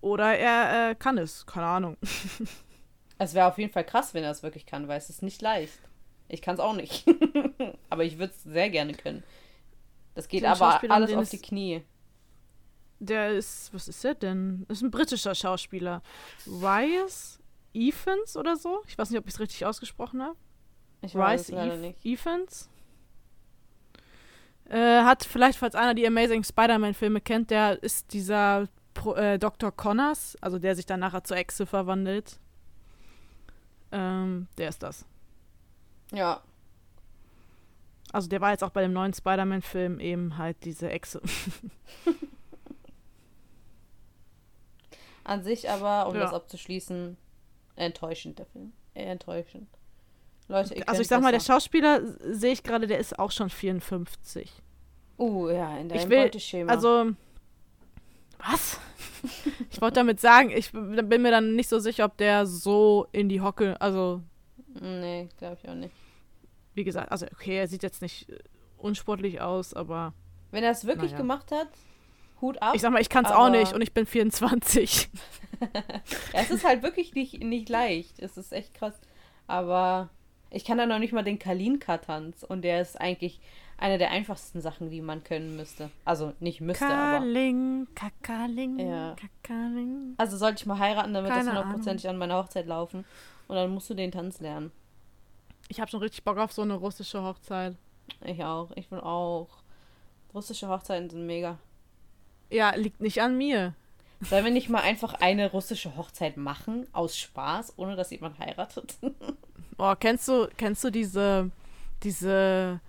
Oder 0.00 0.36
er 0.36 0.90
äh, 0.90 0.94
kann 0.94 1.16
es, 1.18 1.46
keine 1.46 1.66
Ahnung. 1.66 1.96
Es 3.20 3.34
wäre 3.34 3.48
auf 3.48 3.58
jeden 3.58 3.72
Fall 3.72 3.82
krass, 3.84 4.14
wenn 4.14 4.22
er 4.22 4.30
es 4.30 4.44
wirklich 4.44 4.64
kann, 4.64 4.86
weil 4.86 4.96
es 4.96 5.10
ist 5.10 5.24
nicht 5.24 5.42
leicht. 5.42 5.76
Ich 6.28 6.40
kann 6.40 6.54
es 6.54 6.60
auch 6.60 6.74
nicht. 6.74 7.04
aber 7.90 8.04
ich 8.04 8.16
würde 8.16 8.32
es 8.32 8.44
sehr 8.44 8.70
gerne 8.70 8.94
können. 8.94 9.24
Das 10.14 10.28
geht 10.28 10.42
Den 10.42 10.50
aber 10.50 10.80
alles 10.88 11.12
auf 11.12 11.28
die 11.28 11.38
Knie. 11.42 11.82
Der 13.00 13.30
ist, 13.30 13.74
was 13.74 13.88
ist 13.88 14.04
der 14.04 14.14
denn? 14.14 14.64
Das 14.68 14.78
ist 14.78 14.82
ein 14.84 14.92
britischer 14.92 15.34
Schauspieler. 15.34 16.00
Rice 16.46 17.40
Evans 17.74 18.36
oder 18.36 18.56
so? 18.56 18.82
Ich 18.86 18.96
weiß 18.98 19.10
nicht, 19.10 19.18
ob 19.18 19.26
ich 19.26 19.34
es 19.34 19.40
richtig 19.40 19.64
ausgesprochen 19.66 20.22
habe. 20.22 20.36
Ich 21.02 21.14
weiß 21.14 21.52
Rice. 21.52 21.94
Evans. 22.04 22.68
Äh, 24.68 25.02
hat 25.02 25.24
vielleicht, 25.24 25.58
falls 25.58 25.74
einer 25.74 25.94
die 25.94 26.06
Amazing 26.06 26.44
Spider-Man-Filme 26.44 27.20
kennt, 27.20 27.50
der 27.50 27.82
ist 27.82 28.12
dieser 28.12 28.68
Pro, 28.94 29.14
äh, 29.14 29.38
Dr. 29.38 29.70
Connors, 29.72 30.36
also 30.40 30.58
der 30.58 30.74
sich 30.76 30.84
dann 30.86 31.00
nachher 31.00 31.24
zur 31.24 31.36
Echse 31.36 31.64
verwandelt. 31.66 32.38
Ähm, 33.92 34.48
der 34.58 34.68
ist 34.68 34.82
das. 34.82 35.06
Ja. 36.12 36.42
Also 38.12 38.28
der 38.28 38.40
war 38.40 38.50
jetzt 38.50 38.64
auch 38.64 38.70
bei 38.70 38.82
dem 38.82 38.92
neuen 38.92 39.14
Spider-Man-Film 39.14 40.00
eben 40.00 40.36
halt 40.36 40.56
diese 40.64 40.90
Echse. 40.90 41.22
An 45.24 45.42
sich 45.42 45.68
aber, 45.70 46.08
um 46.08 46.14
Ja. 46.14 46.22
das 46.22 46.32
abzuschließen, 46.32 47.16
enttäuschend 47.78 48.38
der 48.38 48.46
Film. 48.46 48.72
Enttäuschend. 48.94 49.68
Leute, 50.48 50.74
ihr 50.74 50.88
Also 50.88 51.02
ich 51.02 51.08
sag 51.08 51.20
mal, 51.22 51.32
der. 51.32 51.40
Schauspieler 51.40 52.02
s- 52.02 52.40
sehe 52.40 52.52
ich 52.52 52.62
gerade, 52.62 52.86
der 52.86 52.98
ist 52.98 53.18
auch 53.18 53.30
schon 53.30 53.50
54. 53.50 54.50
Uh, 55.18 55.48
ja, 55.50 55.76
in 55.78 55.88
deinem 55.88 55.98
Ich 56.00 56.08
will- 56.08 56.22
Beuteschema. 56.24 56.72
Also, 56.72 57.10
was? 58.38 58.80
ich 59.70 59.80
wollte 59.80 59.96
damit 59.96 60.20
sagen, 60.20 60.50
ich 60.50 60.70
bin 60.72 61.22
mir 61.22 61.30
dann 61.30 61.54
nicht 61.56 61.68
so 61.68 61.78
sicher, 61.80 62.04
ob 62.04 62.16
der 62.16 62.46
so 62.46 63.06
in 63.12 63.28
die 63.28 63.40
Hocke, 63.40 63.80
also 63.80 64.22
Nee, 64.80 65.28
glaube 65.38 65.58
ich 65.62 65.68
auch 65.68 65.74
nicht. 65.74 65.94
wie 66.74 66.84
gesagt, 66.84 67.10
also 67.10 67.26
okay, 67.26 67.56
er 67.58 67.66
sieht 67.68 67.82
jetzt 67.82 68.00
nicht 68.00 68.28
äh, 68.30 68.38
unsportlich 68.76 69.40
aus, 69.40 69.74
aber 69.74 70.14
Wenn 70.52 70.62
er 70.64 70.70
es 70.70 70.86
wirklich 70.86 71.10
Naja. 71.10 71.22
gemacht 71.22 71.50
hat, 71.52 71.68
Hut 72.40 72.60
ab. 72.62 72.74
ich 72.74 72.80
sag 72.82 72.92
mal, 72.92 73.00
ich 73.00 73.08
kann 73.08 73.24
es 73.24 73.30
auch 73.30 73.46
aber- 73.46 73.50
nicht 73.50 73.72
und 73.72 73.82
ich 73.82 73.92
bin 73.92 74.06
24. 74.06 75.08
Ja, 76.32 76.40
es 76.40 76.50
ist 76.50 76.64
halt 76.64 76.82
wirklich 76.82 77.14
nicht, 77.14 77.42
nicht 77.42 77.68
leicht. 77.68 78.18
Es 78.20 78.36
ist 78.36 78.52
echt 78.52 78.74
krass. 78.74 78.94
Aber 79.48 80.08
ich 80.50 80.64
kann 80.64 80.78
da 80.78 80.86
noch 80.86 80.98
nicht 81.00 81.12
mal 81.12 81.24
den 81.24 81.38
Kalinka-Tanz. 81.38 82.44
Und 82.44 82.62
der 82.62 82.80
ist 82.80 83.00
eigentlich 83.00 83.40
eine 83.76 83.98
der 83.98 84.10
einfachsten 84.10 84.60
Sachen, 84.60 84.90
die 84.90 85.00
man 85.00 85.24
können 85.24 85.56
müsste. 85.56 85.90
Also 86.04 86.32
nicht 86.38 86.60
müsste, 86.60 86.86
aber. 86.86 87.18
Kaling, 87.24 87.88
Kakaling, 87.94 88.78
Ja. 88.78 89.16
Kakaling. 89.42 90.14
Also 90.18 90.36
sollte 90.36 90.60
ich 90.60 90.66
mal 90.66 90.78
heiraten, 90.78 91.12
damit 91.14 91.30
das 91.30 91.38
Keine 91.38 91.50
hundertprozentig 91.58 92.08
an 92.08 92.18
meiner 92.18 92.36
Hochzeit 92.36 92.66
laufen. 92.66 93.04
Und 93.48 93.56
dann 93.56 93.70
musst 93.70 93.90
du 93.90 93.94
den 93.94 94.12
Tanz 94.12 94.40
lernen. 94.40 94.70
Ich 95.68 95.80
habe 95.80 95.90
schon 95.90 96.00
richtig 96.00 96.22
Bock 96.24 96.38
auf 96.38 96.52
so 96.52 96.62
eine 96.62 96.74
russische 96.74 97.22
Hochzeit. 97.22 97.74
Ich 98.24 98.42
auch. 98.44 98.70
Ich 98.76 98.88
bin 98.88 99.00
auch. 99.00 99.48
Russische 100.34 100.68
Hochzeiten 100.68 101.10
sind 101.10 101.26
mega. 101.26 101.58
Ja, 102.50 102.74
liegt 102.74 103.00
nicht 103.00 103.20
an 103.20 103.36
mir. 103.36 103.74
Sollen 104.20 104.44
wir 104.44 104.52
nicht 104.52 104.68
mal 104.68 104.82
einfach 104.82 105.14
eine 105.14 105.50
russische 105.50 105.96
Hochzeit 105.96 106.36
machen, 106.36 106.86
aus 106.92 107.16
Spaß, 107.16 107.74
ohne 107.76 107.94
dass 107.96 108.10
jemand 108.10 108.38
heiratet? 108.38 108.96
Oh, 109.80 109.94
kennst 109.94 110.26
du, 110.26 110.48
kennst 110.56 110.82
du 110.82 110.90
diese, 110.90 111.52
diese, 112.02 112.80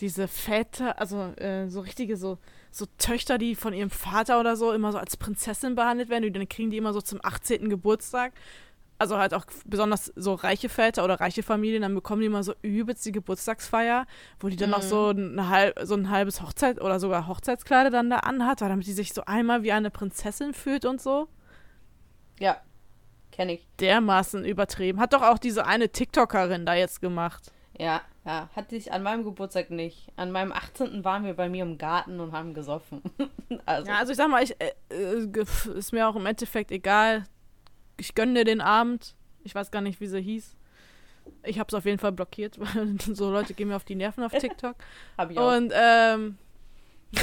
diese 0.00 0.28
Väter, 0.28 0.98
also 0.98 1.24
äh, 1.36 1.68
so 1.68 1.80
richtige, 1.80 2.16
so, 2.16 2.38
so 2.70 2.86
Töchter, 2.96 3.36
die 3.36 3.54
von 3.54 3.74
ihrem 3.74 3.90
Vater 3.90 4.40
oder 4.40 4.56
so 4.56 4.72
immer 4.72 4.90
so 4.90 4.96
als 4.96 5.18
Prinzessin 5.18 5.74
behandelt 5.74 6.08
werden, 6.08 6.22
die 6.22 6.32
dann 6.32 6.48
kriegen 6.48 6.70
die 6.70 6.78
immer 6.78 6.94
so 6.94 7.02
zum 7.02 7.20
18. 7.22 7.68
Geburtstag. 7.68 8.32
Also 8.98 9.16
halt 9.18 9.32
auch 9.32 9.44
besonders 9.64 10.12
so 10.16 10.34
reiche 10.34 10.68
Väter 10.68 11.04
oder 11.04 11.20
reiche 11.20 11.42
Familien, 11.42 11.82
dann 11.82 11.94
bekommen 11.94 12.20
die 12.20 12.26
immer 12.26 12.42
so 12.42 12.54
übelst 12.62 13.06
die 13.06 13.12
Geburtstagsfeier, 13.12 14.06
wo 14.40 14.48
die 14.48 14.56
dann 14.56 14.70
noch 14.70 14.82
so 14.82 15.10
ein, 15.10 15.48
halb, 15.48 15.78
so 15.84 15.94
ein 15.94 16.10
halbes 16.10 16.42
Hochzeit 16.42 16.80
oder 16.80 16.98
sogar 16.98 17.28
Hochzeitskleider 17.28 17.90
dann 17.90 18.10
da 18.10 18.18
anhat, 18.18 18.60
damit 18.60 18.86
die 18.86 18.92
sich 18.92 19.14
so 19.14 19.24
einmal 19.24 19.62
wie 19.62 19.72
eine 19.72 19.90
Prinzessin 19.90 20.52
fühlt 20.52 20.84
und 20.84 21.00
so. 21.00 21.28
ja, 22.40 22.60
kenne 23.30 23.54
ich. 23.54 23.68
Dermaßen 23.78 24.44
übertrieben. 24.44 24.98
Hat 24.98 25.12
doch 25.12 25.22
auch 25.22 25.38
diese 25.38 25.64
eine 25.64 25.90
TikTokerin 25.90 26.66
da 26.66 26.74
jetzt 26.74 27.00
gemacht. 27.00 27.52
Ja, 27.78 28.02
Ja, 28.24 28.50
hatte 28.54 28.76
ich 28.76 28.92
an 28.92 29.02
meinem 29.02 29.24
Geburtstag 29.24 29.70
nicht. 29.70 30.08
An 30.16 30.32
meinem 30.32 30.52
18. 30.52 31.02
waren 31.02 31.24
wir 31.24 31.34
bei 31.34 31.48
mir 31.48 31.62
im 31.62 31.78
Garten 31.78 32.20
und 32.20 32.32
haben 32.32 32.52
gesoffen. 32.52 33.00
also, 33.64 33.88
Ja, 33.88 33.98
also 33.98 34.10
ich 34.10 34.18
sag 34.18 34.28
mal, 34.28 34.42
ich, 34.42 34.54
äh, 34.60 34.72
äh, 34.90 35.44
ist 35.74 35.92
mir 35.92 36.06
auch 36.06 36.16
im 36.16 36.26
Endeffekt 36.26 36.70
egal. 36.70 37.24
Ich 37.98 38.14
gönne 38.14 38.34
dir 38.34 38.44
den 38.44 38.60
Abend. 38.60 39.14
Ich 39.44 39.54
weiß 39.54 39.70
gar 39.70 39.82
nicht, 39.82 40.00
wie 40.00 40.06
sie 40.06 40.20
hieß. 40.20 40.56
Ich 41.42 41.58
habe 41.58 41.68
es 41.68 41.74
auf 41.74 41.84
jeden 41.84 41.98
Fall 41.98 42.12
blockiert, 42.12 42.58
weil 42.76 42.96
so 43.00 43.30
Leute 43.30 43.54
gehen 43.54 43.68
mir 43.68 43.76
auf 43.76 43.84
die 43.84 43.94
Nerven 43.94 44.24
auf 44.24 44.32
TikTok. 44.32 44.76
hab 45.18 45.30
ich 45.30 45.38
auch. 45.38 45.56
Und 45.56 45.72
ähm, 45.74 46.38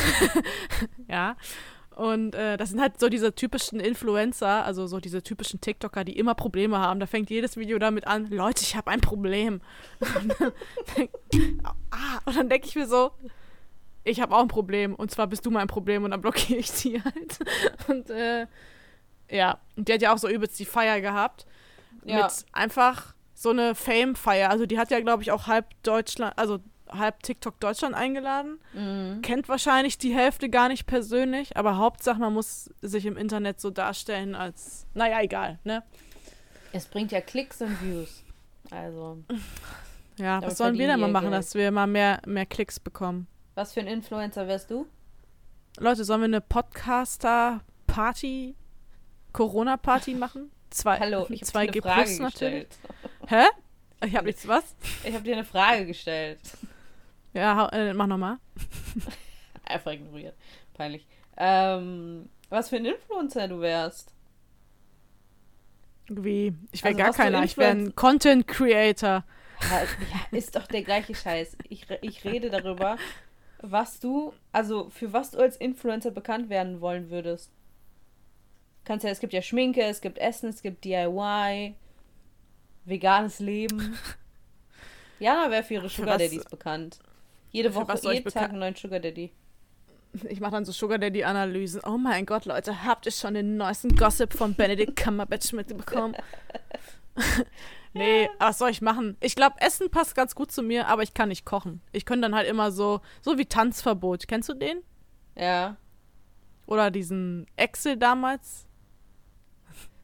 ja. 1.08 1.36
Und 1.96 2.36
äh, 2.36 2.58
das 2.58 2.72
sind 2.72 2.82
halt 2.82 3.00
so 3.00 3.08
diese 3.08 3.34
typischen 3.34 3.80
Influencer, 3.80 4.66
also 4.66 4.86
so 4.86 5.00
diese 5.00 5.24
typischen 5.24 5.62
TikToker, 5.62 6.04
die 6.04 6.18
immer 6.20 6.36
Probleme 6.36 6.78
haben. 6.78 7.00
Da 7.00 7.06
fängt 7.06 7.30
jedes 7.30 7.56
Video 7.56 7.80
damit 7.80 8.06
an, 8.06 8.30
Leute, 8.30 8.64
ich 8.64 8.76
habe 8.76 8.92
ein 8.92 9.00
Problem. 9.00 9.62
Und 10.02 10.36
dann, 10.40 10.52
ah, 11.92 12.44
denke 12.44 12.68
ich 12.68 12.76
mir 12.76 12.86
so, 12.86 13.12
ich 14.04 14.20
habe 14.20 14.36
auch 14.36 14.42
ein 14.42 14.50
Problem. 14.50 14.94
Und 14.94 15.10
zwar 15.12 15.28
bist 15.28 15.46
du 15.46 15.52
mein 15.52 15.68
Problem 15.68 16.04
und 16.04 16.12
dann 16.12 16.22
blockiere 16.22 16.60
ich 16.60 16.72
die 16.72 17.02
halt. 17.02 17.40
Und 17.88 18.10
äh, 18.10 18.46
ja, 19.30 19.58
und 19.76 19.88
die 19.88 19.94
hat 19.94 20.02
ja 20.02 20.14
auch 20.14 20.18
so 20.18 20.30
übelst 20.30 20.60
die 20.60 20.66
Feier 20.66 21.02
gehabt. 21.02 21.46
Ja. 22.04 22.24
Mit 22.24 22.46
einfach 22.54 23.14
so 23.34 23.50
eine 23.50 23.76
Fame-Feier. 23.76 24.50
Also 24.50 24.66
die 24.66 24.78
hat 24.78 24.92
ja, 24.92 25.00
glaube 25.00 25.24
ich, 25.24 25.32
auch 25.32 25.48
halb 25.48 25.66
Deutschland, 25.84 26.38
also 26.38 26.60
halb 26.90 27.24
TikTok 27.24 27.60
Deutschland 27.60 27.96
eingeladen. 27.96 28.60
Mhm. 28.74 29.22
Kennt 29.22 29.50
wahrscheinlich 29.50 29.98
die 29.98 30.14
Hälfte 30.14 30.50
gar 30.50 30.70
nicht 30.70 30.86
persönlich, 30.86 31.58
aber 31.58 31.78
Hauptsache, 31.78 32.20
man 32.20 32.34
muss 32.34 32.70
sich 32.82 33.06
im 33.06 33.18
Internet 33.18 33.60
so 33.60 33.72
darstellen 33.72 34.36
als, 34.36 34.86
naja, 34.94 35.22
egal, 35.22 35.60
ne? 35.64 35.84
Es 36.72 36.86
bringt 36.86 37.12
ja 37.12 37.22
Klicks 37.22 37.62
und 37.62 37.82
Views. 37.82 38.24
Also, 38.70 39.24
Ja, 40.18 40.42
was 40.42 40.58
sollen 40.58 40.78
wir 40.78 40.88
denn 40.88 41.00
mal 41.00 41.12
machen, 41.12 41.32
Geld. 41.32 41.40
dass 41.40 41.56
wir 41.56 41.72
mal 41.72 41.88
mehr, 41.88 42.22
mehr 42.26 42.46
Klicks 42.46 42.80
bekommen? 42.80 43.28
was 43.56 43.74
für 43.74 43.80
ein 43.80 43.88
Influencer 43.88 44.48
wärst 44.48 44.70
du? 44.70 44.86
Leute, 45.80 46.04
sollen 46.04 46.22
wir 46.22 46.26
eine 46.26 46.42
Podcaster-Party, 46.42 48.56
Corona-Party 49.36 50.14
machen? 50.16 50.50
Zwei, 50.70 50.98
Hallo, 51.00 51.26
ich 51.30 51.42
habe 51.42 51.52
2G 51.68 51.72
dir 51.72 51.86
eine 51.86 51.94
Frage 51.96 52.22
natürlich. 52.22 52.70
gestellt. 52.70 52.78
Hä? 53.28 54.06
Ich 54.08 54.16
habe 54.16 54.26
nichts, 54.28 54.48
was? 54.48 54.64
Ich 55.04 55.14
habe 55.14 55.24
dir 55.24 55.34
eine 55.34 55.44
Frage 55.46 55.86
gestellt. 55.86 56.40
Ja, 57.34 57.56
hau- 57.58 57.70
äh, 57.76 57.94
mach 57.94 58.08
nochmal. 58.08 58.38
Einfach 59.66 59.92
ignoriert. 59.92 60.36
Peinlich. 60.74 61.06
Ähm, 61.38 62.30
was 62.50 62.70
für 62.70 62.78
ein 62.78 62.86
Influencer 62.86 63.48
du 63.48 63.60
wärst? 63.60 64.14
Wie? 66.08 66.54
Ich 66.72 66.84
wäre 66.84 66.94
Also 66.94 67.04
gar 67.04 67.14
keiner, 67.14 67.44
ich 67.44 67.58
wäre 67.58 67.72
ein 67.72 67.96
Content 67.96 68.48
Creator. 68.48 69.24
Ja, 69.62 69.82
ist 70.38 70.56
doch 70.56 70.68
der 70.68 70.84
gleiche 70.84 71.16
Scheiß. 71.16 71.58
Ich, 71.70 71.88
ich 72.02 72.24
rede 72.26 72.50
darüber, 72.50 72.98
was 73.62 74.00
du, 74.00 74.34
also 74.52 74.90
für 74.90 75.14
was 75.14 75.32
du 75.32 75.40
als 75.40 75.58
Influencer 75.58 76.12
bekannt 76.12 76.50
werden 76.50 76.80
wollen 76.82 77.10
würdest. 77.10 77.52
Kannst 78.86 79.04
ja, 79.04 79.10
es 79.12 79.20
gibt 79.20 79.34
ja 79.34 79.42
Schminke, 79.42 79.82
es 79.82 80.00
gibt 80.00 80.18
Essen, 80.20 80.50
es 80.50 80.62
gibt 80.62 80.86
DIY, 80.86 81.76
veganes 82.86 83.40
Leben. 83.40 83.98
Jana 85.20 85.50
wäre 85.52 85.64
für 85.64 85.76
ihre 85.76 85.90
Sugar 85.90 86.16
was- 86.16 86.22
Daddies 86.24 86.46
bekannt. 86.46 87.00
Jede 87.52 87.74
Woche, 87.74 87.88
was 87.88 88.04
jeden 88.04 88.30
Tag 88.30 88.50
einen 88.50 88.60
neuen 88.60 88.76
Sugar 88.76 89.00
Daddy. 89.00 89.32
Ich 90.30 90.40
mache 90.42 90.52
dann 90.52 90.66
so 90.66 90.72
Sugar 90.74 90.98
Daddy 90.98 91.24
Analysen. 91.24 91.82
Oh 91.86 91.98
mein 91.98 92.26
Gott, 92.26 92.46
Leute, 92.46 92.84
habt 92.84 93.06
ihr 93.06 93.12
schon 93.14 93.34
den 93.34 93.58
neuesten 93.58 93.96
Gossip 93.96 94.34
von 94.34 94.54
Benedict 94.56 94.96
Cumberbatch 95.02 95.54
mitbekommen? 95.54 96.16
nee, 97.94 98.30
was 98.40 98.58
soll 98.58 98.70
ich 98.72 98.82
machen? 98.82 99.16
Ich 99.22 99.36
glaube, 99.36 99.56
Essen 99.60 99.90
passt 99.90 100.16
ganz 100.16 100.36
gut 100.36 100.52
zu 100.52 100.62
mir, 100.64 100.88
aber 100.88 101.04
ich 101.04 101.14
kann 101.14 101.30
nicht 101.30 101.46
kochen. 101.46 101.82
Ich 101.94 102.06
könnte 102.06 102.24
dann 102.24 102.36
halt 102.36 102.48
immer 102.48 102.72
so, 102.72 103.00
so 103.22 103.38
wie 103.38 103.46
Tanzverbot. 103.46 104.28
Kennst 104.28 104.50
du 104.50 104.54
den? 104.54 104.80
Ja. 105.38 105.78
Oder 106.66 106.92
diesen 106.92 107.48
Excel 107.56 107.96
damals? 107.98 108.68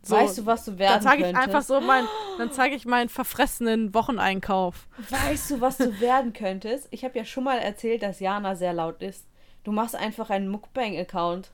So, 0.03 0.15
weißt 0.15 0.39
du, 0.39 0.45
was 0.47 0.65
du 0.65 0.79
werden 0.79 0.93
dann 0.93 1.01
zeige 1.03 1.17
ich 1.21 1.33
könntest? 1.33 1.47
einfach 1.47 1.61
so 1.61 1.79
mein, 1.79 2.05
dann 2.39 2.51
zeige 2.51 2.75
ich 2.75 2.85
meinen 2.85 3.09
verfressenen 3.09 3.93
Wocheneinkauf. 3.93 4.87
Weißt 5.09 5.51
du, 5.51 5.61
was 5.61 5.77
du 5.77 5.99
werden 5.99 6.33
könntest? 6.33 6.87
Ich 6.89 7.03
habe 7.03 7.17
ja 7.17 7.25
schon 7.25 7.43
mal 7.43 7.59
erzählt, 7.59 8.01
dass 8.01 8.19
Jana 8.19 8.55
sehr 8.55 8.73
laut 8.73 9.01
ist. 9.03 9.27
Du 9.63 9.71
machst 9.71 9.95
einfach 9.95 10.31
einen 10.31 10.47
Mukbang-Account. 10.47 11.51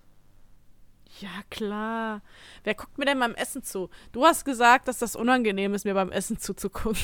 Ja, 1.20 1.30
klar. 1.50 2.22
Wer 2.64 2.76
guckt 2.76 2.98
mir 2.98 3.06
denn 3.06 3.20
beim 3.20 3.36
Essen 3.36 3.64
zu? 3.64 3.90
Du 4.12 4.24
hast 4.26 4.46
gesagt, 4.46 4.88
dass 4.88 5.00
das 5.00 5.16
unangenehm 5.16 5.74
ist, 5.74 5.86
mir 5.86 5.94
beim 5.94 6.12
Essen 6.12 6.40
zuzugucken. 6.40 6.98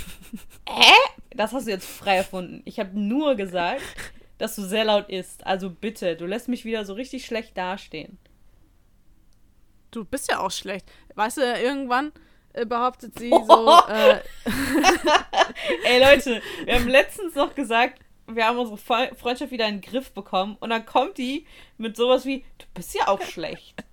Das 1.36 1.52
hast 1.52 1.68
du 1.68 1.72
jetzt 1.72 1.88
frei 1.88 2.18
erfunden. 2.18 2.62
Ich 2.66 2.80
habe 2.80 2.98
nur 2.98 3.36
gesagt, 3.36 3.82
dass 4.38 4.56
du 4.56 4.62
sehr 4.62 4.86
laut 4.86 5.10
isst. 5.10 5.46
Also 5.48 5.70
bitte, 5.70 6.16
du 6.16 6.26
lässt 6.26 6.48
mich 6.48 6.64
wieder 6.64 6.86
so 6.86 6.94
richtig 6.94 7.26
schlecht 7.26 7.58
dastehen. 7.58 8.18
Du 9.94 10.04
bist 10.06 10.30
ja 10.32 10.40
auch 10.40 10.52
schlecht. 10.52 10.86
Weißt 11.16 11.38
du, 11.38 11.42
irgendwann 11.42 12.12
äh, 12.54 12.66
behauptet 12.66 13.18
sie 13.20 13.30
so, 13.30 13.80
äh, 13.90 14.20
Ey 15.86 16.04
Leute, 16.04 16.42
wir 16.66 16.76
haben 16.76 16.88
letztens 16.88 17.36
noch 17.36 17.54
gesagt, 17.56 18.00
wir 18.28 18.46
haben 18.46 18.58
unsere 18.58 18.78
Fre- 18.78 19.14
Freundschaft 19.16 19.52
wieder 19.52 19.68
in 19.68 19.82
den 19.82 19.90
Griff 19.90 20.12
bekommen 20.14 20.58
und 20.60 20.70
dann 20.70 20.86
kommt 20.86 21.18
die 21.18 21.46
mit 21.78 21.96
sowas 21.96 22.26
wie, 22.26 22.40
du 22.58 22.66
bist 22.74 22.94
ja 22.96 23.08
auch 23.08 23.22
schlecht. 23.22 23.84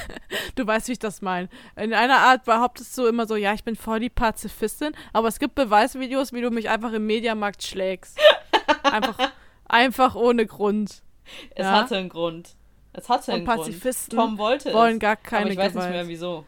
du 0.56 0.66
weißt, 0.66 0.88
wie 0.88 0.92
ich 0.92 0.98
das 0.98 1.22
meine. 1.22 1.48
In 1.76 1.94
einer 1.94 2.18
Art 2.18 2.44
behauptest 2.44 2.96
du 2.98 3.06
immer 3.06 3.26
so, 3.26 3.36
ja, 3.36 3.54
ich 3.54 3.64
bin 3.64 3.76
voll 3.76 4.00
die 4.00 4.10
Pazifistin, 4.10 4.92
aber 5.12 5.28
es 5.28 5.38
gibt 5.38 5.54
Beweisvideos, 5.54 6.32
wie 6.32 6.40
du 6.40 6.50
mich 6.50 6.68
einfach 6.68 6.92
im 6.92 7.06
Mediamarkt 7.06 7.62
schlägst. 7.62 8.18
Einfach, 8.82 9.18
einfach 9.66 10.14
ohne 10.16 10.46
Grund. 10.46 11.02
Es 11.54 11.64
Ja. 11.64 11.72
hatte 11.72 11.96
einen 11.96 12.08
Grund. 12.08 12.56
Es 12.98 13.08
hatte 13.08 13.32
einen 13.32 13.42
Und 13.42 13.46
Grund. 13.48 13.58
Pazifisten 13.60 14.18
Tom 14.18 14.38
wollte 14.38 14.72
wollen 14.72 14.94
es. 14.94 15.00
gar 15.00 15.16
keine 15.16 15.42
aber 15.44 15.50
ich 15.52 15.58
weiß 15.58 15.72
Gewalt. 15.72 15.90
nicht 15.90 15.96
mehr 16.00 16.08
wieso. 16.08 16.44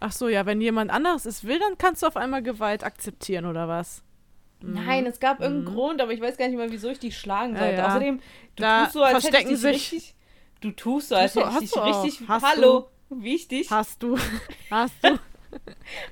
Ach 0.00 0.12
so, 0.12 0.28
ja, 0.28 0.46
wenn 0.46 0.60
jemand 0.60 0.90
anderes 0.90 1.24
es 1.26 1.44
will, 1.44 1.58
dann 1.60 1.78
kannst 1.78 2.02
du 2.02 2.06
auf 2.06 2.16
einmal 2.16 2.42
Gewalt 2.42 2.82
akzeptieren 2.84 3.46
oder 3.46 3.68
was? 3.68 4.02
Nein, 4.60 5.06
es 5.06 5.18
gab 5.20 5.40
irgendeinen 5.40 5.74
Grund, 5.74 6.00
aber 6.00 6.12
ich 6.12 6.20
weiß 6.20 6.36
gar 6.36 6.46
nicht 6.48 6.56
mehr, 6.56 6.70
wieso 6.70 6.88
ich 6.90 6.98
die 6.98 7.12
schlagen 7.12 7.54
Ja, 7.54 7.60
sollte. 7.60 7.74
ja. 7.76 7.86
Außerdem, 7.88 8.18
du 8.56 8.62
Da 8.62 8.82
tust 8.84 8.92
so, 8.94 9.02
als 9.02 9.24
hätte 9.24 9.38
ich 9.38 9.44
dich 9.48 9.58
sich- 9.58 9.74
richtig. 9.92 10.14
Du 10.60 10.70
tust 10.70 11.08
so, 11.08 11.16
als 11.16 11.32
Tust 11.32 11.44
du- 11.46 11.50
hätte 11.50 11.54
ich 11.58 11.60
dich 11.62 11.72
du 11.72 11.80
richtig. 11.80 12.28
Hast 12.28 12.44
Hallo, 12.44 12.88
wie 13.10 13.34
ich 13.34 13.48
dich. 13.48 13.70
Hast 13.70 14.02
du, 14.02 14.16
hast 14.70 14.94
du. 15.02 15.18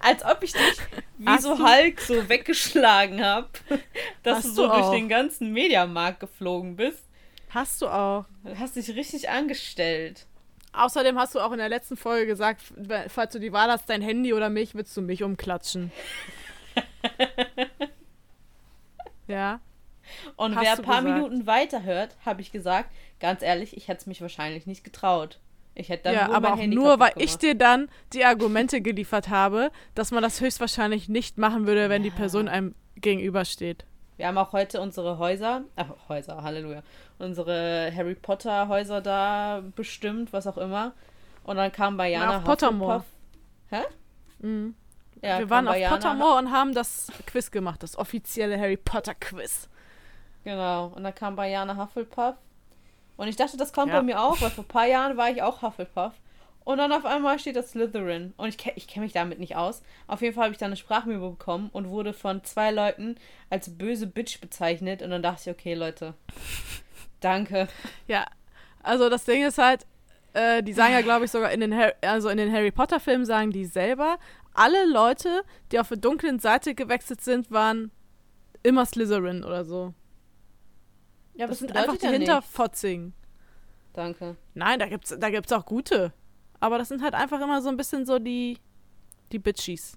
Als 0.01 0.25
ob 0.25 0.43
ich 0.43 0.53
dich 0.53 0.79
wie 1.19 1.27
Hast 1.27 1.45
so 1.45 1.57
du? 1.57 1.65
Hulk 1.65 2.01
so 2.01 2.29
weggeschlagen 2.29 3.25
habe, 3.25 3.49
dass 4.23 4.39
Hast 4.39 4.47
du 4.49 4.51
so 4.53 4.67
du 4.69 4.75
durch 4.75 4.91
den 4.91 5.09
ganzen 5.09 5.53
Mediamarkt 5.53 6.21
geflogen 6.21 6.77
bist. 6.77 7.05
Hast 7.51 7.83
du 7.83 7.89
auch. 7.89 8.25
Du 8.45 8.59
hast 8.59 8.77
dich 8.77 8.89
richtig 8.95 9.29
angestellt. 9.29 10.27
Außerdem 10.73 11.19
hast 11.19 11.35
du 11.35 11.41
auch 11.41 11.51
in 11.53 11.59
der 11.59 11.69
letzten 11.69 11.97
Folge 11.97 12.27
gesagt, 12.27 12.63
falls 13.09 13.33
du 13.33 13.41
die 13.41 13.53
Wahl 13.53 13.71
hast, 13.71 13.91
dein 13.91 14.03
Handy 14.03 14.33
oder 14.33 14.49
mich, 14.51 14.75
willst 14.77 14.97
du 14.97 15.03
mich 15.03 15.25
umklatschen. 15.25 15.91
ja. 19.27 19.61
Und 20.37 20.57
Hast 20.57 20.65
wer 20.65 20.73
ein 20.73 20.83
paar 20.83 21.03
gesagt. 21.03 21.17
Minuten 21.17 21.47
weiterhört, 21.47 22.17
habe 22.25 22.41
ich 22.41 22.53
gesagt, 22.53 22.91
ganz 23.21 23.43
ehrlich, 23.43 23.77
ich 23.77 23.89
hätte 23.89 24.01
es 24.01 24.07
mich 24.07 24.21
wahrscheinlich 24.21 24.67
nicht 24.67 24.85
getraut. 24.85 25.39
Ich 25.75 25.89
hätte 25.89 26.05
dann 26.05 26.15
ja, 26.15 26.29
wohl 26.29 26.35
aber 26.35 26.55
auch 26.55 26.59
Handy 26.59 26.75
nur, 26.77 26.99
weil 26.99 27.11
kaputt 27.11 27.23
ich 27.23 27.39
gemacht. 27.39 27.43
dir 27.43 27.55
dann 27.55 27.89
die 28.13 28.25
Argumente 28.25 28.81
geliefert 28.81 29.29
habe, 29.29 29.71
dass 29.95 30.11
man 30.11 30.23
das 30.23 30.41
höchstwahrscheinlich 30.41 31.09
nicht 31.09 31.39
machen 31.39 31.67
würde, 31.67 31.89
wenn 31.89 32.03
die 32.03 32.09
Ja. 32.09 32.15
Person 32.15 32.49
einem 32.49 32.75
gegenübersteht. 32.97 33.85
Wir 34.17 34.27
haben 34.27 34.37
auch 34.39 34.53
heute 34.53 34.81
unsere 34.81 35.19
Häuser, 35.19 35.63
ach, 35.77 35.93
Häuser, 36.09 36.43
Halleluja, 36.43 36.83
unsere 37.21 37.93
Harry 37.95 38.15
Potter 38.15 38.69
Häuser 38.69 39.01
da 39.01 39.63
bestimmt, 39.77 40.33
was 40.33 40.47
auch 40.47 40.59
immer. 40.59 40.93
Und 41.45 41.57
dann 41.57 41.73
kam 41.73 41.97
bei 41.97 42.11
Jana 42.11 42.39
auf 42.39 42.45
Pottermore. 42.45 43.05
Hufflepuff- 43.71 43.85
Mhm. 44.41 44.75
Ja, 45.23 45.39
Wir 45.39 45.51
waren 45.51 45.69
auf 45.69 45.77
Jana- 45.77 45.95
Pottermore 45.97 46.39
und 46.39 46.51
haben 46.51 46.73
das 46.75 47.09
Quiz 47.27 47.51
gemacht, 47.51 47.83
das 47.83 47.97
offizielle 47.99 48.59
Harry 48.59 48.77
Potter 48.79 49.15
Quiz. 49.15 49.69
Genau, 50.45 50.87
und 50.97 51.05
dann 51.05 51.15
kam 51.15 51.37
bei 51.37 51.51
Jana 51.51 51.77
Hufflepuff. 51.77 52.37
Und 53.19 53.29
ich 53.29 53.37
dachte, 53.37 53.59
das 53.59 53.73
kommt 53.75 53.89
Ja. 53.93 53.99
bei 53.99 54.03
mir 54.03 54.21
auch, 54.23 54.41
weil 54.41 54.49
vor 54.51 54.65
ein 54.65 54.69
paar 54.69 54.87
Jahren 54.87 55.17
war 55.19 55.29
ich 55.29 55.43
auch 55.43 55.61
Hufflepuff. 55.61 56.13
Und 56.65 56.79
dann 56.79 56.93
auf 56.93 57.05
einmal 57.05 57.39
steht 57.39 57.57
das 57.57 57.71
Slytherin. 57.73 58.33
Und 58.39 58.49
ich, 58.49 58.57
ke- 58.59 58.73
ich 58.77 58.87
kenne 58.87 59.05
mich 59.05 59.13
damit 59.13 59.39
nicht 59.41 59.57
aus. 59.57 59.83
Auf 60.07 60.23
jeden 60.23 60.35
Fall 60.35 60.45
habe 60.45 60.53
ich 60.53 60.59
dann 60.59 60.69
eine 60.69 60.77
Sprachmemo 60.77 61.31
bekommen 61.31 61.69
und 61.73 61.89
wurde 61.89 62.13
von 62.15 62.43
zwei 62.45 62.71
Leuten 62.71 63.17
als 63.51 63.77
böse 63.77 64.07
Bitch 64.07 64.41
bezeichnet. 64.41 65.03
Und 65.03 65.11
dann 65.11 65.23
dachte 65.23 65.51
ich, 65.51 65.55
okay, 65.57 65.75
Leute, 65.75 66.15
danke. 67.21 67.69
Ja, 68.07 68.27
also 68.83 69.09
das 69.09 69.25
Ding 69.25 69.45
ist 69.45 69.59
halt, 69.59 69.87
äh, 70.33 70.63
die 70.63 70.73
sagen 70.73 70.93
ja, 70.93 71.03
glaube 71.03 71.25
ich, 71.25 71.31
sogar 71.31 71.51
in 71.53 71.61
den, 71.61 71.75
Harry, 71.75 71.93
also 72.03 72.29
in 72.29 72.39
den 72.39 72.53
Harry 72.53 72.71
Potter 72.71 73.01
Filmen 73.01 73.25
sagen 73.25 73.51
die 73.51 73.65
selber, 73.65 74.19
alle 74.53 74.87
Leute, 74.87 75.43
die 75.71 75.79
auf 75.79 75.89
der 75.89 75.99
dunklen 75.99 76.39
Seite 76.39 76.75
gewechselt 76.75 77.21
sind, 77.21 77.51
waren 77.51 77.91
immer 78.63 78.85
Slytherin 78.85 79.45
oder 79.45 79.65
so. 79.65 79.95
Ja, 81.35 81.47
Das 81.47 81.61
sind 81.61 81.75
einfach 81.75 81.97
die 81.97 82.09
Hinterfotzing. 82.09 83.13
Danke. 83.93 84.37
Nein, 84.55 84.79
da 84.79 84.87
gibt's, 84.87 85.17
da 85.19 85.31
gibt's 85.31 85.53
auch 85.53 85.65
gute. 85.65 86.13
Aber 86.61 86.79
das 86.79 86.89
sind 86.89 87.03
halt 87.03 87.15
einfach 87.15 87.41
immer 87.41 87.63
so 87.63 87.69
ein 87.69 87.77
bisschen 87.77 88.05
so 88.05 88.19
die, 88.19 88.59
die 89.33 89.39
Bitchies. 89.39 89.97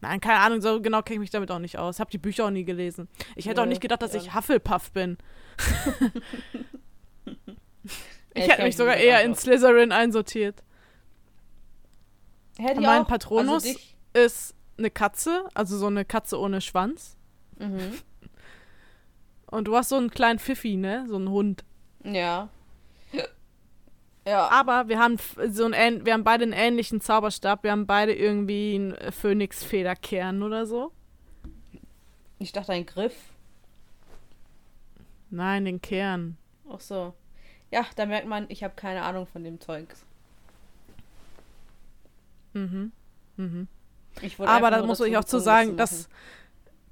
Nein, 0.00 0.20
keine 0.20 0.38
Ahnung, 0.40 0.60
so 0.60 0.80
genau 0.80 1.02
kenne 1.02 1.16
ich 1.16 1.20
mich 1.20 1.30
damit 1.30 1.50
auch 1.50 1.58
nicht 1.58 1.76
aus. 1.78 1.98
Hab 1.98 2.10
die 2.10 2.18
Bücher 2.18 2.44
auch 2.46 2.50
nie 2.50 2.64
gelesen. 2.64 3.08
Ich 3.34 3.46
hätte 3.46 3.60
auch 3.60 3.64
Nö, 3.66 3.70
nicht 3.70 3.80
gedacht, 3.80 4.00
dass 4.02 4.12
ja. 4.14 4.20
ich 4.20 4.34
Hufflepuff 4.34 4.92
bin. 4.92 5.18
Ich 8.34 8.48
hätte 8.48 8.62
mich 8.62 8.76
sogar 8.76 8.96
eher 8.96 9.18
auch 9.18 9.24
in. 9.24 9.34
Slytherin 9.34 9.90
einsortiert. 9.90 10.62
Hätte 12.58 12.80
ich 12.80 12.86
mein 12.86 13.02
auch. 13.02 13.08
Patronus- 13.08 13.64
Also 13.66 13.78
Ist 14.12 14.54
eine 14.76 14.90
Katze, 14.90 15.48
also 15.54 15.76
so 15.76 15.86
eine 15.86 16.04
Katze 16.04 16.38
ohne 16.38 16.60
Schwanz. 16.60 17.16
mhm. 17.58 17.98
Und 19.50 19.64
du 19.66 19.74
hast 19.74 19.88
so 19.88 19.96
einen 19.96 20.10
kleinen 20.10 20.38
Pfiffi, 20.38 20.76
ne? 20.76 21.06
So 21.08 21.16
einen 21.16 21.30
Hund. 21.30 21.64
Ja. 22.04 22.50
Ja. 24.28 24.48
Aber 24.50 24.88
wir 24.88 24.98
haben 24.98 25.16
so 25.48 25.66
ähn- 25.66 26.04
wir 26.04 26.12
haben 26.12 26.24
beide 26.24 26.42
einen 26.44 26.52
ähnlichen 26.52 27.00
Zauberstab. 27.00 27.62
Wir 27.64 27.70
haben 27.72 27.86
beide 27.86 28.14
irgendwie 28.14 28.74
einen 28.74 29.12
Phönixfederkern 29.12 30.42
oder 30.42 30.66
so. 30.66 30.92
Ich 32.38 32.52
dachte 32.52 32.72
ein 32.72 32.84
Griff. 32.86 33.14
Nein, 35.30 35.64
den 35.64 35.80
Kern. 35.80 36.36
Ach 36.70 36.80
so. 36.80 37.14
Ja, 37.70 37.84
da 37.96 38.06
merkt 38.06 38.26
man, 38.28 38.46
ich 38.48 38.62
habe 38.64 38.74
keine 38.76 39.02
Ahnung 39.02 39.26
von 39.26 39.44
dem 39.44 39.60
Zeug. 39.60 39.88
Mhm. 42.54 42.92
Mhm. 43.36 43.68
Ich 44.22 44.38
wurde 44.38 44.50
Aber 44.50 44.70
da 44.70 44.84
muss 44.84 45.00
ich 45.00 45.16
auch 45.16 45.24
zu 45.24 45.38
sagen, 45.38 45.76
das 45.76 45.90
dass 45.90 46.08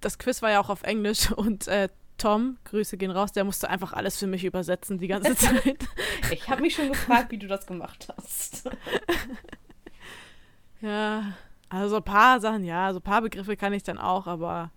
das 0.00 0.18
Quiz 0.18 0.42
war 0.42 0.50
ja 0.50 0.60
auch 0.60 0.68
auf 0.68 0.82
Englisch 0.82 1.30
und 1.36 1.66
äh, 1.68 1.88
Tom, 2.18 2.56
Grüße 2.64 2.96
gehen 2.96 3.10
raus, 3.10 3.32
der 3.32 3.44
musste 3.44 3.68
einfach 3.68 3.92
alles 3.92 4.18
für 4.18 4.26
mich 4.26 4.44
übersetzen 4.44 4.98
die 4.98 5.08
ganze 5.08 5.34
Zeit. 5.36 5.78
Ich 6.30 6.48
habe 6.48 6.62
mich 6.62 6.74
schon 6.74 6.88
gefragt, 6.88 7.30
wie 7.30 7.38
du 7.38 7.46
das 7.46 7.66
gemacht 7.66 8.08
hast. 8.16 8.70
ja, 10.80 11.32
also 11.68 11.88
so 11.90 11.96
ein 11.96 12.04
paar 12.04 12.40
Sachen, 12.40 12.64
ja, 12.64 12.92
so 12.92 12.98
ein 12.98 13.02
paar 13.02 13.22
Begriffe 13.22 13.56
kann 13.56 13.72
ich 13.72 13.82
dann 13.82 13.98
auch, 13.98 14.26
aber 14.26 14.70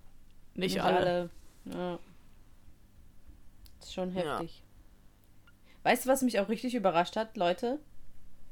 nicht, 0.55 0.81
alle. 0.81 1.29
Ja. 1.65 1.99
Ist 3.79 3.93
schon 3.93 4.13
Ja. 4.15 4.33
heftig. 4.39 4.63
Weißt 5.83 6.05
du, 6.05 6.09
was 6.09 6.21
mich 6.21 6.39
auch 6.39 6.49
richtig 6.49 6.75
überrascht 6.75 7.15
hat, 7.15 7.37
Leute? 7.37 7.79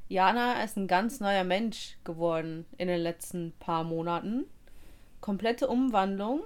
Jana 0.08 0.62
ist 0.64 0.78
ein 0.78 0.86
ganz 0.86 1.20
neuer 1.20 1.44
Mensch 1.44 1.98
geworden 2.04 2.64
in 2.78 2.88
den 2.88 3.00
letzten 3.00 3.52
paar 3.60 3.84
Monaten. 3.84 4.44
Komplette 5.20 5.68
Umwandlung. 5.68 6.40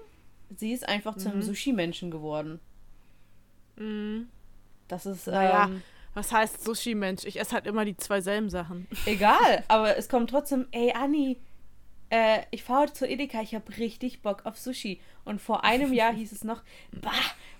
Sie 0.57 0.72
ist 0.72 0.88
einfach 0.88 1.16
zu 1.16 1.28
einem 1.28 1.38
Mhm. 1.38 1.42
Sushi-Menschen 1.42 2.11
geworden. 2.11 2.61
Mhm. 3.76 4.28
Das 4.88 5.07
ist 5.07 5.26
Naja. 5.26 5.64
ähm, 5.66 5.82
Was 6.14 6.30
heißt 6.32 6.62
Sushi-Mensch? 6.64 7.24
Ich 7.24 7.40
esse 7.40 7.53
halt 7.55 7.66
immer 7.66 7.84
die 7.86 7.96
zwei 7.96 8.20
selben 8.20 8.50
Sachen. 8.50 8.86
egal, 9.07 9.64
aber 9.68 9.96
es 9.96 10.09
kommt 10.11 10.28
trotzdem, 10.30 10.66
ey 10.72 10.92
Anni, 10.92 11.38
äh, 12.11 12.40
ich 12.50 12.62
fahre 12.64 12.82
heute 12.82 12.92
zur 12.92 13.09
Edeka, 13.09 13.40
ich 13.40 13.55
habe 13.55 13.74
richtig 13.78 14.20
Bock 14.20 14.44
auf 14.44 14.59
Sushi. 14.59 15.00
Und 15.24 15.40
vor 15.40 15.64
einem 15.64 15.92
Jahr 15.94 16.12
hieß 16.14 16.32
es 16.32 16.44
noch, 16.44 16.62
bah, 17.00 17.12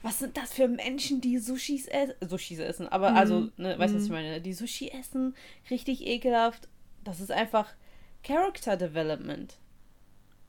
was 0.03 0.19
sind 0.19 0.37
das 0.37 0.53
für 0.53 0.69
Menschen, 0.69 1.23
die 1.23 1.39
Sushis 1.39 1.87
essen? 1.87 2.15
Sushis 2.29 2.59
essen, 2.59 2.89
aber 2.89 3.13
Mhm. 3.13 3.17
also, 3.17 3.49
ne, 3.57 3.79
weißt 3.79 3.95
du, 3.95 3.97
was 3.99 4.05
ich 4.05 4.11
Mhm. 4.11 4.15
meine? 4.17 4.41
Die 4.43 4.53
Sushi 4.53 4.89
essen, 4.91 5.35
richtig 5.71 6.07
ekelhaft. 6.07 6.69
Das 7.05 7.21
ist 7.21 7.33
einfach 7.33 7.73
Character 8.23 8.77
Development. 8.77 9.57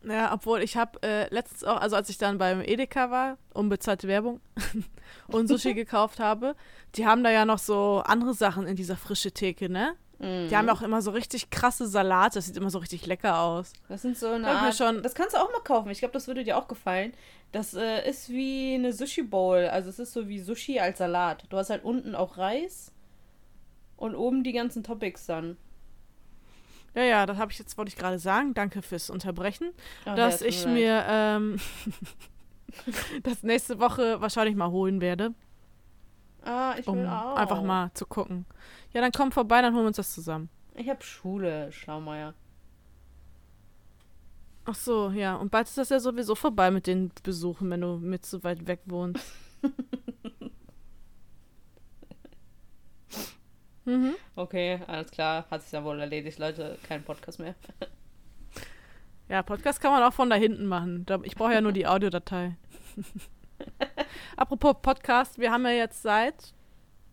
Ja, 0.06 0.34
obwohl 0.34 0.62
ich 0.62 0.76
habe 0.76 1.01
äh, 1.01 1.34
letztens 1.34 1.64
auch, 1.64 1.78
also 1.80 1.95
als 1.95 2.10
ich 2.10 2.18
dann 2.18 2.38
beim 2.38 2.62
Edeka 2.62 3.10
war, 3.10 3.38
unbezahlte 3.54 4.08
Werbung, 4.08 4.41
und 5.28 5.47
Sushi 5.47 5.74
gekauft 5.74 6.20
habe, 6.20 6.56
die 6.95 7.06
haben 7.06 7.24
da 7.24 7.30
ja 7.32 7.45
noch 7.45 7.60
so 7.60 8.01
andere 8.06 8.34
Sachen 8.34 8.68
in 8.68 8.76
dieser 8.76 8.97
frische 8.97 9.32
Theke, 9.32 9.70
ne? 9.70 9.93
Mhm. 10.20 10.49
Die 10.49 10.58
haben 10.58 10.70
auch 10.70 10.82
immer 10.82 11.01
so 11.01 11.12
richtig 11.12 11.49
krasse 11.51 11.88
Salate, 11.88 12.36
das 12.36 12.45
sieht 12.47 12.58
immer 12.58 12.70
so 12.70 12.80
richtig 12.80 13.06
lecker 13.06 13.39
aus. 13.39 13.72
Das 13.88 14.01
sind 14.01 14.18
so 14.18 14.28
eine 14.28 14.47
Art, 14.47 14.76
schon- 14.76 15.01
Das 15.04 15.16
kannst 15.16 15.36
du 15.36 15.39
auch 15.41 15.51
mal 15.51 15.62
kaufen. 15.64 15.89
Ich 15.89 15.99
glaube, 15.99 16.14
das 16.14 16.28
würde 16.28 16.43
dir 16.43 16.58
auch 16.58 16.68
gefallen. 16.68 17.14
Das 17.51 17.74
äh, 17.74 18.08
ist 18.10 18.30
wie 18.30 18.76
eine 18.76 18.91
Sushi 18.93 19.22
Bowl. 19.24 19.66
Also 19.68 19.89
es 19.89 19.99
ist 19.99 20.12
so 20.14 20.28
wie 20.28 20.39
Sushi 20.39 20.80
als 20.80 20.97
Salat. 20.97 21.45
Du 21.49 21.58
hast 21.58 21.70
halt 21.70 21.84
unten 21.84 22.14
auch 22.16 22.38
Reis 22.38 22.91
und 23.97 24.16
oben 24.16 24.43
die 24.43 24.54
ganzen 24.54 24.84
Topics 24.84 25.26
dann. 25.28 25.58
Ja, 26.96 27.04
ja, 27.04 27.26
das 27.26 27.38
habe 27.38 27.52
ich 27.52 27.58
jetzt, 27.60 27.78
wollte 27.78 27.89
ich 27.89 27.96
gerade 27.96 28.20
sagen. 28.20 28.54
Danke 28.54 28.82
fürs 28.82 29.10
Unterbrechen. 29.10 29.72
Ach, 30.06 30.16
dass 30.16 30.41
ich 30.41 30.64
leid. 30.66 30.74
mir 30.74 31.04
ähm, 31.08 31.60
das 33.24 33.41
nächste 33.44 33.80
Woche 33.80 34.22
wahrscheinlich 34.22 34.56
mal 34.56 34.70
holen 34.70 35.02
werde, 35.02 35.34
Ah, 36.46 36.76
ich 36.78 36.88
um 36.88 36.98
will 36.98 37.08
auch. 37.08 37.36
einfach 37.38 37.62
mal 37.64 37.91
zu 37.94 38.06
gucken. 38.06 38.46
Ja, 38.91 39.02
dann 39.02 39.12
komm 39.12 39.32
vorbei, 39.32 39.62
dann 39.62 39.74
holen 39.74 39.84
wir 39.86 39.88
uns 39.88 39.98
das 39.98 40.14
zusammen. 40.14 40.50
Ich 40.76 40.89
habe 40.89 41.02
Schule, 41.04 41.72
Schlaumeier. 41.72 42.34
Ach 44.66 44.76
so, 44.76 45.10
ja. 45.10 45.36
Und 45.36 45.52
bald 45.52 45.68
ist 45.68 45.78
das 45.78 45.89
ja 45.89 46.00
sowieso 46.00 46.36
vorbei 46.36 46.70
mit 46.72 46.88
den 46.88 47.12
Besuchen, 47.24 47.70
wenn 47.70 47.82
du 47.82 47.98
mit 47.98 48.26
so 48.26 48.44
weit 48.44 48.68
weg 48.68 48.82
wohnst. 48.86 49.24
mhm. 53.86 54.16
Okay, 54.36 54.80
alles 54.88 55.12
klar. 55.12 55.46
Hat 55.50 55.62
sich 55.62 55.72
ja 55.72 55.84
wohl 55.84 56.00
erledigt, 56.00 56.40
Leute. 56.40 56.78
Kein 56.88 57.04
Podcast 57.04 57.40
mehr. 57.40 57.56
Ja, 59.30 59.42
Podcast 59.42 59.80
kann 59.80 59.92
man 59.92 60.04
auch 60.04 60.14
von 60.14 60.30
da 60.30 60.36
hinten 60.36 60.66
machen. 60.66 61.06
Ich 61.24 61.36
brauche 61.36 61.54
ja 61.54 61.62
nur 61.62 61.72
die 61.72 61.88
Audiodatei. 61.88 62.58
Apropos 64.38 64.76
Podcast, 64.82 65.40
wir 65.40 65.50
haben 65.50 65.64
ja 65.64 65.72
jetzt 65.72 66.04
seit 66.04 66.54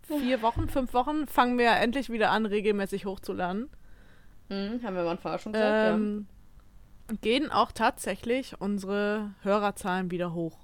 vier 0.03 0.43
Wochen, 0.43 0.69
fünf 0.69 0.93
Wochen, 0.93 1.27
fangen 1.29 1.57
wir 1.57 1.67
ja 1.67 1.77
endlich 1.77 2.11
wieder 2.11 2.31
an, 2.31 2.47
regelmäßig 2.47 3.07
hochzuladen. 3.07 3.71
Hm, 4.49 4.81
haben 4.83 4.95
wir 4.95 5.03
am 5.03 5.09
Anfang 5.09 5.35
auch 5.35 5.39
schon 5.39 5.53
gesagt, 5.53 5.95
Ähm, 5.95 6.27
Gehen 7.23 7.51
auch 7.51 7.73
tatsächlich 7.73 8.61
unsere 8.61 9.31
Hörerzahlen 9.43 10.11
wieder 10.11 10.33
hoch. 10.33 10.59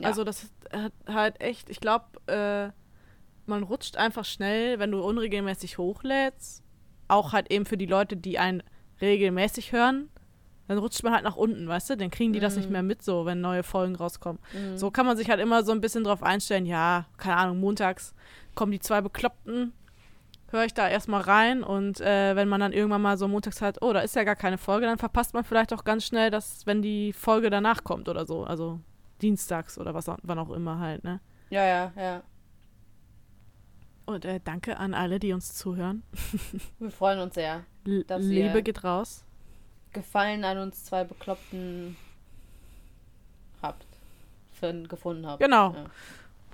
Ja. 0.00 0.08
Also 0.08 0.24
das 0.24 0.50
äh, 0.70 0.90
halt 1.06 1.40
echt, 1.40 1.70
ich 1.70 1.80
glaube, 1.80 2.04
äh, 2.26 2.70
man 3.48 3.62
rutscht 3.62 3.96
einfach 3.96 4.24
schnell, 4.24 4.78
wenn 4.78 4.90
du 4.90 5.00
unregelmäßig 5.02 5.78
hochlädst, 5.78 6.62
auch 7.08 7.32
halt 7.32 7.50
eben 7.52 7.66
für 7.66 7.76
die 7.76 7.86
Leute, 7.86 8.16
die 8.16 8.38
einen 8.38 8.62
regelmäßig 9.00 9.72
hören, 9.72 10.08
dann 10.68 10.78
rutscht 10.78 11.02
man 11.04 11.12
halt 11.14 11.22
nach 11.24 11.36
unten, 11.36 11.68
weißt 11.68 11.90
du? 11.90 11.96
Dann 11.96 12.10
kriegen 12.10 12.32
die 12.32 12.40
das 12.40 12.56
nicht 12.56 12.66
Mhm. 12.66 12.72
mehr 12.72 12.82
mit, 12.82 13.02
so, 13.02 13.24
wenn 13.24 13.40
neue 13.40 13.62
Folgen 13.62 13.94
rauskommen. 13.94 14.40
Mhm. 14.52 14.76
So 14.76 14.90
kann 14.90 15.06
man 15.06 15.16
sich 15.16 15.30
halt 15.30 15.40
immer 15.40 15.62
so 15.62 15.70
ein 15.72 15.80
bisschen 15.80 16.02
drauf 16.02 16.22
einstellen, 16.24 16.66
ja, 16.66 17.06
keine 17.18 17.36
Ahnung, 17.36 17.60
montags 17.60 18.14
kommen 18.56 18.72
die 18.72 18.80
zwei 18.80 19.00
Bekloppten, 19.00 19.72
höre 20.50 20.64
ich 20.64 20.74
da 20.74 20.88
erstmal 20.88 21.20
rein 21.20 21.62
und 21.62 22.00
äh, 22.00 22.34
wenn 22.34 22.48
man 22.48 22.60
dann 22.60 22.72
irgendwann 22.72 23.02
mal 23.02 23.16
so 23.18 23.28
montags 23.28 23.62
hat, 23.62 23.80
oh, 23.82 23.92
da 23.92 24.00
ist 24.00 24.16
ja 24.16 24.24
gar 24.24 24.36
keine 24.36 24.58
Folge, 24.58 24.86
dann 24.86 24.98
verpasst 24.98 25.34
man 25.34 25.44
vielleicht 25.44 25.72
auch 25.72 25.84
ganz 25.84 26.04
schnell, 26.04 26.30
dass, 26.30 26.66
wenn 26.66 26.82
die 26.82 27.12
Folge 27.12 27.50
danach 27.50 27.84
kommt 27.84 28.08
oder 28.08 28.26
so, 28.26 28.42
also 28.44 28.80
dienstags 29.22 29.78
oder 29.78 29.94
was 29.94 30.08
auch, 30.08 30.18
wann 30.22 30.38
auch 30.38 30.50
immer 30.50 30.78
halt, 30.78 31.04
ne? 31.04 31.20
Ja, 31.50 31.64
ja, 31.64 31.92
ja. 31.96 32.22
Und 34.06 34.24
äh, 34.24 34.40
danke 34.42 34.76
an 34.78 34.94
alle, 34.94 35.18
die 35.18 35.32
uns 35.32 35.54
zuhören. 35.54 36.02
Wir 36.78 36.90
freuen 36.90 37.18
uns 37.20 37.34
sehr. 37.34 37.64
Dass 38.06 38.22
ihr- 38.24 38.46
Liebe 38.46 38.62
geht 38.62 38.84
raus. 38.84 39.24
Gefallen 39.92 40.44
an 40.44 40.58
uns 40.58 40.84
zwei 40.84 41.04
Bekloppten 41.04 41.96
habt. 43.62 43.86
Gefunden 44.88 45.26
habt. 45.26 45.42
Genau. 45.42 45.72
Ja. 45.74 45.84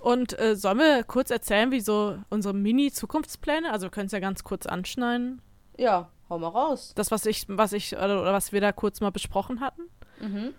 Und 0.00 0.38
äh, 0.38 0.56
sollen 0.56 0.78
wir 0.78 1.04
kurz 1.04 1.30
erzählen, 1.30 1.70
wie 1.70 1.80
so 1.80 2.18
unsere 2.30 2.52
Mini-Zukunftspläne, 2.54 3.70
also 3.70 3.86
wir 3.86 3.90
können 3.90 4.06
es 4.06 4.12
ja 4.12 4.18
ganz 4.18 4.42
kurz 4.42 4.66
anschneiden, 4.66 5.40
ja, 5.78 6.08
hau 6.28 6.38
mal 6.40 6.48
raus. 6.48 6.92
das, 6.96 7.12
was 7.12 7.24
ich, 7.26 7.44
was 7.48 7.72
ich, 7.72 7.92
oder, 7.96 8.20
oder 8.20 8.32
was 8.32 8.50
wir 8.52 8.60
da 8.60 8.72
kurz 8.72 9.00
mal 9.00 9.10
besprochen 9.12 9.60
hatten. 9.60 9.82
Mhm. 10.20 10.54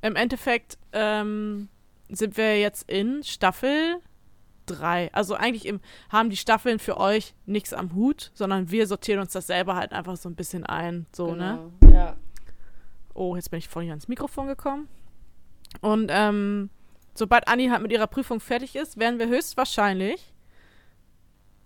Im 0.00 0.16
Endeffekt 0.16 0.78
ähm, 0.92 1.68
sind 2.08 2.38
wir 2.38 2.58
jetzt 2.58 2.88
in 2.90 3.22
Staffel 3.22 3.96
3. 4.68 5.12
Also 5.12 5.34
eigentlich 5.34 5.66
im, 5.66 5.80
haben 6.10 6.30
die 6.30 6.36
Staffeln 6.36 6.78
für 6.78 6.96
euch 6.98 7.34
nichts 7.46 7.72
am 7.72 7.94
Hut, 7.94 8.30
sondern 8.34 8.70
wir 8.70 8.86
sortieren 8.86 9.20
uns 9.20 9.32
das 9.32 9.46
selber 9.46 9.76
halt 9.76 9.92
einfach 9.92 10.16
so 10.16 10.28
ein 10.28 10.34
bisschen 10.34 10.64
ein. 10.64 11.06
So, 11.14 11.34
ne? 11.34 11.70
genau. 11.80 11.94
Ja. 11.94 12.16
Oh, 13.14 13.34
jetzt 13.36 13.50
bin 13.50 13.58
ich 13.58 13.68
vorhin 13.68 13.90
ans 13.90 14.08
Mikrofon 14.08 14.46
gekommen. 14.46 14.88
Und 15.80 16.10
ähm, 16.12 16.70
sobald 17.14 17.48
Anni 17.48 17.68
halt 17.68 17.82
mit 17.82 17.92
ihrer 17.92 18.06
Prüfung 18.06 18.40
fertig 18.40 18.76
ist, 18.76 18.96
werden 18.98 19.18
wir 19.18 19.28
höchstwahrscheinlich 19.28 20.32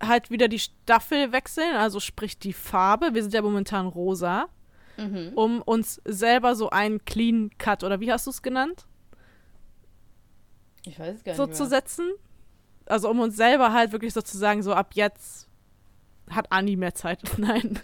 halt 0.03 0.31
wieder 0.31 0.49
die 0.49 0.59
Staffel 0.59 1.31
wechseln, 1.31 1.77
also 1.77 2.01
sprich 2.01 2.37
die 2.39 2.53
Farbe. 2.53 3.11
Wir 3.15 3.23
sind 3.23 3.35
ja 3.35 3.43
momentan 3.43 3.87
rosa, 3.87 4.47
Mhm. 4.99 5.33
um 5.37 5.63
uns 5.63 6.03
selber 6.05 6.55
so 6.55 6.69
einen 6.71 7.05
Clean 7.05 7.51
Cut 7.57 7.83
oder 7.85 8.01
wie 8.01 8.13
hast 8.13 8.27
du 8.27 8.31
es 8.31 8.43
genannt? 8.43 8.87
Ich 10.85 10.99
weiß 10.99 11.17
es 11.17 11.25
gar 11.25 11.35
so 11.35 11.47
nicht 11.47 11.57
zu 11.57 11.63
mehr. 11.63 11.71
setzen. 11.71 12.11
Also 12.93 13.11
um 13.11 13.21
uns 13.21 13.37
selber 13.37 13.73
halt 13.73 13.93
wirklich 13.93 14.13
sozusagen 14.13 14.63
so 14.63 14.75
ab 14.75 14.91
jetzt 14.95 15.49
hat 16.31 16.51
Anni 16.53 16.77
mehr 16.77 16.95
Zeit. 16.95 17.21
Nein. 17.39 17.79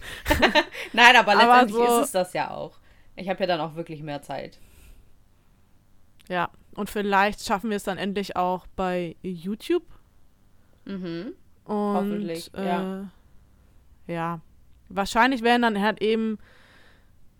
Nein, 0.92 1.16
aber 1.16 1.32
Aber 1.32 1.42
letztendlich 1.42 1.76
so- 1.88 2.00
ist 2.00 2.06
es 2.06 2.12
das 2.12 2.32
ja 2.34 2.50
auch. 2.50 2.78
Ich 3.16 3.28
habe 3.28 3.40
ja 3.40 3.46
dann 3.46 3.60
auch 3.60 3.74
wirklich 3.74 4.02
mehr 4.02 4.22
Zeit. 4.22 4.58
Ja. 6.28 6.50
Und 6.74 6.90
vielleicht 6.90 7.44
schaffen 7.44 7.70
wir 7.70 7.76
es 7.76 7.84
dann 7.84 7.98
endlich 7.98 8.36
auch 8.36 8.66
bei 8.76 9.16
YouTube. 9.22 9.82
Mhm. 10.84 11.32
Und, 11.64 11.74
Hoffentlich, 11.74 12.54
äh, 12.54 12.66
ja. 12.66 13.10
Ja. 14.06 14.40
Wahrscheinlich 14.88 15.42
werden 15.42 15.62
dann 15.62 15.82
halt 15.82 16.00
eben 16.00 16.38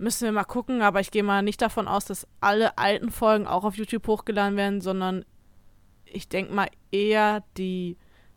Müssen 0.01 0.27
wir 0.27 0.33
mal 0.33 0.45
gucken, 0.45 0.81
aber 0.81 1.01
ich 1.01 1.11
gehe 1.11 1.25
mal 1.25 1.43
nicht 1.43 1.61
davon 1.61 1.89
aus, 1.89 2.05
dass 2.05 2.27
alle 2.41 2.79
alten 2.79 3.11
Folgen 3.11 3.49
auch 3.49 3.65
auf 3.65 3.75
YouTube 3.77 4.07
hochgeladen 4.07 4.57
werden, 4.57 4.81
sondern 4.81 5.25
ich 6.13 6.29
denke 6.29 6.53
mal 6.53 6.69
eher 6.91 7.45
die 7.57 7.97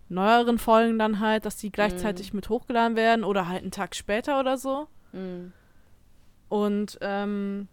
neueren 0.10 0.58
Folgen 0.58 1.00
dann 1.00 1.20
halt, 1.20 1.46
dass 1.46 1.58
die 1.58 1.72
gleichzeitig 1.72 2.34
mm. 2.34 2.36
mit 2.36 2.50
hochgeladen 2.50 2.98
werden 2.98 3.24
oder 3.24 3.48
halt 3.48 3.62
einen 3.62 3.72
Tag 3.72 3.96
später 3.96 4.40
oder 4.40 4.58
so. 4.58 4.88
Mm. 5.14 5.54
Und 6.50 6.98
ähm, 7.02 7.70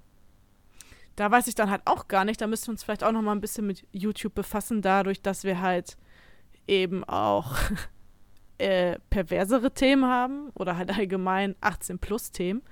da 1.16 1.30
weiß 1.30 1.48
ich 1.48 1.56
dann 1.56 1.70
halt 1.70 1.82
auch 1.84 2.06
gar 2.06 2.24
nicht. 2.24 2.40
Da 2.40 2.46
müssen 2.46 2.68
wir 2.68 2.72
uns 2.72 2.84
vielleicht 2.84 3.02
auch 3.02 3.10
noch 3.10 3.22
mal 3.22 3.32
ein 3.32 3.40
bisschen 3.40 3.66
mit 3.66 3.84
YouTube 3.90 4.34
befassen, 4.34 4.82
dadurch, 4.82 5.20
dass 5.20 5.42
wir 5.42 5.60
halt 5.60 5.96
eben 6.68 7.02
auch 7.02 7.56
äh, 8.58 8.98
perversere 9.10 9.72
Themen 9.72 10.04
haben 10.04 10.50
oder 10.54 10.76
halt 10.76 10.96
allgemein 10.96 11.56
18 11.60 11.98
plus 11.98 12.30
Themen. 12.30 12.62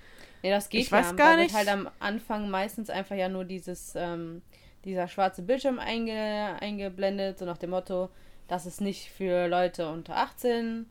Nee, 0.43 0.51
das 0.51 0.69
geht 0.69 0.83
ich 0.83 0.91
ja. 0.91 0.99
Weiß 0.99 1.17
gar 1.17 1.37
nicht. 1.37 1.57
halt 1.57 1.69
am 1.69 1.89
Anfang 1.99 2.49
meistens 2.49 2.89
einfach 2.89 3.17
ja 3.17 3.29
nur 3.29 3.45
dieses, 3.45 3.95
ähm, 3.97 4.43
dieser 4.87 5.09
schwarze 5.09 5.43
Bildschirm 5.43 5.79
einge 5.79 6.57
eingeblendet, 6.61 7.39
so 7.39 7.45
nach 7.45 7.59
dem 7.59 7.71
Motto, 7.71 8.09
das 8.49 8.65
ist 8.65 8.81
nicht 8.81 9.11
für 9.11 9.49
Leute 9.49 9.91
unter 9.91 10.17
18, 10.17 10.87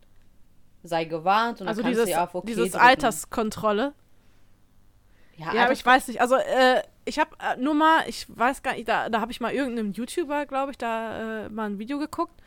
sei 0.84 1.06
gewarnt 1.06 1.62
und 1.62 1.68
also 1.68 1.82
dann 1.82 1.92
dieses, 1.92 2.10
du 2.10 2.22
auf 2.22 2.36
OK 2.36 2.46
dieses 2.46 2.72
drücken. 2.72 2.86
Alterskontrolle. 2.86 3.94
Ja, 5.38 5.54
ja 5.54 5.64
aber 5.64 5.74
ich 5.74 5.86
weiß 5.86 6.08
nicht. 6.10 6.22
Also, 6.22 6.36
äh, 6.36 6.82
ich 7.06 7.20
habe 7.20 7.32
äh, 7.40 7.58
nur 7.58 7.74
mal, 7.74 8.04
ich 8.08 8.26
weiß 8.30 8.62
gar 8.62 8.74
nicht, 8.74 8.88
da, 8.88 9.10
da 9.10 9.22
habe 9.22 9.32
ich 9.32 9.42
mal 9.42 9.54
irgendeinem 9.54 9.92
YouTuber, 9.92 10.46
glaube 10.46 10.72
ich, 10.72 10.78
da 10.78 11.46
äh, 11.46 11.50
mal 11.50 11.70
ein 11.70 11.80
Video 11.80 11.98
geguckt 11.98 12.42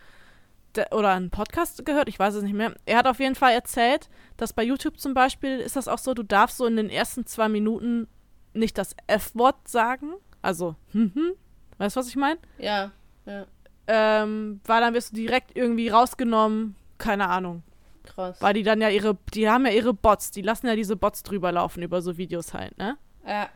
der, 0.75 0.93
oder 0.93 1.11
einen 1.11 1.31
Podcast 1.31 1.85
gehört, 1.85 2.09
ich 2.09 2.19
weiß 2.19 2.35
es 2.35 2.43
nicht 2.43 2.55
mehr. 2.55 2.75
Er 2.87 2.99
hat 2.99 3.07
auf 3.07 3.21
jeden 3.21 3.35
Fall 3.35 3.53
erzählt, 3.53 4.09
dass 4.37 4.53
bei 4.53 4.63
YouTube 4.63 4.99
zum 4.99 5.15
Beispiel 5.15 5.59
ist 5.59 5.77
das 5.77 5.89
auch 5.89 5.99
so, 5.99 6.15
du 6.15 6.23
darfst 6.23 6.57
so 6.59 6.67
in 6.67 6.77
den 6.77 6.91
ersten 6.91 7.27
zwei 7.27 7.49
Minuten 7.49 8.09
nicht 8.53 8.79
das 8.79 8.95
F-Wort 9.07 9.69
sagen. 9.69 10.15
Also, 10.43 10.77
hm, 10.93 11.13
hm. 11.15 11.33
Weißt 11.79 11.97
du, 11.97 12.01
was 12.01 12.09
ich 12.09 12.17
meine? 12.17 12.39
Ja, 12.59 12.91
ja. 13.27 13.47
Ähm, 13.87 14.61
weil 14.67 14.81
dann 14.83 14.95
wirst 14.95 15.13
du 15.13 15.17
direkt 15.17 15.57
irgendwie 15.57 15.89
rausgenommen. 15.89 16.75
Keine 16.99 17.29
Ahnung. 17.29 17.63
Krass. 18.05 18.41
Weil 18.41 18.55
die 18.55 18.63
dann 18.63 18.81
ja 18.81 18.89
ihre, 18.89 19.17
die 19.33 19.49
haben 19.49 19.65
ja 19.67 19.73
ihre 19.73 19.95
Bots, 19.95 20.31
die 20.31 20.43
lassen 20.43 20.67
ja 20.67 20.77
diese 20.77 20.97
Bots 20.97 21.23
drüber 21.23 21.53
laufen 21.53 21.83
über 21.83 22.03
so 22.03 22.19
Videos 22.19 22.53
halt, 22.53 22.77
ne? 22.79 22.99
Ja. 23.27 23.49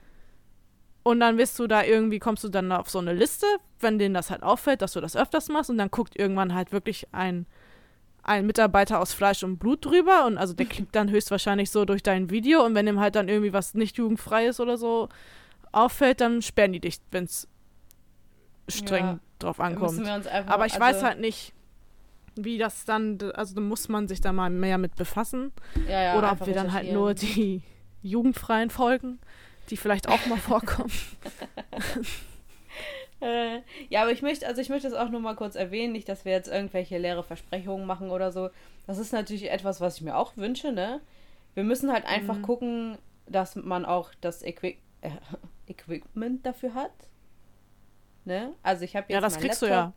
Und 1.03 1.21
dann 1.21 1.37
bist 1.37 1.59
du 1.59 1.67
da 1.67 1.83
irgendwie, 1.83 2.19
kommst 2.19 2.45
du 2.45 2.49
dann 2.49 2.71
auf 2.71 2.89
so 2.89 3.01
eine 3.01 3.13
Liste, 3.13 3.47
wenn 3.81 3.99
denen 3.99 4.15
das 4.15 4.31
halt 4.31 4.43
auffällt, 4.43 4.83
dass 4.83 4.93
du 4.93 5.01
das 5.01 5.17
öfters 5.17 5.49
machst 5.49 5.69
und 5.69 5.79
dann 5.79 5.91
guckt 5.91 6.17
irgendwann 6.17 6.55
halt 6.55 6.71
wirklich 6.71 7.09
ein, 7.13 7.47
ein 8.23 8.47
Mitarbeiter 8.47 9.01
aus 9.01 9.13
Fleisch 9.13 9.43
und 9.43 9.59
Blut 9.59 9.85
drüber 9.85 10.27
und 10.27 10.39
also 10.39 10.55
der 10.55 10.67
klickt 10.67 10.95
dann 10.95 11.11
höchstwahrscheinlich 11.11 11.71
so 11.71 11.85
durch 11.85 12.05
dein 12.05 12.31
Video 12.31 12.65
und 12.65 12.75
wenn 12.77 12.87
ihm 12.87 13.01
halt 13.01 13.17
dann 13.17 13.29
irgendwie 13.29 13.53
was 13.53 13.75
nicht 13.75 13.97
jugendfrei 13.97 14.47
ist 14.47 14.61
oder 14.61 14.79
so 14.79 15.09
auffällt, 15.73 16.21
dann 16.21 16.43
sperren 16.43 16.73
die 16.73 16.81
dich, 16.81 16.99
wenn 17.11 17.25
es 17.25 17.49
streng 18.69 19.05
ja. 19.05 19.19
drauf 19.39 19.61
ankommt. 19.61 20.07
Aber 20.27 20.67
ich 20.67 20.75
also 20.75 20.81
weiß 20.81 21.03
halt 21.03 21.21
nicht, 21.21 21.53
wie 22.37 22.59
das 22.59 22.85
dann, 22.85 23.19
also 23.35 23.55
da 23.55 23.61
muss 23.61 23.89
man 23.89 24.09
sich 24.09 24.21
da 24.21 24.33
mal 24.33 24.51
mehr 24.51 24.79
mit 24.79 24.97
befassen. 24.97 25.53
Ja, 25.89 26.03
ja, 26.03 26.19
oder 26.19 26.33
ob 26.33 26.47
wir 26.47 26.55
dann 26.55 26.73
halt 26.73 26.93
nur 26.93 27.15
die 27.15 27.63
jugendfreien 28.03 28.71
Folgen 28.71 29.19
die 29.71 29.77
vielleicht 29.77 30.09
auch 30.09 30.25
mal 30.27 30.39
vorkommen. 30.39 30.93
äh, 33.21 33.61
ja, 33.89 34.03
aber 34.03 34.13
ich 34.13 34.23
möchte, 34.23 34.47
also 34.47 34.61
ich 34.61 34.69
möchte 34.69 34.89
es 34.89 34.95
auch 34.95 35.09
nur 35.09 35.21
mal 35.21 35.37
kurz 35.37 35.55
erwähnen, 35.55 35.93
nicht, 35.93 36.09
dass 36.09 36.25
wir 36.25 36.33
jetzt 36.33 36.49
irgendwelche 36.49 36.99
leere 36.99 37.23
Versprechungen 37.23 37.87
machen 37.87 38.11
oder 38.11 38.33
so. 38.33 38.51
Das 38.87 38.99
ist 38.99 39.13
natürlich 39.13 39.51
etwas, 39.51 39.81
was 39.81 39.97
ich 39.97 40.03
mir 40.03 40.17
auch 40.17 40.37
wünsche, 40.37 40.73
ne? 40.73 41.01
Wir 41.55 41.65
müssen 41.65 41.93
halt 41.93 42.07
einfach 42.07 42.37
mhm. 42.37 42.43
gucken, 42.43 42.99
dass 43.27 43.57
man 43.57 43.85
auch 43.85 44.11
das 44.21 44.43
Equi 44.43 44.79
äh, 45.03 45.11
Equipment 45.73 46.45
dafür 46.47 46.75
hat. 46.75 46.93
Ne? 48.25 48.55
Also 48.63 48.85
ich 48.85 48.95
habe 48.95 49.07
jetzt 49.09 49.15
Ja, 49.15 49.21
das 49.21 49.39
kriegst 49.39 49.63
Laptop. 49.63 49.95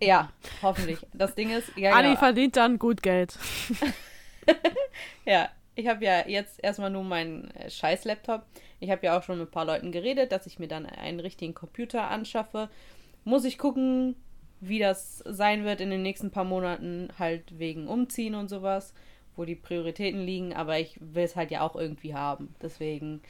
du 0.00 0.06
ja. 0.06 0.06
ja, 0.06 0.32
hoffentlich. 0.62 0.98
Das 1.12 1.34
Ding 1.34 1.50
ist, 1.50 1.70
ja, 1.76 1.92
Anni 1.92 2.08
genau. 2.08 2.18
verdient 2.18 2.56
dann 2.56 2.78
gut 2.78 3.02
Geld. 3.02 3.38
ja, 5.26 5.50
ich 5.74 5.86
habe 5.86 6.04
ja 6.04 6.26
jetzt 6.26 6.62
erstmal 6.64 6.90
nur 6.90 7.04
meinen 7.04 7.50
äh, 7.50 7.70
Scheiß-Laptop. 7.70 8.42
Ich 8.80 8.90
habe 8.90 9.04
ja 9.04 9.18
auch 9.18 9.22
schon 9.22 9.38
mit 9.38 9.48
ein 9.48 9.50
paar 9.50 9.66
Leuten 9.66 9.92
geredet, 9.92 10.32
dass 10.32 10.46
ich 10.46 10.58
mir 10.58 10.68
dann 10.68 10.86
einen 10.86 11.20
richtigen 11.20 11.52
Computer 11.52 12.08
anschaffe. 12.08 12.70
Muss 13.24 13.44
ich 13.44 13.58
gucken, 13.58 14.16
wie 14.60 14.78
das 14.78 15.18
sein 15.26 15.64
wird 15.64 15.82
in 15.82 15.90
den 15.90 16.02
nächsten 16.02 16.30
paar 16.30 16.44
Monaten, 16.44 17.10
halt 17.18 17.58
wegen 17.58 17.86
Umziehen 17.86 18.34
und 18.34 18.48
sowas, 18.48 18.94
wo 19.36 19.44
die 19.44 19.56
Prioritäten 19.56 20.24
liegen. 20.24 20.54
Aber 20.54 20.78
ich 20.78 20.96
will 21.00 21.24
es 21.24 21.36
halt 21.36 21.50
ja 21.50 21.60
auch 21.60 21.76
irgendwie 21.76 22.14
haben. 22.14 22.54
Deswegen. 22.62 23.20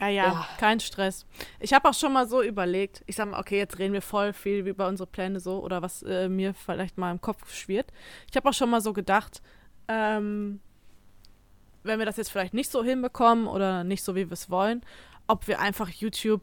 Ja, 0.00 0.08
ja, 0.08 0.24
ja. 0.24 0.48
kein 0.58 0.80
Stress. 0.80 1.26
Ich 1.58 1.72
habe 1.74 1.88
auch 1.88 1.94
schon 1.94 2.12
mal 2.12 2.26
so 2.26 2.42
überlegt, 2.42 3.02
ich 3.06 3.16
sag 3.16 3.30
mal, 3.30 3.38
okay, 3.38 3.58
jetzt 3.58 3.78
reden 3.78 3.92
wir 3.92 4.02
voll 4.02 4.32
viel 4.32 4.66
über 4.66 4.88
unsere 4.88 5.06
Pläne 5.06 5.40
so 5.40 5.62
oder 5.62 5.82
was 5.82 6.02
äh, 6.02 6.28
mir 6.28 6.54
vielleicht 6.54 6.96
mal 6.96 7.10
im 7.10 7.20
Kopf 7.20 7.52
schwirrt. 7.52 7.92
Ich 8.30 8.36
habe 8.36 8.48
auch 8.48 8.54
schon 8.54 8.70
mal 8.70 8.80
so 8.80 8.92
gedacht, 8.92 9.42
ähm, 9.88 10.60
wenn 11.82 11.98
wir 11.98 12.06
das 12.06 12.16
jetzt 12.16 12.30
vielleicht 12.30 12.54
nicht 12.54 12.70
so 12.70 12.82
hinbekommen 12.82 13.46
oder 13.46 13.84
nicht 13.84 14.02
so, 14.02 14.14
wie 14.14 14.28
wir 14.28 14.32
es 14.32 14.50
wollen, 14.50 14.82
ob 15.26 15.48
wir 15.48 15.60
einfach 15.60 15.88
YouTube 15.88 16.42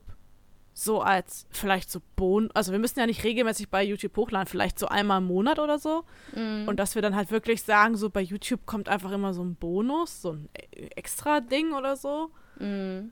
so 0.74 1.02
als 1.02 1.48
vielleicht 1.50 1.90
so 1.90 2.02
Bon, 2.16 2.52
also 2.54 2.72
wir 2.72 2.78
müssen 2.78 3.00
ja 3.00 3.08
nicht 3.08 3.24
regelmäßig 3.24 3.70
bei 3.70 3.84
YouTube 3.84 4.16
hochladen, 4.16 4.48
vielleicht 4.48 4.78
so 4.78 4.88
einmal 4.88 5.22
im 5.22 5.28
Monat 5.28 5.58
oder 5.58 5.80
so. 5.80 6.04
Mm. 6.36 6.68
Und 6.68 6.80
dass 6.80 6.94
wir 6.94 7.02
dann 7.02 7.16
halt 7.16 7.32
wirklich 7.32 7.64
sagen, 7.64 7.98
so 7.98 8.12
bei 8.12 8.22
YouTube 8.22 8.68
kommt 8.68 8.88
einfach 8.88 9.12
immer 9.12 9.34
so 9.34 9.44
ein 9.44 9.56
Bonus, 9.56 10.22
so 10.22 10.34
ein 10.34 10.50
e-, 10.56 10.90
extra 10.96 11.40
Ding 11.40 11.74
oder 11.74 11.96
so. 11.96 12.30
Mm. 12.60 13.10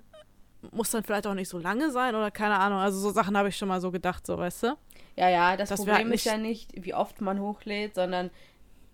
Muss 0.72 0.91
dann 0.91 1.03
vielleicht 1.03 1.28
auch 1.28 1.34
nicht 1.34 1.49
so 1.49 1.57
lange 1.57 1.91
sein 1.91 2.16
oder 2.16 2.32
keine 2.32 2.57
Ahnung. 2.57 2.80
Also 2.80 2.99
so 2.99 3.11
Sachen 3.11 3.38
habe 3.38 3.49
ich 3.49 3.57
schon 3.57 3.68
mal 3.68 3.82
so 3.82 3.91
gedacht, 3.91 4.26
so 4.26 4.38
weißt 4.38 4.63
du? 4.63 4.78
Ja, 5.16 5.30
ja, 5.30 5.57
das 5.57 5.70
Dass 5.70 5.80
Problem 5.80 6.07
halt 6.07 6.13
ist 6.13 6.26
ja 6.26 6.38
nicht, 6.38 6.72
wie 6.76 6.93
oft 6.93 7.22
man 7.22 7.39
hochlädt, 7.39 7.95
sondern 7.95 8.30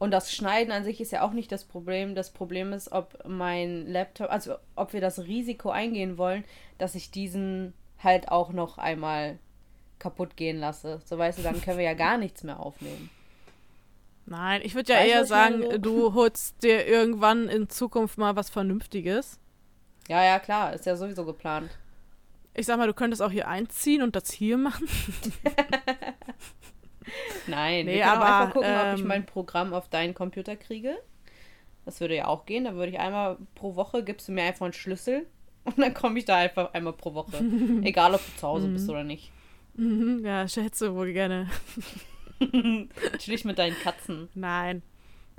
und 0.01 0.09
das 0.09 0.33
Schneiden 0.33 0.71
an 0.71 0.83
sich 0.83 0.99
ist 0.99 1.11
ja 1.11 1.21
auch 1.21 1.31
nicht 1.31 1.51
das 1.51 1.63
Problem. 1.63 2.15
Das 2.15 2.31
Problem 2.31 2.73
ist, 2.73 2.91
ob 2.91 3.23
mein 3.27 3.85
Laptop, 3.85 4.31
also 4.31 4.55
ob 4.75 4.93
wir 4.93 5.01
das 5.01 5.19
Risiko 5.19 5.69
eingehen 5.69 6.17
wollen, 6.17 6.43
dass 6.79 6.95
ich 6.95 7.11
diesen 7.11 7.73
halt 7.99 8.29
auch 8.29 8.51
noch 8.51 8.79
einmal 8.79 9.37
kaputt 9.99 10.35
gehen 10.35 10.59
lasse. 10.59 11.01
So 11.05 11.19
weißt 11.19 11.37
du, 11.37 11.43
dann 11.43 11.61
können 11.61 11.77
wir 11.77 11.85
ja 11.85 11.93
gar 11.93 12.17
nichts 12.17 12.43
mehr 12.43 12.59
aufnehmen. 12.59 13.11
Nein, 14.25 14.61
ich 14.63 14.73
würde 14.73 14.93
ja 14.93 14.99
weißt 14.99 15.09
eher 15.09 15.25
sagen, 15.25 15.61
so? 15.61 15.77
du 15.77 16.13
holst 16.15 16.63
dir 16.63 16.87
irgendwann 16.87 17.47
in 17.47 17.69
Zukunft 17.69 18.17
mal 18.17 18.35
was 18.35 18.49
Vernünftiges. 18.49 19.39
Ja, 20.07 20.23
ja, 20.23 20.39
klar, 20.39 20.73
ist 20.73 20.85
ja 20.85 20.95
sowieso 20.95 21.25
geplant. 21.25 21.69
Ich 22.53 22.65
sag 22.65 22.77
mal, 22.77 22.87
du 22.87 22.93
könntest 22.93 23.21
auch 23.21 23.31
hier 23.31 23.47
einziehen 23.47 24.01
und 24.01 24.15
das 24.15 24.31
hier 24.31 24.57
machen. 24.57 24.87
Nein, 27.47 27.85
nee, 27.85 27.95
wir 27.95 28.03
können 28.03 28.17
aber, 28.17 28.25
auch 28.25 28.41
einfach 28.41 28.53
gucken, 28.53 28.69
ähm, 28.69 28.79
ob 28.79 28.95
ich 28.95 29.01
ähm, 29.01 29.07
mein 29.07 29.25
Programm 29.25 29.73
auf 29.73 29.89
deinen 29.89 30.13
Computer 30.13 30.55
kriege. 30.55 30.97
Das 31.85 31.99
würde 31.99 32.15
ja 32.15 32.27
auch 32.27 32.45
gehen. 32.45 32.65
Da 32.65 32.75
würde 32.75 32.91
ich 32.91 32.99
einmal 32.99 33.37
pro 33.55 33.75
Woche, 33.75 34.03
gibst 34.03 34.27
du 34.27 34.33
mir 34.33 34.43
einfach 34.43 34.65
einen 34.65 34.73
Schlüssel 34.73 35.25
und 35.63 35.77
dann 35.77 35.93
komme 35.93 36.19
ich 36.19 36.25
da 36.25 36.37
einfach 36.37 36.73
einmal 36.73 36.93
pro 36.93 37.13
Woche. 37.13 37.43
Egal, 37.83 38.13
ob 38.13 38.25
du 38.25 38.39
zu 38.39 38.47
Hause 38.47 38.67
bist 38.67 38.85
mhm. 38.85 38.91
oder 38.91 39.03
nicht. 39.03 39.31
Ja, 40.23 40.47
schätze 40.47 40.93
wohl 40.93 41.13
gerne. 41.13 41.49
Natürlich 42.39 43.45
mit 43.45 43.57
deinen 43.57 43.75
Katzen. 43.77 44.27
Nein. 44.33 44.81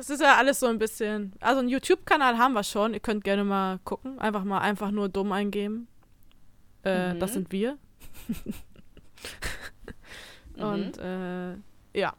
Das 0.02 0.10
ist 0.10 0.20
ja 0.20 0.34
alles 0.34 0.58
so 0.58 0.66
ein 0.66 0.80
bisschen. 0.80 1.32
Also 1.38 1.60
einen 1.60 1.68
YouTube-Kanal 1.68 2.36
haben 2.36 2.54
wir 2.54 2.64
schon. 2.64 2.92
Ihr 2.92 2.98
könnt 2.98 3.22
gerne 3.22 3.44
mal 3.44 3.78
gucken. 3.84 4.18
Einfach 4.18 4.42
mal 4.42 4.58
einfach 4.58 4.90
nur 4.90 5.08
dumm 5.08 5.30
eingeben. 5.30 5.86
Äh, 6.84 7.14
mhm. 7.14 7.20
Das 7.20 7.34
sind 7.34 7.52
wir. 7.52 7.78
Mhm. 10.54 10.62
Und 10.62 10.98
äh, 10.98 11.54
ja, 11.94 12.12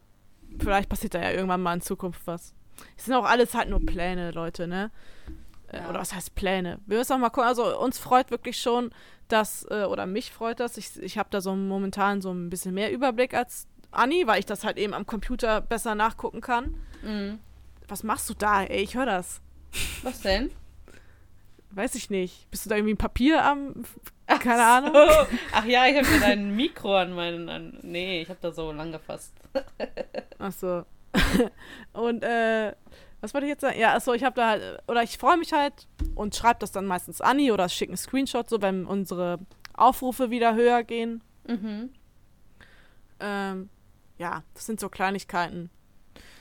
vielleicht 0.58 0.88
passiert 0.88 1.14
da 1.14 1.22
ja 1.22 1.30
irgendwann 1.30 1.62
mal 1.62 1.74
in 1.74 1.82
Zukunft 1.82 2.26
was. 2.26 2.52
Es 2.96 3.04
sind 3.04 3.14
auch 3.14 3.26
alles 3.26 3.54
halt 3.54 3.70
nur 3.70 3.78
Pläne, 3.86 4.32
Leute, 4.32 4.66
ne? 4.66 4.90
Äh, 5.68 5.76
ja. 5.76 5.88
Oder 5.88 6.00
was 6.00 6.12
heißt 6.12 6.34
Pläne? 6.34 6.80
Wir 6.86 6.98
müssen 6.98 7.12
auch 7.12 7.18
mal 7.18 7.30
gucken. 7.30 7.46
Also 7.46 7.78
uns 7.78 7.98
freut 7.98 8.32
wirklich 8.32 8.58
schon, 8.58 8.90
dass, 9.28 9.64
äh, 9.70 9.84
oder 9.84 10.06
mich 10.06 10.32
freut 10.32 10.58
das. 10.58 10.78
Ich, 10.78 11.00
ich 11.00 11.16
habe 11.16 11.28
da 11.30 11.40
so 11.40 11.54
momentan 11.54 12.22
so 12.22 12.32
ein 12.32 12.50
bisschen 12.50 12.74
mehr 12.74 12.90
Überblick 12.90 13.34
als 13.34 13.68
Anni, 13.92 14.26
weil 14.26 14.40
ich 14.40 14.46
das 14.46 14.64
halt 14.64 14.78
eben 14.78 14.94
am 14.94 15.06
Computer 15.06 15.60
besser 15.60 15.94
nachgucken 15.94 16.40
kann. 16.40 16.74
Mhm. 17.04 17.38
Was 17.88 18.02
machst 18.02 18.28
du 18.30 18.34
da, 18.34 18.62
ey? 18.62 18.82
Ich 18.82 18.96
höre 18.96 19.06
das. 19.06 19.40
Was 20.02 20.20
denn? 20.20 20.50
Weiß 21.70 21.94
ich 21.96 22.08
nicht. 22.08 22.50
Bist 22.50 22.64
du 22.64 22.70
da 22.70 22.76
irgendwie 22.76 22.94
ein 22.94 22.98
Papier 22.98 23.44
am. 23.44 23.84
Keine 24.26 24.62
Ach 24.62 24.76
Ahnung. 24.76 24.92
So. 24.94 25.36
Ach 25.52 25.64
ja, 25.64 25.86
ich 25.86 25.96
habe 25.96 26.08
mir 26.08 26.20
dein 26.20 26.54
Mikro 26.54 26.96
an 26.96 27.12
meinen. 27.12 27.48
An, 27.48 27.78
nee, 27.82 28.22
ich 28.22 28.28
habe 28.28 28.38
da 28.40 28.52
so 28.52 28.70
lang 28.72 28.92
gefasst. 28.92 29.34
Ach 30.38 30.52
so. 30.52 30.84
Und, 31.92 32.22
äh. 32.22 32.74
Was 33.20 33.32
wollte 33.32 33.46
ich 33.46 33.52
jetzt 33.52 33.62
sagen? 33.62 33.78
Ja, 33.78 33.94
achso, 33.94 34.12
ich 34.12 34.22
habe 34.22 34.36
da 34.36 34.48
halt. 34.50 34.82
Oder 34.86 35.02
ich 35.02 35.16
freue 35.16 35.38
mich 35.38 35.54
halt 35.54 35.88
und 36.14 36.36
schreibe 36.36 36.58
das 36.60 36.72
dann 36.72 36.84
meistens 36.84 37.22
Anni 37.22 37.52
oder 37.52 37.70
schicke 37.70 37.92
einen 37.92 37.96
Screenshot, 37.96 38.50
so 38.50 38.60
wenn 38.60 38.84
unsere 38.84 39.38
Aufrufe 39.72 40.28
wieder 40.28 40.54
höher 40.54 40.82
gehen. 40.82 41.22
Mhm. 41.46 41.88
Ähm, 43.20 43.70
ja, 44.18 44.42
das 44.52 44.66
sind 44.66 44.78
so 44.78 44.90
Kleinigkeiten. 44.90 45.70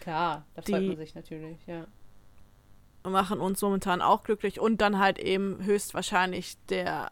Klar, 0.04 0.46
da 0.54 0.62
freut 0.62 0.86
man 0.86 0.98
sich 0.98 1.16
natürlich, 1.16 1.58
ja. 1.66 1.88
machen 3.10 3.40
uns 3.40 3.62
momentan 3.62 4.02
auch 4.02 4.24
glücklich 4.24 4.60
und 4.60 4.82
dann 4.82 5.00
halt 5.00 5.18
eben 5.18 5.64
höchstwahrscheinlich 5.64 6.58
der 6.68 7.10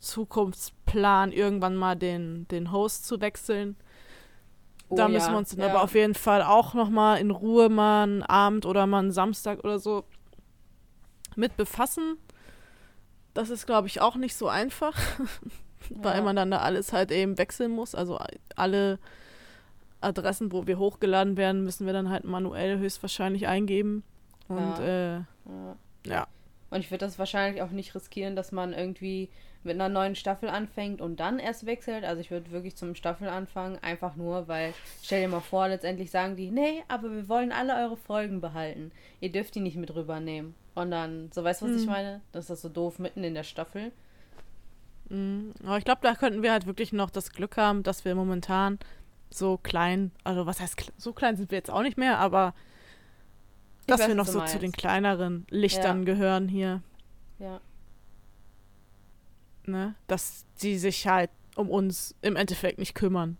Zukunftsplan, 0.00 1.32
irgendwann 1.32 1.76
mal 1.76 1.96
den, 1.96 2.46
den 2.48 2.72
Host 2.72 3.06
zu 3.06 3.22
wechseln. 3.22 3.74
Oh, 4.90 4.96
da 4.96 5.08
müssen 5.08 5.28
ja, 5.28 5.32
wir 5.32 5.38
uns 5.38 5.48
dann 5.48 5.60
ja. 5.60 5.70
aber 5.70 5.82
auf 5.82 5.94
jeden 5.94 6.14
Fall 6.14 6.42
auch 6.42 6.74
noch 6.74 6.90
mal 6.90 7.16
in 7.16 7.30
Ruhe 7.30 7.70
mal 7.70 8.02
einen 8.02 8.22
Abend 8.22 8.66
oder 8.66 8.86
mal 8.86 8.98
einen 8.98 9.12
Samstag 9.12 9.64
oder 9.64 9.78
so 9.78 10.04
mit 11.36 11.56
befassen. 11.56 12.18
Das 13.32 13.48
ist, 13.48 13.64
glaube 13.64 13.86
ich, 13.88 14.02
auch 14.02 14.16
nicht 14.16 14.34
so 14.36 14.46
einfach, 14.48 14.94
weil 15.88 16.18
Ja. 16.18 16.22
man 16.22 16.36
dann 16.36 16.50
da 16.50 16.58
alles 16.58 16.92
halt 16.92 17.10
eben 17.10 17.38
wechseln 17.38 17.70
muss. 17.70 17.94
Also 17.94 18.20
alle 18.56 18.98
Adressen, 20.06 20.52
wo 20.52 20.66
wir 20.66 20.78
hochgeladen 20.78 21.36
werden, 21.36 21.64
müssen 21.64 21.86
wir 21.86 21.92
dann 21.92 22.10
halt 22.10 22.24
manuell 22.24 22.78
höchstwahrscheinlich 22.78 23.46
eingeben. 23.46 24.02
Und 24.48 24.58
Ja. 24.78 24.80
äh, 24.80 25.14
Ja. 25.16 25.76
ja. 26.06 26.26
Und 26.70 26.80
ich 26.80 26.90
würde 26.90 27.04
das 27.04 27.18
wahrscheinlich 27.18 27.62
auch 27.62 27.70
nicht 27.70 27.94
riskieren, 27.94 28.34
dass 28.36 28.50
man 28.52 28.72
irgendwie 28.72 29.28
mit 29.62 29.74
einer 29.74 29.88
neuen 29.88 30.14
Staffel 30.14 30.48
anfängt 30.48 31.00
und 31.00 31.18
dann 31.20 31.38
erst 31.38 31.66
wechselt. 31.66 32.04
Also 32.04 32.20
ich 32.20 32.30
würde 32.30 32.50
wirklich 32.52 32.76
zum 32.76 32.94
Staffelanfang 32.94 33.78
einfach 33.78 34.14
nur, 34.16 34.46
weil 34.48 34.72
stell 35.02 35.22
dir 35.22 35.28
mal 35.28 35.40
vor, 35.40 35.68
letztendlich 35.68 36.10
sagen 36.10 36.36
die, 36.36 36.50
nee, 36.50 36.82
aber 36.88 37.10
wir 37.10 37.28
wollen 37.28 37.50
alle 37.52 37.74
eure 37.76 37.96
Folgen 37.96 38.40
behalten. 38.40 38.92
Ihr 39.20 39.32
dürft 39.32 39.54
die 39.56 39.60
nicht 39.60 39.76
mit 39.76 39.94
rübernehmen. 39.94 40.54
Und 40.74 40.90
dann, 40.90 41.30
so 41.32 41.42
weißt 41.42 41.62
du, 41.62 41.66
was 41.66 41.72
ich 41.76 41.82
Hm. 41.86 41.90
meine? 41.92 42.20
Das 42.32 42.44
ist 42.44 42.50
das 42.50 42.62
so 42.62 42.68
doof 42.68 42.98
mitten 42.98 43.24
in 43.24 43.34
der 43.34 43.44
Staffel. 43.44 43.90
Mhm. 45.08 45.52
Aber 45.64 45.78
ich 45.78 45.84
glaube, 45.84 46.00
da 46.02 46.14
könnten 46.14 46.42
wir 46.42 46.52
halt 46.52 46.66
wirklich 46.66 46.92
noch 46.92 47.10
das 47.10 47.30
Glück 47.30 47.56
haben, 47.56 47.82
dass 47.82 48.04
wir 48.04 48.14
momentan 48.14 48.78
so 49.30 49.58
klein, 49.58 50.12
also 50.24 50.46
was 50.46 50.60
heißt, 50.60 50.92
so 50.96 51.12
klein 51.12 51.36
sind 51.36 51.50
wir 51.50 51.58
jetzt 51.58 51.70
auch 51.70 51.82
nicht 51.82 51.96
mehr, 51.98 52.18
aber 52.18 52.54
Ich 53.80 53.86
dass 53.86 54.00
weiß, 54.00 54.08
wir 54.08 54.14
noch 54.14 54.26
so 54.26 54.40
zu 54.42 54.58
den 54.58 54.70
meinst. 54.70 54.78
kleineren 54.78 55.46
Lichtern 55.50 55.98
Ja. 56.00 56.04
gehören 56.04 56.48
hier, 56.48 56.82
Ja. 57.38 57.60
ne? 59.66 59.94
Dass 60.06 60.44
die 60.62 60.78
sich 60.78 61.06
halt 61.06 61.30
um 61.56 61.70
uns 61.70 62.14
im 62.22 62.36
Endeffekt 62.36 62.78
nicht 62.78 62.94
kümmern. 62.94 63.36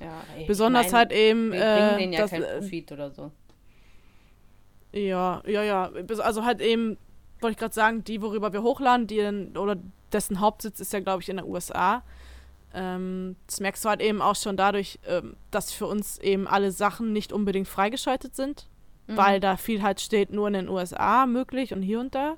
ja 0.00 0.22
ey, 0.36 0.44
Besonders 0.46 0.86
meine, 0.86 0.98
halt 0.98 1.12
eben, 1.12 1.52
Wir 1.52 1.60
bringen 1.60 1.94
äh, 1.94 1.96
denen 1.98 2.12
ja 2.14 2.20
dass, 2.22 2.30
keinen 2.30 2.42
äh, 2.44 2.58
Profit 2.58 2.92
oder 2.92 3.10
so. 3.10 3.30
Ja, 4.92 5.42
ja, 5.46 5.62
ja. 5.62 5.90
Also 6.18 6.44
halt 6.44 6.60
eben, 6.60 6.98
wollte 7.40 7.52
ich 7.52 7.58
gerade 7.58 7.74
sagen, 7.74 8.04
die, 8.04 8.20
worüber 8.20 8.52
wir 8.52 8.62
hochladen, 8.62 9.06
die 9.06 9.20
oder 9.56 9.76
dessen 10.12 10.40
Hauptsitz 10.40 10.80
ist 10.80 10.92
ja, 10.92 11.00
glaube 11.00 11.22
ich, 11.22 11.28
in 11.28 11.36
der 11.36 11.46
USA. 11.46 12.02
Ähm, 12.74 13.36
das 13.46 13.60
merkst 13.60 13.84
du 13.84 13.88
halt 13.90 14.00
eben 14.00 14.22
auch 14.22 14.36
schon 14.36 14.56
dadurch, 14.56 14.98
ähm, 15.06 15.36
dass 15.50 15.72
für 15.72 15.86
uns 15.86 16.18
eben 16.18 16.46
alle 16.48 16.70
Sachen 16.72 17.12
nicht 17.12 17.32
unbedingt 17.32 17.68
freigeschaltet 17.68 18.34
sind, 18.34 18.68
Mhm. 19.08 19.16
weil 19.16 19.40
da 19.40 19.56
viel 19.56 19.82
halt 19.82 20.00
steht, 20.00 20.30
nur 20.32 20.46
in 20.48 20.54
den 20.54 20.68
USA 20.68 21.26
möglich 21.26 21.72
und 21.74 21.82
hier 21.82 22.00
und 22.00 22.14
da. 22.14 22.36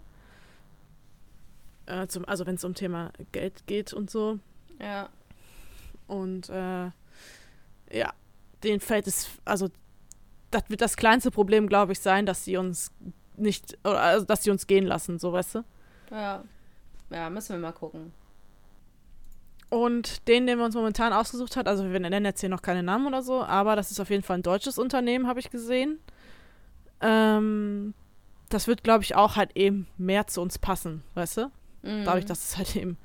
Äh, 1.86 2.06
zum, 2.06 2.24
also 2.26 2.46
wenn 2.46 2.54
es 2.54 2.64
um 2.64 2.74
Thema 2.74 3.10
Geld 3.32 3.66
geht 3.66 3.92
und 3.92 4.10
so. 4.10 4.38
Ja. 4.80 5.08
Und 6.06 6.48
äh, 6.48 6.86
ja, 7.92 8.12
denen 8.62 8.80
fällt 8.80 9.06
es, 9.06 9.28
also 9.44 9.68
das 10.50 10.62
wird 10.68 10.80
das 10.80 10.96
kleinste 10.96 11.30
Problem, 11.30 11.68
glaube 11.68 11.92
ich, 11.92 12.00
sein, 12.00 12.26
dass 12.26 12.44
sie 12.44 12.56
uns 12.56 12.90
nicht, 13.36 13.76
oder 13.84 14.00
also, 14.00 14.24
dass 14.24 14.42
sie 14.44 14.50
uns 14.50 14.66
gehen 14.66 14.86
lassen, 14.86 15.18
so 15.18 15.32
weißt 15.32 15.56
du. 15.56 15.64
Ja. 16.10 16.44
Ja, 17.10 17.28
müssen 17.30 17.50
wir 17.54 17.58
mal 17.60 17.72
gucken. 17.72 18.12
Und 19.74 20.28
den, 20.28 20.46
den 20.46 20.58
wir 20.58 20.64
uns 20.64 20.76
momentan 20.76 21.12
ausgesucht 21.12 21.56
hat, 21.56 21.66
also 21.66 21.90
wir 21.90 21.98
nennen 21.98 22.24
jetzt 22.24 22.38
hier 22.38 22.48
noch 22.48 22.62
keine 22.62 22.84
Namen 22.84 23.08
oder 23.08 23.22
so, 23.22 23.42
aber 23.42 23.74
das 23.74 23.90
ist 23.90 23.98
auf 23.98 24.08
jeden 24.08 24.22
Fall 24.22 24.38
ein 24.38 24.44
deutsches 24.44 24.78
Unternehmen, 24.78 25.26
habe 25.26 25.40
ich 25.40 25.50
gesehen. 25.50 25.98
Ähm, 27.00 27.92
das 28.50 28.68
wird, 28.68 28.84
glaube 28.84 29.02
ich, 29.02 29.16
auch 29.16 29.34
halt 29.34 29.56
eben 29.56 29.88
mehr 29.98 30.28
zu 30.28 30.40
uns 30.42 30.60
passen, 30.60 31.02
weißt 31.14 31.38
du? 31.38 31.50
Mhm. 31.82 32.04
Dadurch, 32.04 32.24
dass 32.24 32.50
es 32.50 32.56
halt 32.56 32.76
eben, 32.76 32.98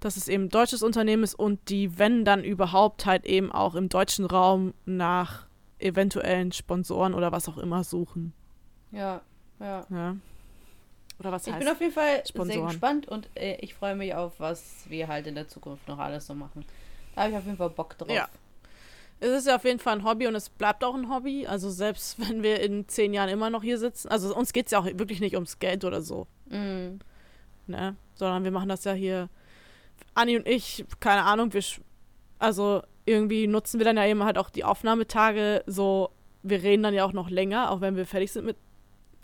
dass 0.00 0.16
es 0.16 0.26
eben 0.26 0.46
ein 0.46 0.48
deutsches 0.48 0.82
Unternehmen 0.82 1.22
ist 1.22 1.36
und 1.36 1.68
die, 1.68 2.00
wenn 2.00 2.24
dann 2.24 2.42
überhaupt, 2.42 3.06
halt 3.06 3.24
eben 3.24 3.52
auch 3.52 3.76
im 3.76 3.88
deutschen 3.88 4.24
Raum 4.24 4.74
nach 4.86 5.46
eventuellen 5.78 6.50
Sponsoren 6.50 7.14
oder 7.14 7.30
was 7.30 7.48
auch 7.48 7.58
immer 7.58 7.84
suchen. 7.84 8.32
Ja, 8.90 9.20
ja. 9.60 9.86
Ja. 9.88 10.16
Oder 11.18 11.32
was 11.32 11.46
Ich 11.46 11.52
heißt 11.52 11.64
bin 11.64 11.72
auf 11.72 11.80
jeden 11.80 11.92
Fall 11.92 12.16
sehr 12.18 12.26
Sponsoren. 12.26 12.66
gespannt 12.68 13.08
und 13.08 13.28
äh, 13.34 13.56
ich 13.56 13.74
freue 13.74 13.96
mich 13.96 14.14
auf, 14.14 14.38
was 14.38 14.84
wir 14.88 15.08
halt 15.08 15.26
in 15.26 15.34
der 15.34 15.48
Zukunft 15.48 15.88
noch 15.88 15.98
alles 15.98 16.26
so 16.26 16.34
machen. 16.34 16.64
Da 17.14 17.22
habe 17.22 17.32
ich 17.32 17.36
auf 17.38 17.44
jeden 17.44 17.56
Fall 17.56 17.70
Bock 17.70 17.98
drauf. 17.98 18.10
Ja. 18.10 18.28
Es 19.20 19.30
ist 19.30 19.46
ja 19.48 19.56
auf 19.56 19.64
jeden 19.64 19.80
Fall 19.80 19.94
ein 19.96 20.04
Hobby 20.04 20.28
und 20.28 20.36
es 20.36 20.48
bleibt 20.48 20.84
auch 20.84 20.94
ein 20.94 21.10
Hobby. 21.10 21.44
Also 21.46 21.70
selbst 21.70 22.20
wenn 22.20 22.42
wir 22.44 22.60
in 22.60 22.86
zehn 22.88 23.12
Jahren 23.12 23.28
immer 23.30 23.50
noch 23.50 23.64
hier 23.64 23.78
sitzen. 23.78 24.08
Also 24.08 24.34
uns 24.36 24.52
geht 24.52 24.66
es 24.66 24.72
ja 24.72 24.78
auch 24.78 24.84
wirklich 24.84 25.18
nicht 25.20 25.34
ums 25.34 25.58
Geld 25.58 25.84
oder 25.84 26.02
so. 26.02 26.28
Mhm. 26.46 27.00
Ne? 27.66 27.96
Sondern 28.14 28.44
wir 28.44 28.52
machen 28.52 28.68
das 28.68 28.84
ja 28.84 28.92
hier. 28.92 29.28
Anni 30.14 30.36
und 30.36 30.46
ich, 30.46 30.84
keine 31.00 31.24
Ahnung, 31.24 31.52
wir 31.52 31.62
sch- 31.62 31.80
also 32.38 32.82
irgendwie 33.06 33.48
nutzen 33.48 33.78
wir 33.80 33.84
dann 33.84 33.96
ja 33.96 34.06
eben 34.06 34.22
halt 34.22 34.38
auch 34.38 34.50
die 34.50 34.62
Aufnahmetage 34.64 35.64
so, 35.66 36.10
wir 36.44 36.62
reden 36.62 36.84
dann 36.84 36.94
ja 36.94 37.04
auch 37.04 37.12
noch 37.12 37.28
länger, 37.30 37.70
auch 37.72 37.80
wenn 37.80 37.96
wir 37.96 38.06
fertig 38.06 38.30
sind 38.30 38.44
mit 38.46 38.56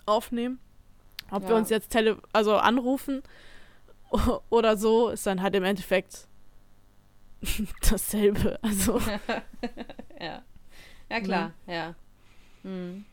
Aufnehmen. 0.05 0.59
Ob 1.31 1.43
wir 1.43 1.49
Ja. 1.51 1.55
uns 1.57 1.69
jetzt 1.69 1.89
tele 1.89 2.17
also 2.33 2.55
anrufen 2.57 3.23
oder 4.49 4.77
so, 4.77 5.09
ist 5.09 5.25
dann 5.25 5.41
halt 5.41 5.55
im 5.55 5.63
Endeffekt 5.63 6.27
dasselbe. 7.89 8.59
Also 8.61 8.99
ja. 10.19 10.41
Ja, 11.09 11.19
klar, 11.19 11.51
ja. 11.67 11.93
Mhm. 12.63 13.05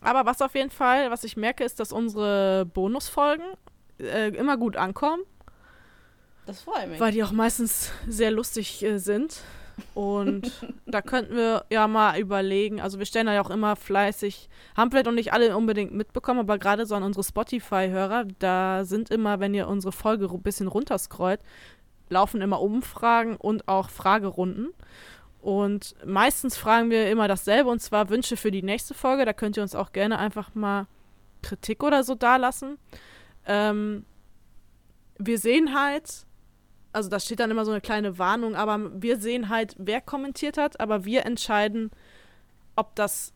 Aber 0.00 0.26
was 0.26 0.42
auf 0.42 0.54
jeden 0.54 0.70
Fall, 0.70 1.10
was 1.10 1.24
ich 1.24 1.36
merke, 1.36 1.64
ist, 1.64 1.80
dass 1.80 1.90
unsere 1.92 2.66
Bonusfolgen 2.66 3.46
äh, 3.98 4.28
immer 4.28 4.56
gut 4.56 4.76
ankommen, 4.76 5.22
Das 6.46 6.60
freut 6.62 6.88
mich. 6.88 7.00
weil 7.00 7.10
die 7.12 7.24
auch 7.24 7.32
meistens 7.32 7.90
sehr 8.06 8.30
lustig 8.30 8.82
äh, 8.84 8.98
sind. 8.98 9.40
Und 9.94 10.52
da 10.86 11.02
könnten 11.02 11.36
wir 11.36 11.64
ja 11.70 11.86
mal 11.88 12.18
überlegen, 12.18 12.80
also 12.80 12.98
wir 12.98 13.06
stellen 13.06 13.26
da 13.26 13.34
ja 13.34 13.42
auch 13.42 13.50
immer 13.50 13.76
fleißig, 13.76 14.48
haben 14.76 14.90
vielleicht 14.90 15.08
auch 15.08 15.12
nicht 15.12 15.32
alle 15.32 15.56
unbedingt 15.56 15.92
mitbekommen, 15.92 16.40
aber 16.40 16.58
gerade 16.58 16.86
so 16.86 16.94
an 16.94 17.02
unsere 17.02 17.24
Spotify-Hörer, 17.24 18.26
da 18.38 18.84
sind 18.84 19.10
immer, 19.10 19.40
wenn 19.40 19.54
ihr 19.54 19.68
unsere 19.68 19.92
Folge 19.92 20.28
ein 20.28 20.42
bisschen 20.42 20.68
runterscrollt, 20.68 21.40
laufen 22.08 22.40
immer 22.40 22.60
Umfragen 22.60 23.36
und 23.36 23.68
auch 23.68 23.90
Fragerunden. 23.90 24.72
Und 25.40 25.94
meistens 26.06 26.56
fragen 26.56 26.90
wir 26.90 27.10
immer 27.10 27.28
dasselbe, 27.28 27.68
und 27.68 27.80
zwar 27.80 28.08
Wünsche 28.08 28.36
für 28.36 28.50
die 28.50 28.62
nächste 28.62 28.94
Folge. 28.94 29.26
Da 29.26 29.34
könnt 29.34 29.56
ihr 29.56 29.62
uns 29.62 29.74
auch 29.74 29.92
gerne 29.92 30.18
einfach 30.18 30.54
mal 30.54 30.86
Kritik 31.42 31.82
oder 31.82 32.02
so 32.02 32.14
dalassen. 32.14 32.78
Ähm, 33.46 34.06
wir 35.18 35.38
sehen 35.38 35.78
halt, 35.78 36.24
also 36.94 37.08
da 37.08 37.18
steht 37.20 37.40
dann 37.40 37.50
immer 37.50 37.64
so 37.64 37.72
eine 37.72 37.80
kleine 37.80 38.18
Warnung, 38.18 38.54
aber 38.54 38.90
wir 39.02 39.18
sehen 39.18 39.48
halt, 39.48 39.74
wer 39.78 40.00
kommentiert 40.00 40.56
hat, 40.56 40.80
aber 40.80 41.04
wir 41.04 41.26
entscheiden, 41.26 41.90
ob 42.76 42.94
das 42.94 43.32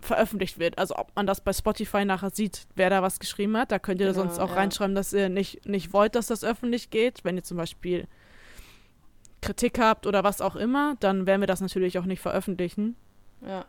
veröffentlicht 0.00 0.58
wird. 0.58 0.78
Also 0.78 0.96
ob 0.96 1.14
man 1.14 1.26
das 1.26 1.40
bei 1.40 1.52
Spotify 1.52 2.04
nachher 2.04 2.30
sieht, 2.30 2.66
wer 2.74 2.90
da 2.90 3.02
was 3.02 3.20
geschrieben 3.20 3.56
hat. 3.56 3.70
Da 3.70 3.78
könnt 3.78 4.00
ihr 4.00 4.08
Genau, 4.08 4.20
sonst 4.20 4.38
auch 4.38 4.50
ja. 4.50 4.56
reinschreiben, 4.56 4.94
dass 4.94 5.12
ihr 5.12 5.28
nicht, 5.28 5.66
nicht 5.66 5.92
wollt, 5.92 6.14
dass 6.14 6.26
das 6.26 6.42
öffentlich 6.44 6.90
geht. 6.90 7.24
Wenn 7.24 7.36
ihr 7.36 7.44
zum 7.44 7.56
Beispiel 7.56 8.06
Kritik 9.40 9.78
habt 9.78 10.06
oder 10.06 10.24
was 10.24 10.40
auch 10.40 10.56
immer, 10.56 10.96
dann 11.00 11.26
werden 11.26 11.40
wir 11.40 11.46
das 11.46 11.60
natürlich 11.60 11.98
auch 11.98 12.04
nicht 12.04 12.20
veröffentlichen. 12.20 12.96
Ja. 13.46 13.64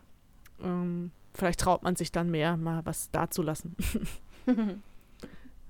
Ähm, 0.62 1.12
vielleicht 1.34 1.60
traut 1.60 1.82
man 1.82 1.96
sich 1.96 2.12
dann 2.12 2.30
mehr, 2.30 2.56
mal 2.56 2.84
was 2.84 3.10
dazulassen. 3.10 3.76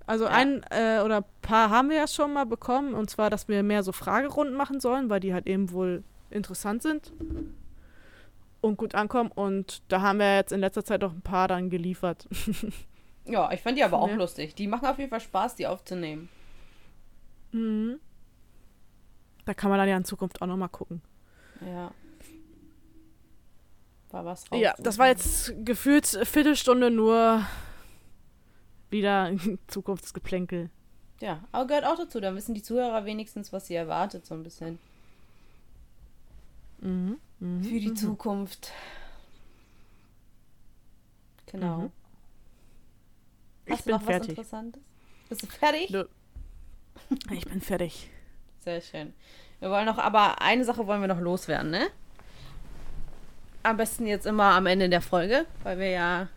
Also 0.07 0.25
Ja. 0.25 0.31
ein 0.33 0.63
äh, 0.71 1.01
oder 1.05 1.19
ein 1.19 1.25
paar 1.43 1.71
haben 1.71 1.89
wir 1.89 1.97
ja 1.97 2.07
schon 2.07 2.33
mal 2.33 2.45
bekommen, 2.45 2.95
und 2.95 3.09
zwar, 3.11 3.31
dass 3.31 3.49
wir 3.49 3.63
mehr 3.63 3.83
so 3.83 3.93
Fragerunden 3.93 4.55
machen 4.57 4.81
sollen, 4.81 5.09
weil 5.11 5.21
die 5.21 5.33
halt 5.33 5.47
eben 5.47 5.71
wohl 5.73 6.03
interessant 6.31 6.83
sind 6.83 7.13
und 8.61 8.77
gut 8.77 8.95
ankommen. 8.95 9.31
Und 9.35 9.83
da 9.89 10.01
haben 10.03 10.19
wir 10.19 10.37
jetzt 10.37 10.53
in 10.53 10.61
letzter 10.61 10.85
Zeit 10.85 11.03
auch 11.05 11.13
ein 11.13 11.23
paar 11.23 11.49
dann 11.49 11.71
geliefert. 11.71 12.29
ja, 13.25 13.51
ich 13.53 13.61
fand 13.63 13.79
die 13.79 13.85
aber 13.85 13.99
auch 14.01 14.09
Ja. 14.11 14.17
lustig. 14.17 14.55
Die 14.55 14.67
machen 14.67 14.87
auf 14.87 14.99
jeden 14.99 15.11
Fall 15.11 15.21
Spaß, 15.21 15.55
die 15.57 15.67
aufzunehmen. 15.67 16.29
Mhm. 17.53 17.99
Da 19.47 19.55
kann 19.55 19.71
man 19.71 19.79
dann 19.79 19.89
ja 19.89 19.97
in 19.97 20.05
Zukunft 20.05 20.41
auch 20.43 20.47
noch 20.47 20.57
mal 20.57 20.69
gucken. 20.69 21.01
Ja. 21.65 21.93
War 24.11 24.25
was 24.25 24.45
Ja, 24.53 24.71
rauszusuchen. 24.71 24.85
das 24.85 24.99
war 24.99 25.07
jetzt 25.09 25.55
gefühlt 25.65 26.15
eine 26.15 26.25
Viertelstunde 26.27 26.91
nur 26.91 27.43
wieder 28.95 29.33
Zukunftsgeplänkel. 29.67 30.71
Ja, 31.21 31.45
aber 31.53 31.67
gehört 31.67 31.85
auch 31.85 31.97
dazu. 31.97 32.21
Dann 32.21 32.35
wissen 32.37 32.55
die 32.55 32.63
Zuhörer 32.63 33.05
wenigstens, 33.05 33.53
was 33.53 33.67
sie 33.67 33.75
erwartet, 33.75 34.25
so 34.25 34.35
ein 34.35 34.43
bisschen. 34.43 34.79
Mhm. 36.81 37.19
Mhm. 37.41 37.65
Für 37.65 37.81
die 37.81 37.91
mhm. 37.91 37.97
Zukunft. 37.97 38.73
Genau. 41.47 41.79
Mhm. 41.79 41.93
Ich 43.67 43.85
bin 43.85 44.01
fertig. 44.01 44.31
Interessantes? 44.31 44.83
Bist 45.29 45.43
du 45.43 45.47
fertig? 45.47 45.91
Nö. 45.91 46.05
Ich 47.31 47.47
bin 47.47 47.61
fertig. 47.61 48.11
Sehr 48.61 48.81
schön. 48.81 49.13
Wir 49.61 49.71
wollen 49.71 49.87
noch, 49.87 49.99
aber 49.99 50.41
eine 50.43 50.65
Sache 50.65 50.87
wollen 50.87 51.01
wir 51.01 51.09
noch 51.09 51.21
loswerden, 51.21 51.71
ne? 51.71 51.87
Am 53.63 53.77
besten 53.77 54.07
jetzt 54.07 54.27
immer 54.27 54.53
am 54.53 54.67
Ende 54.67 54.89
der 54.89 55.01
Folge, 55.01 55.47
weil 55.63 55.79
wir 55.79 55.89
ja 55.89 56.29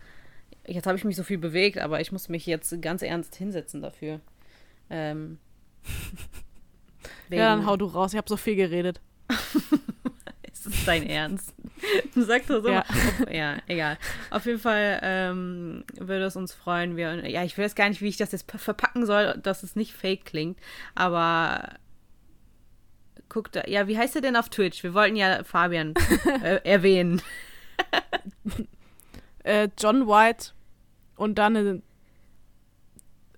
jetzt 0.68 0.86
habe 0.86 0.96
ich 0.96 1.04
mich 1.04 1.16
so 1.16 1.22
viel 1.22 1.38
bewegt, 1.38 1.78
aber 1.78 2.00
ich 2.00 2.12
muss 2.12 2.28
mich 2.28 2.46
jetzt 2.46 2.80
ganz 2.82 3.02
ernst 3.02 3.34
hinsetzen 3.34 3.82
dafür. 3.82 4.20
Ähm, 4.90 5.38
ja, 7.30 7.56
dann 7.56 7.66
hau 7.66 7.76
du 7.76 7.86
raus. 7.86 8.12
Ich 8.12 8.18
habe 8.18 8.28
so 8.28 8.36
viel 8.36 8.56
geredet. 8.56 9.00
ist 10.52 10.66
das 10.66 10.84
dein 10.84 11.06
Ernst? 11.08 11.54
Du 12.14 12.22
sagst 12.22 12.50
das 12.50 12.62
so. 12.62 12.70
Ja. 12.70 12.84
ja, 13.30 13.56
egal. 13.66 13.98
Auf 14.30 14.46
jeden 14.46 14.58
Fall 14.58 15.00
ähm, 15.02 15.84
würde 15.94 16.24
es 16.24 16.36
uns 16.36 16.52
freuen. 16.52 16.96
Wir, 16.96 17.28
ja, 17.28 17.44
ich 17.44 17.56
weiß 17.56 17.74
gar 17.74 17.88
nicht, 17.88 18.00
wie 18.00 18.08
ich 18.08 18.16
das 18.16 18.32
jetzt 18.32 18.50
verpacken 18.50 19.06
soll, 19.06 19.38
dass 19.42 19.62
es 19.62 19.76
nicht 19.76 19.92
fake 19.92 20.24
klingt. 20.24 20.58
Aber 20.94 21.74
guckt 23.28 23.56
da. 23.56 23.62
Ja, 23.66 23.86
wie 23.88 23.98
heißt 23.98 24.16
er 24.16 24.22
denn 24.22 24.36
auf 24.36 24.48
Twitch? 24.48 24.82
Wir 24.82 24.94
wollten 24.94 25.16
ja 25.16 25.44
Fabian 25.44 25.94
äh, 26.42 26.60
erwähnen. 26.64 27.22
äh, 29.44 29.68
John 29.78 30.06
White 30.08 30.52
und 31.18 31.38
dann 31.38 31.56
eine. 31.56 31.82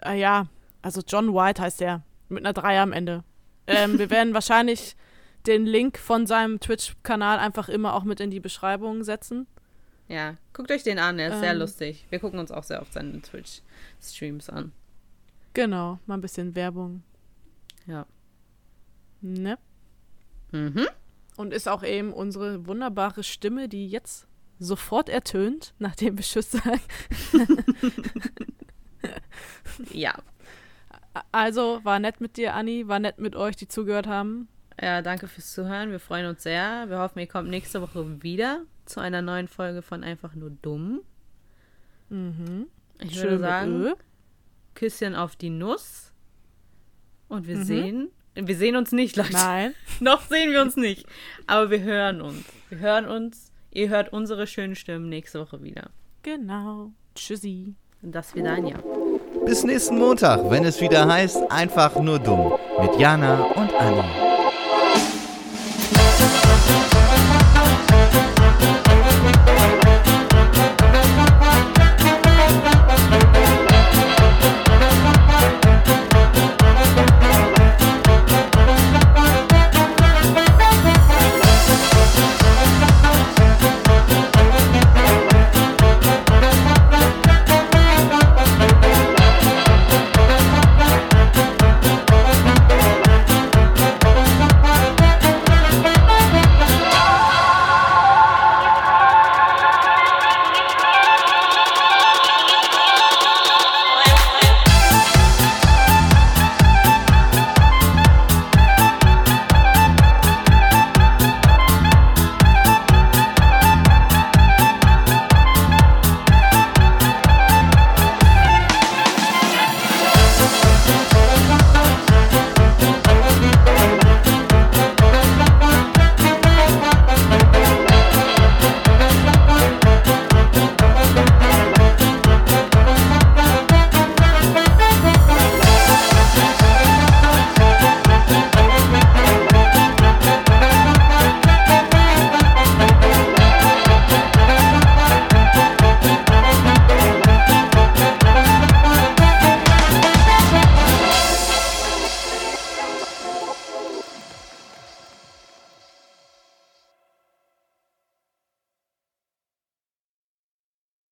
Äh, 0.02 0.18
ja, 0.18 0.46
also 0.82 1.02
John 1.06 1.34
White 1.34 1.60
heißt 1.60 1.82
er. 1.82 2.02
Mit 2.28 2.44
einer 2.44 2.52
3 2.52 2.80
am 2.80 2.92
Ende. 2.92 3.24
Ähm, 3.66 3.98
wir 3.98 4.10
werden 4.10 4.34
wahrscheinlich 4.34 4.94
den 5.46 5.66
Link 5.66 5.98
von 5.98 6.26
seinem 6.26 6.60
Twitch-Kanal 6.60 7.38
einfach 7.38 7.68
immer 7.68 7.94
auch 7.94 8.04
mit 8.04 8.20
in 8.20 8.30
die 8.30 8.40
Beschreibung 8.40 9.02
setzen. 9.02 9.46
Ja, 10.06 10.34
guckt 10.52 10.70
euch 10.70 10.82
den 10.82 10.98
an, 10.98 11.18
er 11.18 11.28
ist 11.28 11.34
ähm, 11.34 11.40
sehr 11.40 11.54
lustig. 11.54 12.06
Wir 12.10 12.18
gucken 12.18 12.38
uns 12.38 12.50
auch 12.50 12.64
sehr 12.64 12.82
oft 12.82 12.92
seine 12.92 13.20
Twitch-Streams 13.20 14.50
an. 14.50 14.72
Genau, 15.54 15.98
mal 16.06 16.14
ein 16.14 16.20
bisschen 16.20 16.54
Werbung. 16.54 17.02
Ja. 17.86 18.06
Ne? 19.20 19.58
Mhm. 20.52 20.86
Und 21.36 21.52
ist 21.52 21.68
auch 21.68 21.82
eben 21.82 22.12
unsere 22.12 22.66
wunderbare 22.66 23.22
Stimme, 23.22 23.68
die 23.68 23.88
jetzt 23.88 24.26
sofort 24.60 25.08
ertönt, 25.08 25.74
nachdem 25.78 26.16
wir 26.16 26.24
Tschüss 26.24 26.52
sagen. 26.52 26.80
ja. 29.92 30.14
Also, 31.32 31.80
war 31.82 31.98
nett 31.98 32.20
mit 32.20 32.36
dir, 32.36 32.54
Anni, 32.54 32.86
war 32.86 33.00
nett 33.00 33.18
mit 33.18 33.34
euch, 33.34 33.56
die 33.56 33.66
zugehört 33.66 34.06
haben. 34.06 34.48
Ja, 34.80 35.02
danke 35.02 35.26
fürs 35.26 35.52
Zuhören. 35.52 35.90
Wir 35.90 35.98
freuen 35.98 36.26
uns 36.26 36.42
sehr. 36.42 36.88
Wir 36.88 37.00
hoffen, 37.00 37.18
ihr 37.18 37.26
kommt 37.26 37.50
nächste 37.50 37.82
Woche 37.82 38.22
wieder 38.22 38.62
zu 38.86 39.00
einer 39.00 39.20
neuen 39.20 39.48
Folge 39.48 39.82
von 39.82 40.04
Einfach 40.04 40.34
nur 40.34 40.50
dumm. 40.50 41.00
Mhm. 42.08 42.66
Ich 43.00 43.14
Schön 43.14 43.30
würde 43.30 43.38
sagen, 43.38 43.92
Küsschen 44.74 45.14
auf 45.14 45.36
die 45.36 45.50
Nuss. 45.50 46.12
Und 47.28 47.46
wir 47.46 47.56
mhm. 47.56 47.64
sehen. 47.64 48.08
Wir 48.34 48.56
sehen 48.56 48.76
uns 48.76 48.92
nicht, 48.92 49.16
Leute. 49.16 49.32
Nein. 49.32 49.74
Noch 50.00 50.22
sehen 50.22 50.50
wir 50.52 50.62
uns 50.62 50.76
nicht. 50.76 51.06
Aber 51.46 51.70
wir 51.70 51.80
hören 51.82 52.20
uns. 52.20 52.44
Wir 52.68 52.78
hören 52.78 53.06
uns. 53.06 53.49
Ihr 53.72 53.88
hört 53.88 54.12
unsere 54.12 54.46
schönen 54.46 54.74
Stimmen 54.74 55.08
nächste 55.08 55.40
Woche 55.40 55.62
wieder. 55.62 55.90
Genau. 56.22 56.90
Tschüssi. 57.14 57.74
Und 58.02 58.12
das 58.12 58.34
wieder 58.34 58.52
ein 58.52 58.66
Jahr. 58.66 58.82
Bis 59.44 59.62
nächsten 59.62 59.98
Montag, 59.98 60.50
wenn 60.50 60.64
es 60.64 60.80
wieder 60.80 61.06
heißt, 61.06 61.50
einfach 61.50 62.00
nur 62.00 62.18
dumm. 62.18 62.52
Mit 62.80 62.98
Jana 62.98 63.42
und 63.42 63.72
Anni. 63.74 64.19